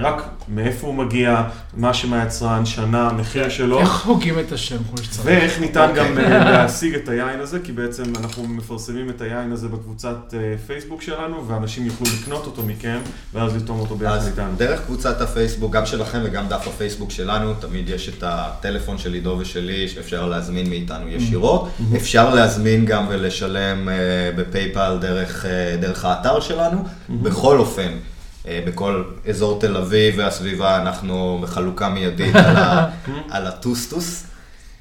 [0.01, 1.43] רק מאיפה הוא מגיע,
[1.77, 3.81] מה שם היצרן, שנה, מחיר שלו.
[3.81, 5.21] איך הוגים את השם כמו שצריך?
[5.25, 6.09] ואיך ניתן אוקיי.
[6.09, 10.55] גם אה, להשיג את היין הזה, כי בעצם אנחנו מפרסמים את היין הזה בקבוצת אה,
[10.67, 12.99] פייסבוק שלנו, ואנשים יוכלו לקנות אותו מכם,
[13.35, 14.53] ואז לטעום אותו ביחד אז איתנו.
[14.57, 19.37] דרך קבוצת הפייסבוק, גם שלכם וגם דף הפייסבוק שלנו, תמיד יש את הטלפון של עידו
[19.41, 21.69] ושלי, שאפשר להזמין מאיתנו ישירות.
[21.97, 23.95] אפשר להזמין גם ולשלם אה,
[24.37, 26.85] בפייפל דרך, אה, דרך האתר שלנו.
[27.23, 28.16] בכל אופן, אה,
[28.49, 32.91] בכל אזור תל אביב והסביבה אנחנו בחלוקה מיידית על, ה,
[33.31, 34.27] על הטוסטוס.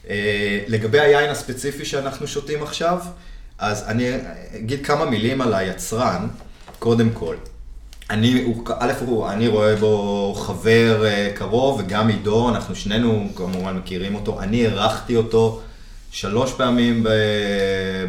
[0.10, 3.00] אה, לגבי היין הספציפי שאנחנו שותים עכשיו,
[3.60, 4.10] אז אני
[4.56, 6.28] אגיד כמה מילים על היצרן,
[6.80, 7.36] קודם כל.
[8.10, 13.76] אני, הוא, א', הוא, אני רואה בו חבר אה, קרוב, וגם עידו, אנחנו שנינו כמובן
[13.76, 14.42] מכירים אותו.
[14.42, 15.62] אני אירחתי אותו
[16.12, 17.10] שלוש פעמים ב-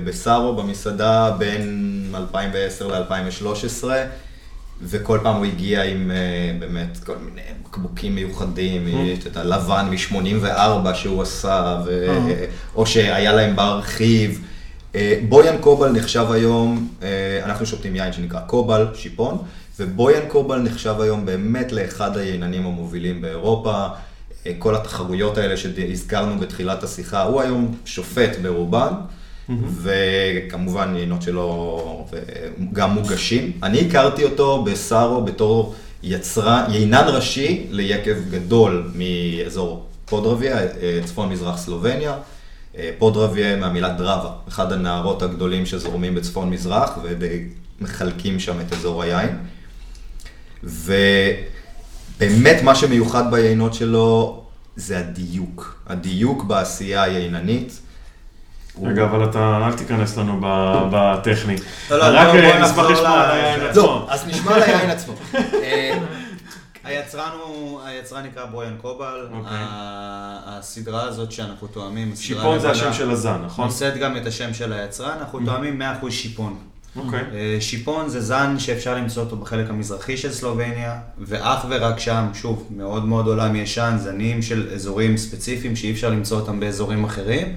[0.04, 3.84] בסארו, במסעדה, בין 2010 ל-2013,
[4.82, 6.16] וכל פעם הוא הגיע עם אה,
[6.58, 9.26] באמת כל מיני בקבוקים מיוחדים, Mm.
[9.26, 12.06] את הלבן מ-84 שהוא עשה, ו...
[12.08, 12.44] אה.
[12.74, 14.40] או שהיה להם בארכיב.
[14.94, 19.38] אה, בויאן קובל נחשב היום, אה, אנחנו שותים יין שנקרא קובל, שיפון,
[19.80, 23.86] ובויאן קובל נחשב היום באמת לאחד הייננים המובילים באירופה.
[24.58, 28.92] כל התחרויות האלה שהזכרנו בתחילת השיחה, הוא היום שופט ברובן,
[29.82, 32.06] וכמובן יינות שלו
[32.72, 33.52] גם מוגשים.
[33.62, 41.58] אני הכרתי אותו בסארו בתור יצרה, יינן ראשי ליקב גדול מאזור פודרביה, אה, צפון מזרח
[41.58, 42.14] סלובניה.
[42.78, 49.38] אה, פודרביה מהמילה דרבה, אחד הנהרות הגדולים שזורמים בצפון מזרח ומחלקים שם את אזור היין.
[50.64, 54.42] ובאמת מה שמיוחד ביינות שלו
[54.76, 57.80] זה הדיוק, הדיוק בעשייה הייננית.
[58.82, 61.56] רגע, אבל אתה, אל תיכנס לנו ב- בטכני.
[61.90, 63.70] לא, לא, רק בוא- בוא אה, נשמח נחזור לשמוע על היין זה.
[63.70, 63.82] עצמו.
[63.82, 65.14] לא, אז נשמע על היין עצמו.
[65.62, 65.98] אה,
[66.84, 69.52] היצרן הוא, היצרן נקרא בויאן קובל, אוקיי.
[69.60, 73.64] ה- הסדרה הזאת שאנחנו תואמים, הסדרה שיפון זה השם של הזן, נכון?
[73.64, 76.56] נושאת גם את השם של היצרן, אנחנו תואמים 100% שיפון.
[76.96, 77.20] אוקיי.
[77.34, 82.66] אה, שיפון זה זן שאפשר למצוא אותו בחלק המזרחי של סלובניה, ואך ורק שם, שוב,
[82.70, 87.54] מאוד מאוד עולם ישן, זנים של אזורים ספציפיים שאי אפשר למצוא אותם באזורים אחרים,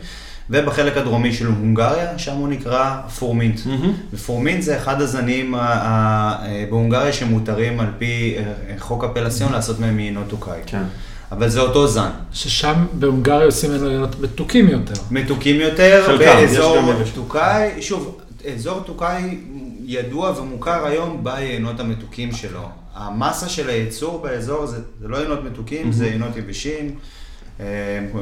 [0.50, 3.60] ובחלק הדרומי של הונגריה, שם הוא נקרא פורמינט.
[3.66, 3.94] מהמם.
[4.14, 8.44] ופורמינט זה אחד הזנים ה- ה- אה, בהונגריה שמותרים על פי אה,
[8.80, 10.60] חוק הפלסיון לעשות מהם יינות טוקאי.
[10.66, 10.84] כן.
[11.32, 12.10] אבל זה אותו זן.
[12.34, 14.94] ששם בהונגריה עושים ממנו יינות מתוקים יותר.
[15.12, 16.78] מתוקים יותר, חלקם, באזור
[17.16, 18.18] טוקאי, שוב,
[18.56, 19.38] אזור טוקאי
[19.86, 22.62] ידוע ומוכר היום ביינות המתוקים שלו.
[22.96, 26.96] המסה של הייצור באזור זה, זה לא יינות מתוקים, זה יינות יבשים,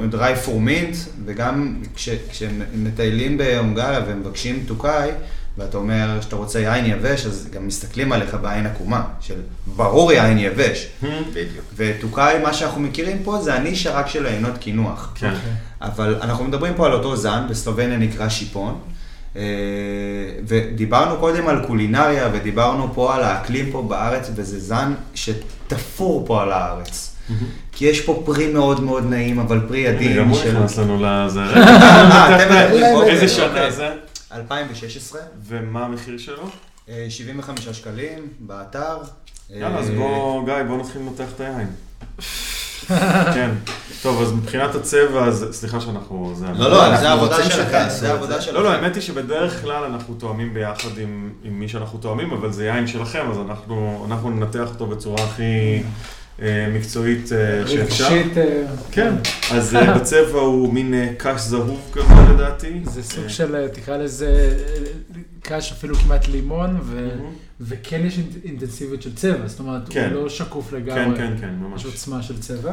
[0.09, 0.95] דרי פורמינט,
[1.25, 5.09] וגם כש, כשמטיילים בהונגריה ומבקשים טוקאי,
[5.57, 9.41] ואתה אומר שאתה רוצה יין יבש, אז גם מסתכלים עליך בעין עקומה, של
[9.75, 10.87] ברור יין יבש.
[11.29, 11.65] בדיוק.
[11.75, 15.11] וטוקאי, מה שאנחנו מכירים פה זה הנישה רק של היינות קינוח.
[15.15, 15.33] כן.
[15.81, 18.79] אבל אנחנו מדברים פה על אותו זן, בסלובניה נקרא שיפון.
[19.35, 19.41] אה,
[20.47, 26.51] ודיברנו קודם על קולינריה, ודיברנו פה על האקלים פה בארץ, וזה זן שתפור פה על
[26.51, 27.15] הארץ.
[27.77, 30.39] כי יש פה פרי מאוד מאוד נעים, אבל פרי עדין גם הוא.
[30.39, 31.39] נכנס לנו לזה.
[31.55, 33.71] אה, אוקיי, איזה שנה אוקיי.
[33.71, 33.89] זה?
[34.35, 36.43] 2016, ומה המחיר שלו?
[36.89, 38.97] אה, 75 שקלים באתר.
[39.49, 41.67] יאללה, אז אה, בוא, גיא, בוא נתחיל לנתח את היין.
[43.35, 43.49] כן.
[44.03, 46.33] טוב, אז מבחינת הצבע, אז סליחה שאנחנו...
[46.35, 48.41] זה- לא, לא, זה העבודה שלכם, זה העבודה.
[48.41, 48.55] שלכם.
[48.55, 52.51] לא, לא, האמת היא שבדרך כלל אנחנו תואמים ביחד עם, עם מי שאנחנו תואמים, אבל
[52.51, 55.81] זה יין שלכם, אז אנחנו, אנחנו ננתח אותו בצורה הכי אה,
[56.73, 58.05] מקצועית אה, שאפשר.
[58.13, 59.13] רגשית, אה, כן,
[59.55, 62.81] אז אה, בצבע הוא מין אה, קש זהוב כזה לדעתי.
[62.83, 64.83] זה סוג אה, של, אה, תקרא לזה, אה,
[65.41, 67.09] קש אפילו כמעט לימון, ו-.
[67.61, 70.09] וכן יש אינט- אינטנסיביות של צבע, זאת אומרת, כן.
[70.13, 71.81] הוא לא שקוף כן, לגמרי, כן, כן, ממש.
[71.81, 72.71] יש עוצמה של צבע.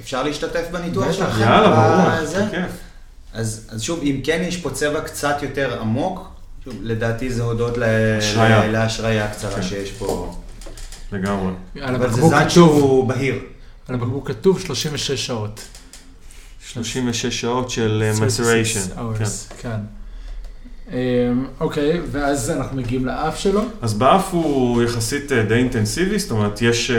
[0.00, 1.12] אפשר להשתתף בניתוח.
[1.12, 1.40] שלכם?
[1.40, 2.48] יאללה, ברור?
[2.50, 2.70] כיף.
[3.34, 6.28] אז, אז שוב, אם כן יש פה צבע קצת יותר עמוק,
[6.64, 7.78] שוב, לדעתי זה הודות
[8.72, 9.62] להשריה הקצרה כן.
[9.62, 10.34] שיש פה.
[11.12, 11.52] לגמרי.
[11.80, 13.34] על אבל זה כתוב, שהוא בהיר.
[13.88, 15.60] על הבקבוק כתוב 36 שעות.
[16.72, 18.98] 36 שעות של אה, 36 maturation.
[18.98, 19.18] hours,
[19.62, 19.68] כן.
[19.68, 19.76] כן.
[20.92, 20.96] אמ,
[21.60, 23.62] אוקיי, ואז אנחנו מגיעים לאף שלו.
[23.82, 26.96] אז באף הוא יחסית אה, די אינטנסיבי, זאת אומרת, יש, אה,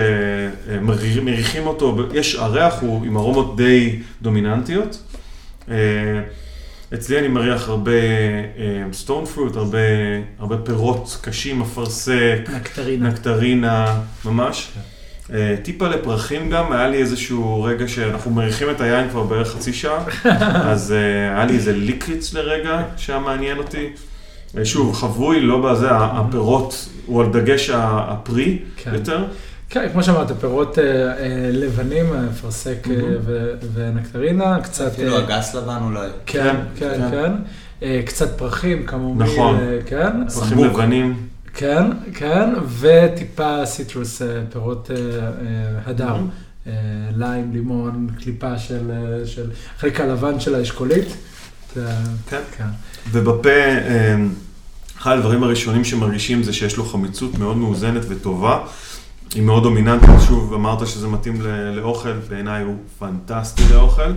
[0.70, 5.02] אה, מריחים- אותו, יש, הריח הוא עם ארומות די דומיננטיות.
[6.94, 7.92] אצלי אני מריח הרבה
[8.94, 9.78] סטון פרוט, הרבה,
[10.40, 13.10] הרבה פירות קשים, אפרסק, נקטרינה.
[13.10, 14.72] נקטרינה, ממש.
[15.34, 19.74] אה, טיפה לפרחים גם, היה לי איזשהו רגע שאנחנו מריחים את היין כבר בערך חצי
[19.74, 20.06] שעה,
[20.72, 23.90] אז אה, היה לי איזה ליקריץ לרגע שהיה מעניין אותי.
[24.58, 28.94] אה, שוב, חבוי, לא בזה, הפירות הוא על דגש הפרי כן.
[28.94, 29.26] יותר.
[29.70, 32.96] כן, כמו שאמרת, פירות אה, אה, לבנים, אפרסק אה,
[33.74, 34.88] ונקטרינה, קצת...
[34.88, 36.08] אפילו הגס לבן אולי.
[36.26, 37.32] כן, כן, כן, כן.
[37.80, 38.02] כן.
[38.06, 39.58] קצת פרחים, כמומיל, נכון.
[39.86, 40.30] כן.
[40.34, 40.64] פרחים.
[40.64, 41.28] לבנים.
[41.54, 41.84] כן,
[42.14, 44.22] כן, וטיפה סיטרוס,
[44.52, 44.92] פירות
[45.86, 46.16] הדר.
[47.16, 48.92] ליים, לימון, קליפה של,
[49.26, 51.08] של חלק הלבן של האשכולית.
[51.74, 52.42] כן.
[52.58, 52.68] כן.
[53.12, 53.50] ובפה,
[54.98, 58.66] אחד הדברים הראשונים שמרגישים זה שיש לו חמיצות מאוד מאוזנת וטובה.
[59.36, 61.42] היא מאוד דומיננטית, שוב, אמרת שזה מתאים
[61.74, 64.12] לאוכל, בעיניי הוא פנטסטי לאוכל.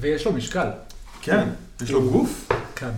[0.00, 0.68] ויש לו משקל.
[1.22, 1.48] כן,
[1.82, 2.90] יש לו גוף, כן.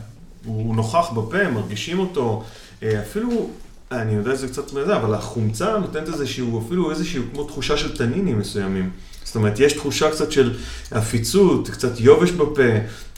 [0.44, 2.42] הוא נוכח בפה, מרגישים אותו,
[2.82, 3.50] אה, אפילו
[3.92, 8.38] אני יודע שזה קצת מזה, אבל החומצה נותנת איזשהו, אפילו איזשהו כמו תחושה של תנינים
[8.38, 8.90] מסוימים.
[9.26, 10.52] זאת אומרת, יש תחושה קצת של
[10.90, 12.62] עפיצות, קצת יובש בפה,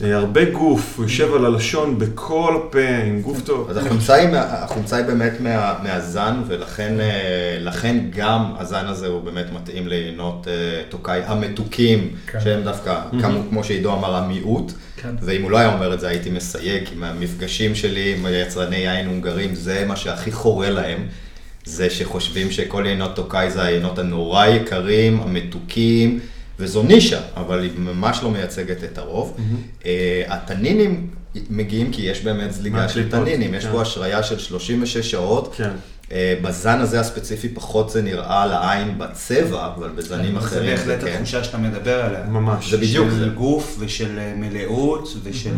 [0.05, 3.71] אה, הרבה גוף, הוא יושב על הלשון בכל הפה, עם גוף טוב.
[3.71, 7.57] אז החומצה היא, מה- החומצה היא באמת מה, מהזן, ולכן אה,
[8.17, 10.53] גם הזן הזה הוא באמת מתאים ליינות אה,
[10.89, 12.41] טוקאי המתוקים, כן.
[12.41, 14.73] שהם דווקא, כמו, כמו שעידו אמר, המיעוט.
[14.97, 15.15] כן.
[15.23, 19.07] ואם הוא לא היה אומר את זה, הייתי מסייג, כי מהמפגשים שלי עם יצרני יין
[19.07, 21.07] הונגרים, זה מה שהכי חורה להם.
[21.69, 26.20] זה שחושבים שכל יינות טוקאי זה היינות הנורא יקרים, המתוקים,
[26.59, 29.36] וזו נישה, אבל היא ממש לא מייצגת את הרוב.
[29.86, 31.11] אה, התנינים
[31.51, 33.73] מגיעים כי יש באמת זליגה של תנינים, יש כן.
[33.73, 35.55] פה השריה של 36 שעות.
[35.57, 35.70] כן.
[36.12, 41.05] אה, בזן הזה הספציפי פחות זה נראה לעין בצבע, אבל בזנים זה אחרים זה בהחלט
[41.05, 41.12] כן.
[41.12, 42.24] התחושה שאתה מדבר עליה.
[42.24, 42.70] ממש.
[42.70, 43.16] זה בדיוק זה.
[43.16, 45.55] של גוף ושל אה, מלאות ושל...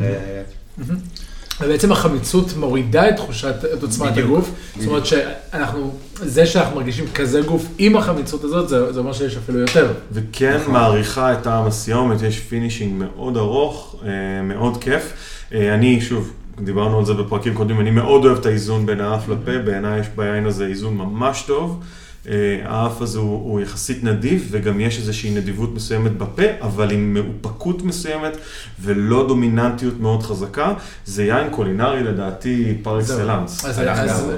[1.60, 4.50] ובעצם החמיצות מורידה את תחושת, את עוצמת בדיוק, הגוף.
[4.78, 9.36] זאת אומרת שאנחנו, זה שאנחנו מרגישים כזה גוף עם החמיצות הזאת, זה, זה אומר שיש
[9.36, 9.92] אפילו יותר.
[10.12, 10.72] וכן נכון.
[10.72, 15.12] מעריכה את טעם הסיומת, יש finishing מאוד ארוך, אה, מאוד כיף.
[15.54, 19.28] אה, אני, שוב, דיברנו על זה בפרקים קודמים, אני מאוד אוהב את האיזון בין האף
[19.28, 21.80] לפה, בעיניי יש ביין הזה איזון ממש טוב.
[22.28, 27.14] אה, האף הזה הוא, הוא יחסית נדיב, וגם יש איזושהי נדיבות מסוימת בפה, אבל עם
[27.14, 28.36] מאופקות מסוימת
[28.80, 30.74] ולא דומיננטיות מאוד חזקה.
[31.04, 33.00] זה יין קולינרי לדעתי פר.
[33.00, 33.64] אקסלנס.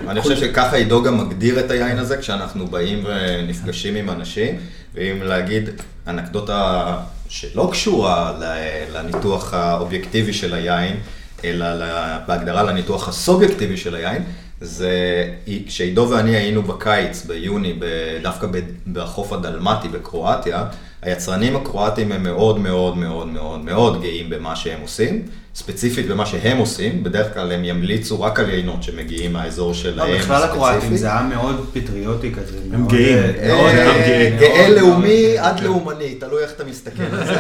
[0.09, 4.55] אני חושב שככה עידו גם מגדיר את היין הזה כשאנחנו באים ונפגשים עם אנשים,
[4.95, 5.71] ואם להגיד
[6.07, 6.97] אנקדוטה
[7.29, 8.33] שלא קשורה
[8.95, 10.97] לניתוח האובייקטיבי של היין,
[11.45, 11.67] אלא
[12.27, 14.25] בהגדרה לניתוח הסובייקטיבי של היין,
[14.63, 14.91] זה
[15.67, 17.85] כשעידו ואני היינו בקיץ, ביוני, ב-
[18.23, 18.61] דווקא ב-
[18.93, 20.65] בחוף הדלמטי בקרואטיה,
[21.03, 25.23] היצרנים הקרואטים הם מאוד מאוד מאוד מאוד מאוד גאים במה שהם עושים,
[25.55, 30.19] ספציפית במה שהם עושים, בדרך כלל הם ימליצו רק על יינות שמגיעים מהאזור שלהם לא,
[30.19, 30.97] בכלל הקרואטים.
[30.97, 32.59] זה היה מאוד פטריוטי כזה.
[32.73, 33.19] הם מאוד, גאים.
[33.19, 34.69] אה, אה, אה, גאה.
[34.69, 35.47] לאומי מאוד.
[35.47, 37.33] עד לאומני, תלוי איך אתה מסתכל על זה.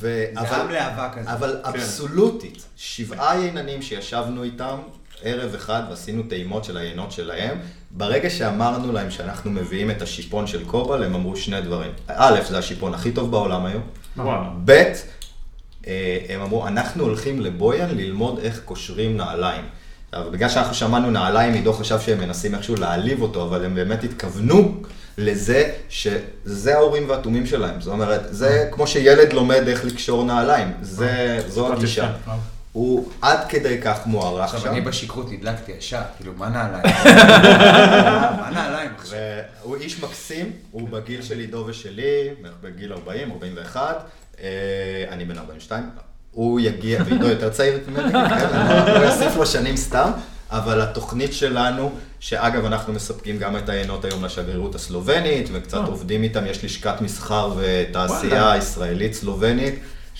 [0.00, 1.32] ו- זה אבל- עם להבה כזה.
[1.32, 4.76] אבל אבסולוטית, שבעה ייננים שישבנו איתם
[5.22, 7.58] ערב אחד ועשינו טעימות של היינות שלהם,
[7.90, 11.90] ברגע שאמרנו להם שאנחנו מביאים את השיפון של קובל, הם אמרו שני דברים.
[12.06, 13.82] א', זה השיפון הכי טוב בעולם היום.
[14.64, 14.70] ב',
[15.86, 19.64] אה, הם אמרו, אנחנו הולכים לבויאן ללמוד איך קושרים נעליים.
[20.12, 24.04] אבל בגלל שאנחנו שמענו נעליים, עידו חשב שהם מנסים איכשהו להעליב אותו, אבל הם באמת
[24.04, 24.82] התכוונו
[25.18, 27.80] לזה שזה ההורים והתומים שלהם.
[27.80, 32.12] זאת אומרת, זה כמו שילד לומד איך לקשור נעליים, זה, זו הגישה.
[32.72, 34.68] הוא עד כדי כך מוערך עכשיו, שם.
[34.68, 36.82] אני בשכרות נדלקתי ישר, כאילו, מה נעליים?
[38.40, 39.18] מה נעליים עכשיו?
[39.62, 42.28] והוא איש מקסים, הוא בגיל של עידו ושלי,
[42.62, 44.04] בגיל 40, 41,
[44.40, 44.46] אה,
[45.10, 45.90] אני בן 42,
[46.30, 50.10] הוא יגיע, ועידו יותר צעיר ממני, כן, אני לא אוסיף לו שנים סתם,
[50.50, 55.84] אבל התוכנית שלנו, שאגב אנחנו מספקים גם את העיינות היום לשגרירות הסלובנית, וקצת אה.
[55.84, 58.56] עובדים איתם, יש לשכת מסחר ותעשייה וואלה.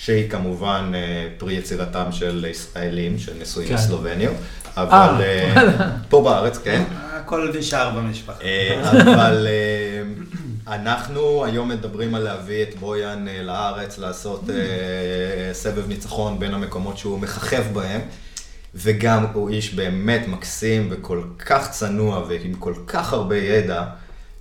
[0.01, 3.73] שהיא כמובן אה, פרי יצירתם של ישראלים, של נשואים כן.
[3.73, 4.33] לסלובניות,
[4.77, 6.83] אה, אבל אה, פה בארץ, כן.
[6.93, 8.43] הכל נשאר במשפחה.
[9.15, 9.47] אבל
[10.67, 14.43] אנחנו היום מדברים על להביא את בויאן לארץ, לעשות
[15.53, 18.01] סבב ניצחון בין המקומות שהוא מככב בהם,
[18.75, 23.83] וגם הוא איש באמת מקסים וכל כך צנוע ועם כל כך הרבה ידע,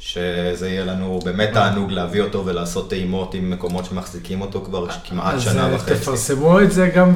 [0.00, 5.40] שזה יהיה לנו באמת תענוג להביא אותו ולעשות טעימות עם מקומות שמחזיקים אותו כבר כמעט
[5.40, 5.94] שנה אז אה, וחצי.
[5.94, 7.12] תפרסמו את זה גם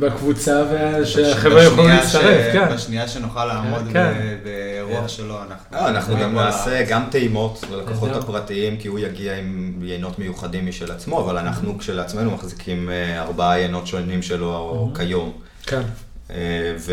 [0.00, 0.62] בקבוצה,
[1.00, 2.74] ושהחבר'ה יוכלו להצטרף, כן.
[2.74, 4.12] בשנייה שנוכל לעמוד כן.
[4.44, 5.76] באירוע שלו, אנחנו...
[5.78, 6.84] אה, אנחנו גם נעשה.
[6.88, 8.10] גם טעימות ללקוחות.
[8.10, 13.58] הפרטיים, כי הוא יגיע עם יינות מיוחדים משל עצמו, אבל אנחנו כשלעצמנו מחזיקים אה, ארבעה
[13.58, 15.32] יינות שונים שלו כיום.
[15.66, 15.82] כן.
[16.30, 16.92] אה, ו-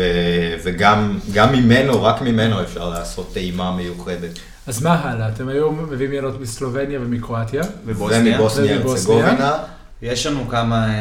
[0.68, 4.38] וגם גם ממנו, רק ממנו אפשר לעשות טעימה מיוחדת.
[4.66, 5.28] אז מה הלאה?
[5.28, 7.62] אתם היום מביאים יינות מסלובניה ומקרואטיה.
[7.86, 8.36] ובוסניה.
[8.36, 8.76] ומבוסניה.
[8.76, 9.56] הרצגובינה.
[10.02, 10.94] יש לנו כמה, אה,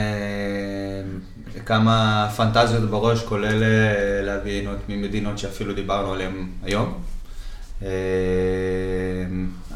[1.65, 6.93] כמה פנטזיות בראש, כולל אה, להביא עינות ממדינות שאפילו דיברנו עליהן היום.
[7.83, 7.89] אה,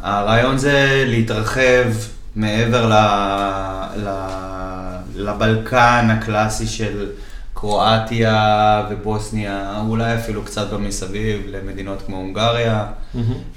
[0.02, 1.86] הרעיון זה להתרחב
[2.36, 2.94] מעבר ל,
[3.98, 4.10] ל,
[5.16, 7.10] לבלקן הקלאסי של
[7.62, 12.86] קרואטיה ובוסניה, אולי אפילו קצת במסביב למדינות כמו הונגריה.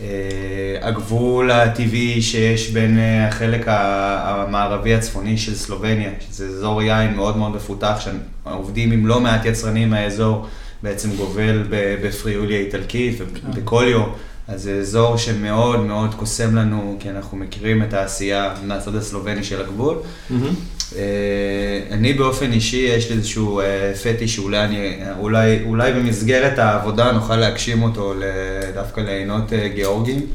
[0.01, 0.07] אה,
[0.83, 7.55] הגבול הטבעי שיש בין אה, החלק המערבי הצפוני של סלובניה, שזה אזור יין מאוד מאוד
[7.55, 10.47] מפותח, שעובדים עם לא מעט יצרנים מהאזור,
[10.83, 11.65] בעצם גובל
[12.03, 14.03] בפריוליה איטלקית ובקוליו,
[14.49, 19.61] אז זה אזור שמאוד מאוד קוסם לנו, כי אנחנו מכירים את העשייה מהצד הסלובני של
[19.61, 19.97] הגבול.
[20.97, 27.13] אה, אני באופן אישי, יש לי איזשהו אה, פטיש שאולי אני, אולי, אולי במסגרת העבודה
[27.13, 28.15] נוכל להגשים אותו
[28.75, 30.27] דווקא לעינות אה, גיאורגים,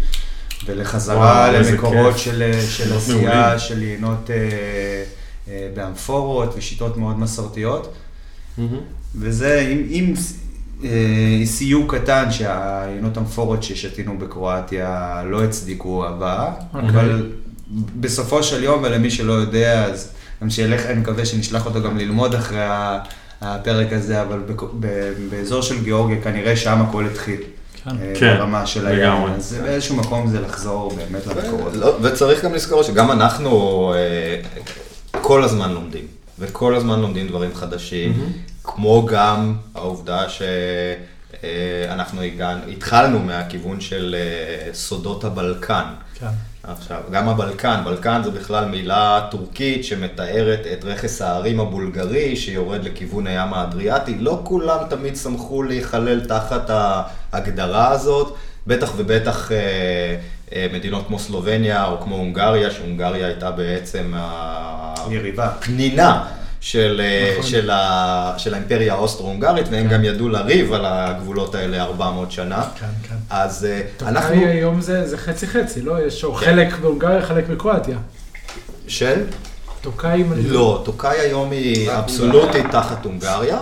[0.65, 2.18] ולחזרה וואו, למקורות.
[2.18, 3.60] של, אה, של עשייה, מעולים.
[3.60, 4.36] של עינות אה,
[5.49, 7.94] אה, באמפורות ושיטות מאוד מסורתיות.
[9.15, 10.22] וזה עם, עם אה,
[11.45, 16.89] סיוג קטן שהעיינות המפורות ששתינו בקרואטיה לא הצדיקו הבאה, אוקיי.
[16.89, 17.30] אבל
[17.99, 20.11] בסופו של יום, ולמי שלא יודע, אז
[20.41, 22.60] גם שילך, אני מקווה שנשלח אותו גם ללמוד אחרי
[23.41, 27.41] הפרק הזה, אבל בק- ב- באזור של גיאורגיה כנראה שם הכל התחיל.
[27.84, 27.89] כן.
[28.01, 28.88] אה, כן, ברמה של.
[28.88, 31.73] הים, אז באיזשהו מקום זה לחזור באמת למקורות.
[31.76, 33.49] לא, וצריך גם לזכור שגם אנחנו
[33.93, 34.41] אה,
[35.22, 36.03] כל הזמן לומדים,
[36.39, 38.14] וכל הזמן לומדים דברים חדשים,
[38.76, 40.26] כמו גם העובדה
[41.40, 45.84] שאנחנו הגענו, התחלנו מהכיוון של אה, סודות הבלקן.
[46.20, 46.28] כן.
[46.64, 53.28] עכשיו, גם הבלקן, בלקן זה בכלל מילה טורקית שמתארת את רכס ההרים הבולגרי שיורד לכיוון
[53.28, 54.16] הים האדריאטי.
[54.20, 58.36] לא כולם תמיד שמחו להיכלל תחת ההגדרה הזאת,
[58.68, 59.58] בטח ובטח אה,
[60.56, 64.14] אה, מדינות כמו סלובניה או כמו הונגריה, שהונגריה הייתה בעצם
[65.10, 65.46] יריבה.
[65.46, 66.39] הפנינה.
[66.61, 67.52] של, אה, נכון.
[67.52, 72.64] של, ה, של האימפריה האוסטרו-הונגרית, והם גם ידעו לריב על הגבולות האלה 400 שנה.
[72.80, 73.15] כן, כן.
[73.30, 74.34] אז אה, אנחנו...
[74.34, 74.48] אנחנו...
[74.48, 76.06] היום זה זה חצי חצי, לא?
[76.07, 76.34] יש כן.
[76.36, 77.98] חלק בהונגריה, חלק בקרואטיה.
[78.88, 79.23] של?
[79.81, 80.34] טוקאים...
[80.34, 83.60] אני- לא, טוקאי היום היא אבסולוטית תחת הונגריה.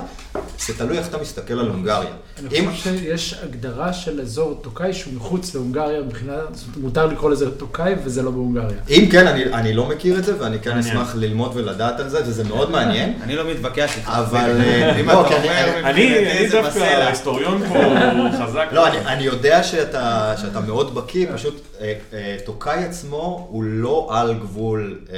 [0.66, 2.10] זה תלוי איך אתה מסתכל על הונגריה.
[2.40, 6.38] אני אם, חושב שיש הגדרה של אזור טוקאי שהוא מחוץ להונגריה, מבחינת,
[6.78, 8.78] מותר לקרוא לזה טוקאי וזה לא בהונגריה.
[8.90, 10.78] אם כן, אני, אני לא מכיר את זה, ואני כן.
[10.78, 13.14] אשמח ללמוד ולדעת על זה, וזה מאוד מעניין.
[13.24, 14.10] אני לא מתווכח איתך.
[14.10, 16.16] אבל, זה- אה, אם לא, אתה אומר, אני
[16.52, 16.80] דווקא.
[16.80, 18.68] ההיסטוריון פה הוא חזק.
[18.72, 20.34] לא, אני, אני יודע שאתה,
[20.68, 25.18] מאוד בקיא, פשוט אה, אה, טוקאי עצמו הוא לא על גבול, אה,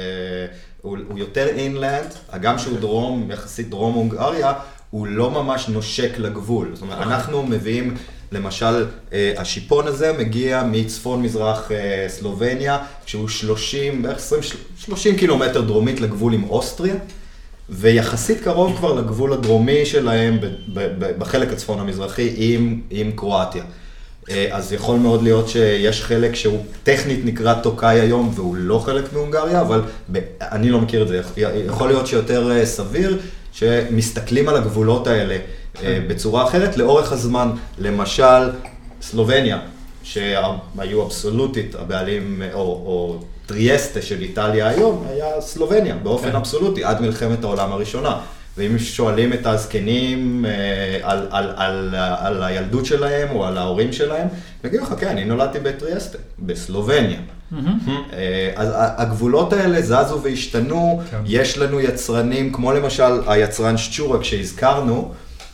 [0.82, 4.52] הוא, הוא יותר אינלנד, הגם שהוא דרום, יחסית דרום הונגריה,
[4.90, 6.70] הוא לא ממש נושק לגבול.
[6.74, 7.94] זאת אומרת, אנחנו מביאים,
[8.32, 14.42] למשל, אה, השיפון הזה מגיע מצפון מזרח אה, סלובניה, שהוא 30, בערך 20,
[14.78, 16.94] 30 קילומטר דרומית לגבול עם אוסטריה.
[17.72, 20.38] ויחסית קרוב כבר לגבול הדרומי שלהם
[21.18, 23.64] בחלק הצפון המזרחי עם, עם קרואטיה.
[24.30, 29.12] אה, אז יכול מאוד להיות שיש חלק שהוא טכנית נקרא טוקאי היום והוא לא חלק
[29.12, 29.82] מהונגריה, אבל
[30.40, 31.20] אני לא מכיר את זה.
[31.66, 33.18] יכול להיות שיותר סביר
[33.52, 35.36] שמסתכלים על הגבולות האלה
[35.82, 37.50] אה, בצורה אחרת לאורך הזמן.
[37.78, 38.50] למשל,
[39.02, 39.58] סלובניה,
[40.02, 46.36] שהיו אבסולוטית הבעלים, או, או טריאסטה של איטליה היום, היה סלובניה באופן כן.
[46.36, 48.20] אבסולוטי עד מלחמת העולם הראשונה.
[48.56, 54.28] ואם שואלים את הזקנים אה, על, על, על, על הילדות שלהם או על ההורים שלהם,
[54.62, 57.20] הם יגידו לך, כן, אני נולדתי בטריאסטה, בסלובניה.
[58.12, 61.16] אה, אז הגבולות האלה זזו והשתנו, כן.
[61.26, 65.12] יש לנו יצרנים, כמו למשל היצרן שצ'ורק שהזכרנו,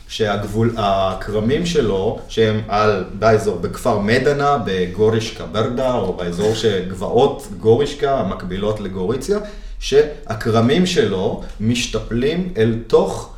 [0.09, 8.81] שהגבול, הכרמים שלו, שהם על, באזור, בכפר מדנה, בגורישקה ברדה, או באזור שגבעות גורישקה, המקבילות
[8.81, 9.39] לגוריציה,
[9.79, 13.36] שהכרמים שלו משתפלים אל תוך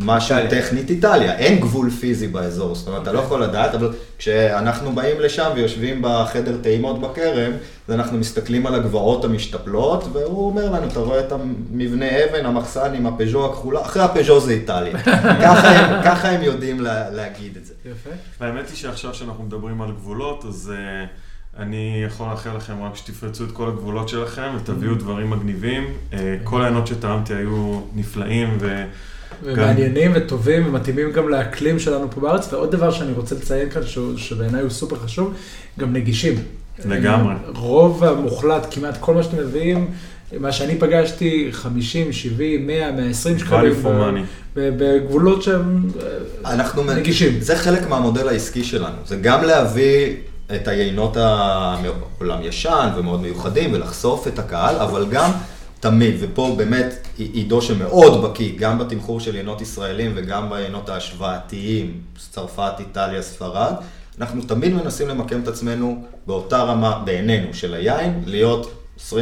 [0.00, 0.62] מה שהוא איטליה.
[0.62, 1.38] טכנית איטליה.
[1.38, 6.02] אין גבול פיזי באזור, זאת אומרת, אתה לא יכול לדעת, אבל כשאנחנו באים לשם ויושבים
[6.02, 7.52] בחדר טעימות בכרם,
[7.88, 12.94] אז אנחנו מסתכלים על הגבעות המשתפלות, והוא אומר לנו, אתה רואה את המבנה אבן, המחסן
[12.94, 14.98] עם הפז'ו הכחולה, אחרי הפז'ו זה איטליה.
[15.44, 17.74] ככה, הם, ככה הם יודעים לה, להגיד את זה.
[17.84, 18.10] יפה.
[18.40, 23.44] והאמת היא שעכשיו שאנחנו מדברים על גבולות, אז uh, אני יכול לאחל לכם רק שתפרצו
[23.44, 25.84] את כל הגבולות שלכם ותביאו דברים מגניבים.
[26.12, 26.14] Uh,
[26.44, 28.84] כל העיינות שטעמתי היו נפלאים ו...
[29.44, 32.52] ומעניינים וטובים ומתאימים גם לאקלים שלנו פה בארץ.
[32.52, 35.34] ועוד דבר שאני רוצה לציין כאן, שהוא- שבעיניי הוא סופר חשוב,
[35.78, 36.34] גם נגישים.
[36.84, 37.34] לגמרי.
[37.54, 39.90] רוב המוחלט, כמעט כל מה שאתם מביאים,
[40.40, 43.72] מה שאני פגשתי, 50, 70, 100, 120 שקלים.
[44.54, 45.88] בגבולות שהם
[46.44, 46.82] אה, אנחנו...
[46.84, 47.40] נגישים.
[47.40, 48.96] זה חלק מהמודל העסקי שלנו.
[49.06, 50.14] זה גם להביא
[50.54, 55.30] את היינות העולם ישן ומאוד מיוחדים ולחשוף את הקהל, אבל גם
[55.80, 62.00] תמיד, ופה באמת עידו שמאוד בקיא, גם בתמחור של יינות ישראלים וגם ביינות ההשוואתיים,
[62.30, 63.72] צרפת, איטליה, ספרד,
[64.20, 69.12] אנחנו תמיד מנסים למקם את עצמנו באותה רמה, בעינינו, של היין, להיות 20-25%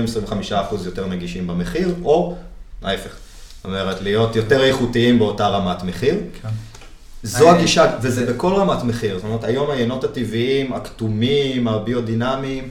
[0.85, 2.36] יותר נגישים במחיר, או
[2.82, 3.10] ההפך.
[3.56, 6.14] זאת אומרת, להיות יותר איכותיים באותה רמת מחיר.
[6.43, 6.48] כן.
[7.22, 9.14] זו אני- הגישה, וזה בכל רמת מחיר.
[9.18, 12.68] זאת אומרת, היום היינות הטבעיים, הכתומים, הביודינמיים,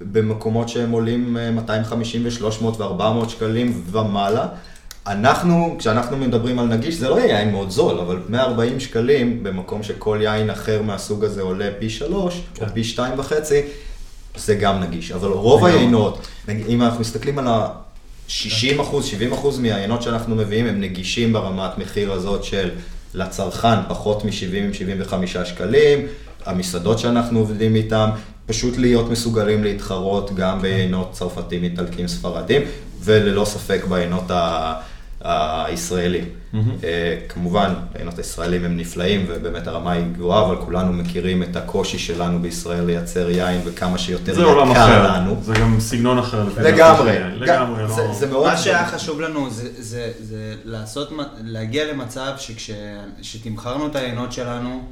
[0.00, 4.46] במקומות שהם עולים אה, 250 ו-300 ו-400 שקלים ומעלה,
[5.06, 9.82] אנחנו, כשאנחנו מדברים על נגיש, זה לא יהיה יין מאוד זול, אבל 140 שקלים, במקום
[9.82, 13.62] שכל יין אחר מהסוג הזה עולה פי שלוש, או פי שתיים וחצי,
[14.36, 15.12] זה גם נגיש.
[15.12, 16.26] אבל רוב היינות,
[16.68, 22.12] אם אנחנו מסתכלים על ה-60 אחוז, 70 אחוז מהיינות שאנחנו מביאים, הם נגישים ברמת מחיר
[22.12, 22.70] הזאת של
[23.14, 26.06] לצרכן פחות מ-70-75 שקלים,
[26.46, 28.10] המסעדות שאנחנו עובדים איתן,
[28.50, 32.62] פשוט להיות מסוגלים להתחרות גם ביינות צרפתים, איטלקים, ספרדים,
[33.04, 34.74] וללא ספק ביינות ה...
[35.24, 36.24] הישראלים.
[36.24, 36.56] Mm-hmm.
[37.28, 42.38] כמובן, היינות הישראלים הם נפלאים ובאמת הרמה היא גבוהה, אבל כולנו מכירים את הקושי שלנו
[42.42, 45.36] בישראל לייצר יין וכמה שיותר זה עולם יקר אחר, לנו.
[45.42, 46.44] זה גם סגנון אחר.
[46.62, 47.36] לגמרי, דעתי.
[47.40, 47.94] לגמרי, גם- לא...
[47.94, 48.46] זה- זה מאוד...
[48.46, 51.12] מה שהיה חשוב לנו זה, זה, זה לעשות,
[51.44, 54.82] להגיע למצב שכשתמכרנו את היינות שלנו,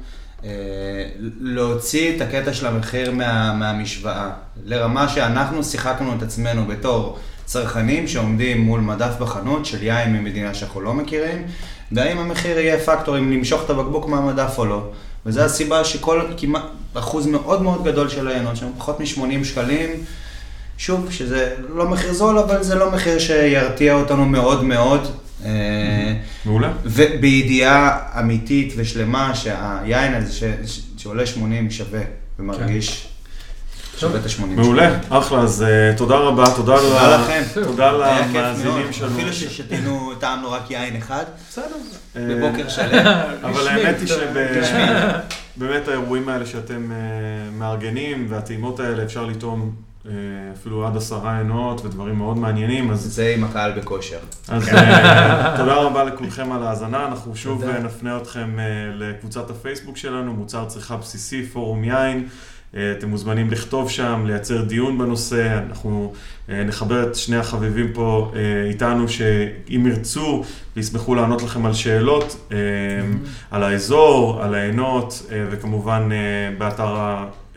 [1.39, 4.29] להוציא את הקטע של המחיר מה, מהמשוואה,
[4.65, 10.81] לרמה שאנחנו שיחקנו את עצמנו בתור צרכנים שעומדים מול מדף בחנות של יין ממדינה שאנחנו
[10.81, 11.47] לא מכירים,
[11.91, 14.89] והאם המחיר יהיה פקטור אם נמשוך את הבקבוק מהמדף או לא.
[15.25, 16.63] וזו הסיבה שכל, כמעט,
[16.93, 19.89] אחוז מאוד מאוד גדול של היינות, שם פחות מ-80 שקלים,
[20.77, 25.07] שוב, שזה לא מחיר זול, אבל זה לא מחיר שירתיע אותנו מאוד מאוד.
[25.45, 26.13] אה,
[26.45, 26.71] מעולה.
[26.85, 32.01] ובידיעה אמיתית ושלמה שהיין הזה ש, ש, שעולה 80 שווה
[32.39, 33.09] ומרגיש
[33.99, 37.43] שווה את ה-80 מעולה, אחלה, אז אה, תודה רבה, תודה תודה לכם.
[37.53, 38.93] תודה למאזינים.
[38.93, 39.15] שלנו.
[39.15, 41.65] אפילו ששתינו, טעמנו רק יין אחד, בסדר.
[42.15, 43.05] אה, בבוקר שלם.
[43.43, 44.07] אבל האמת היא.
[45.57, 46.97] שבאמת האירועים האלה שאתם אה,
[47.57, 49.88] מארגנים והטעימות האלה אפשר לטעום אה,
[50.53, 54.19] אפילו עד עשרה עינות ודברים מאוד מעניינים, אז זה עם הקהל בכושר.
[54.47, 57.75] אז אה, תודה רבה לכולכם על ההאזנה, אנחנו שוב תודה.
[57.75, 58.65] אה, נפנה אתכם אה,
[58.95, 62.27] לקבוצת הפייסבוק שלנו, מוצר צריכה בסיסי, פורום יין.
[62.75, 66.13] אה, אתם מוזמנים לכתוב שם, לייצר דיון בנושא, אנחנו
[66.49, 70.43] אה, נחבר את שני החביבים פה אה, איתנו, שאם ירצו
[70.75, 72.57] וישמחו לענות לכם על שאלות, אה,
[73.51, 76.95] על האזור, על העינות, אה, וכמובן אה, באתר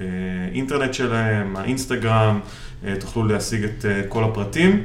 [0.01, 2.41] האינטרנט שלהם, האינסטגרם,
[2.87, 4.85] אה, תוכלו להשיג את אה, כל הפרטים.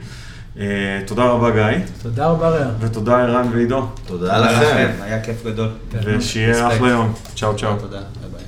[0.59, 0.65] אה,
[1.05, 2.71] תודה רבה גיא, תודה רבה רע.
[2.79, 4.91] ותודה ערן ועידו, תודה לכם.
[5.01, 5.69] היה כיף גדול.
[6.03, 6.75] ושיהיה רספקט.
[6.75, 7.13] אחלה יום.
[7.35, 7.75] צ'או צ'או.
[7.79, 8.46] תודה, ביי ביי.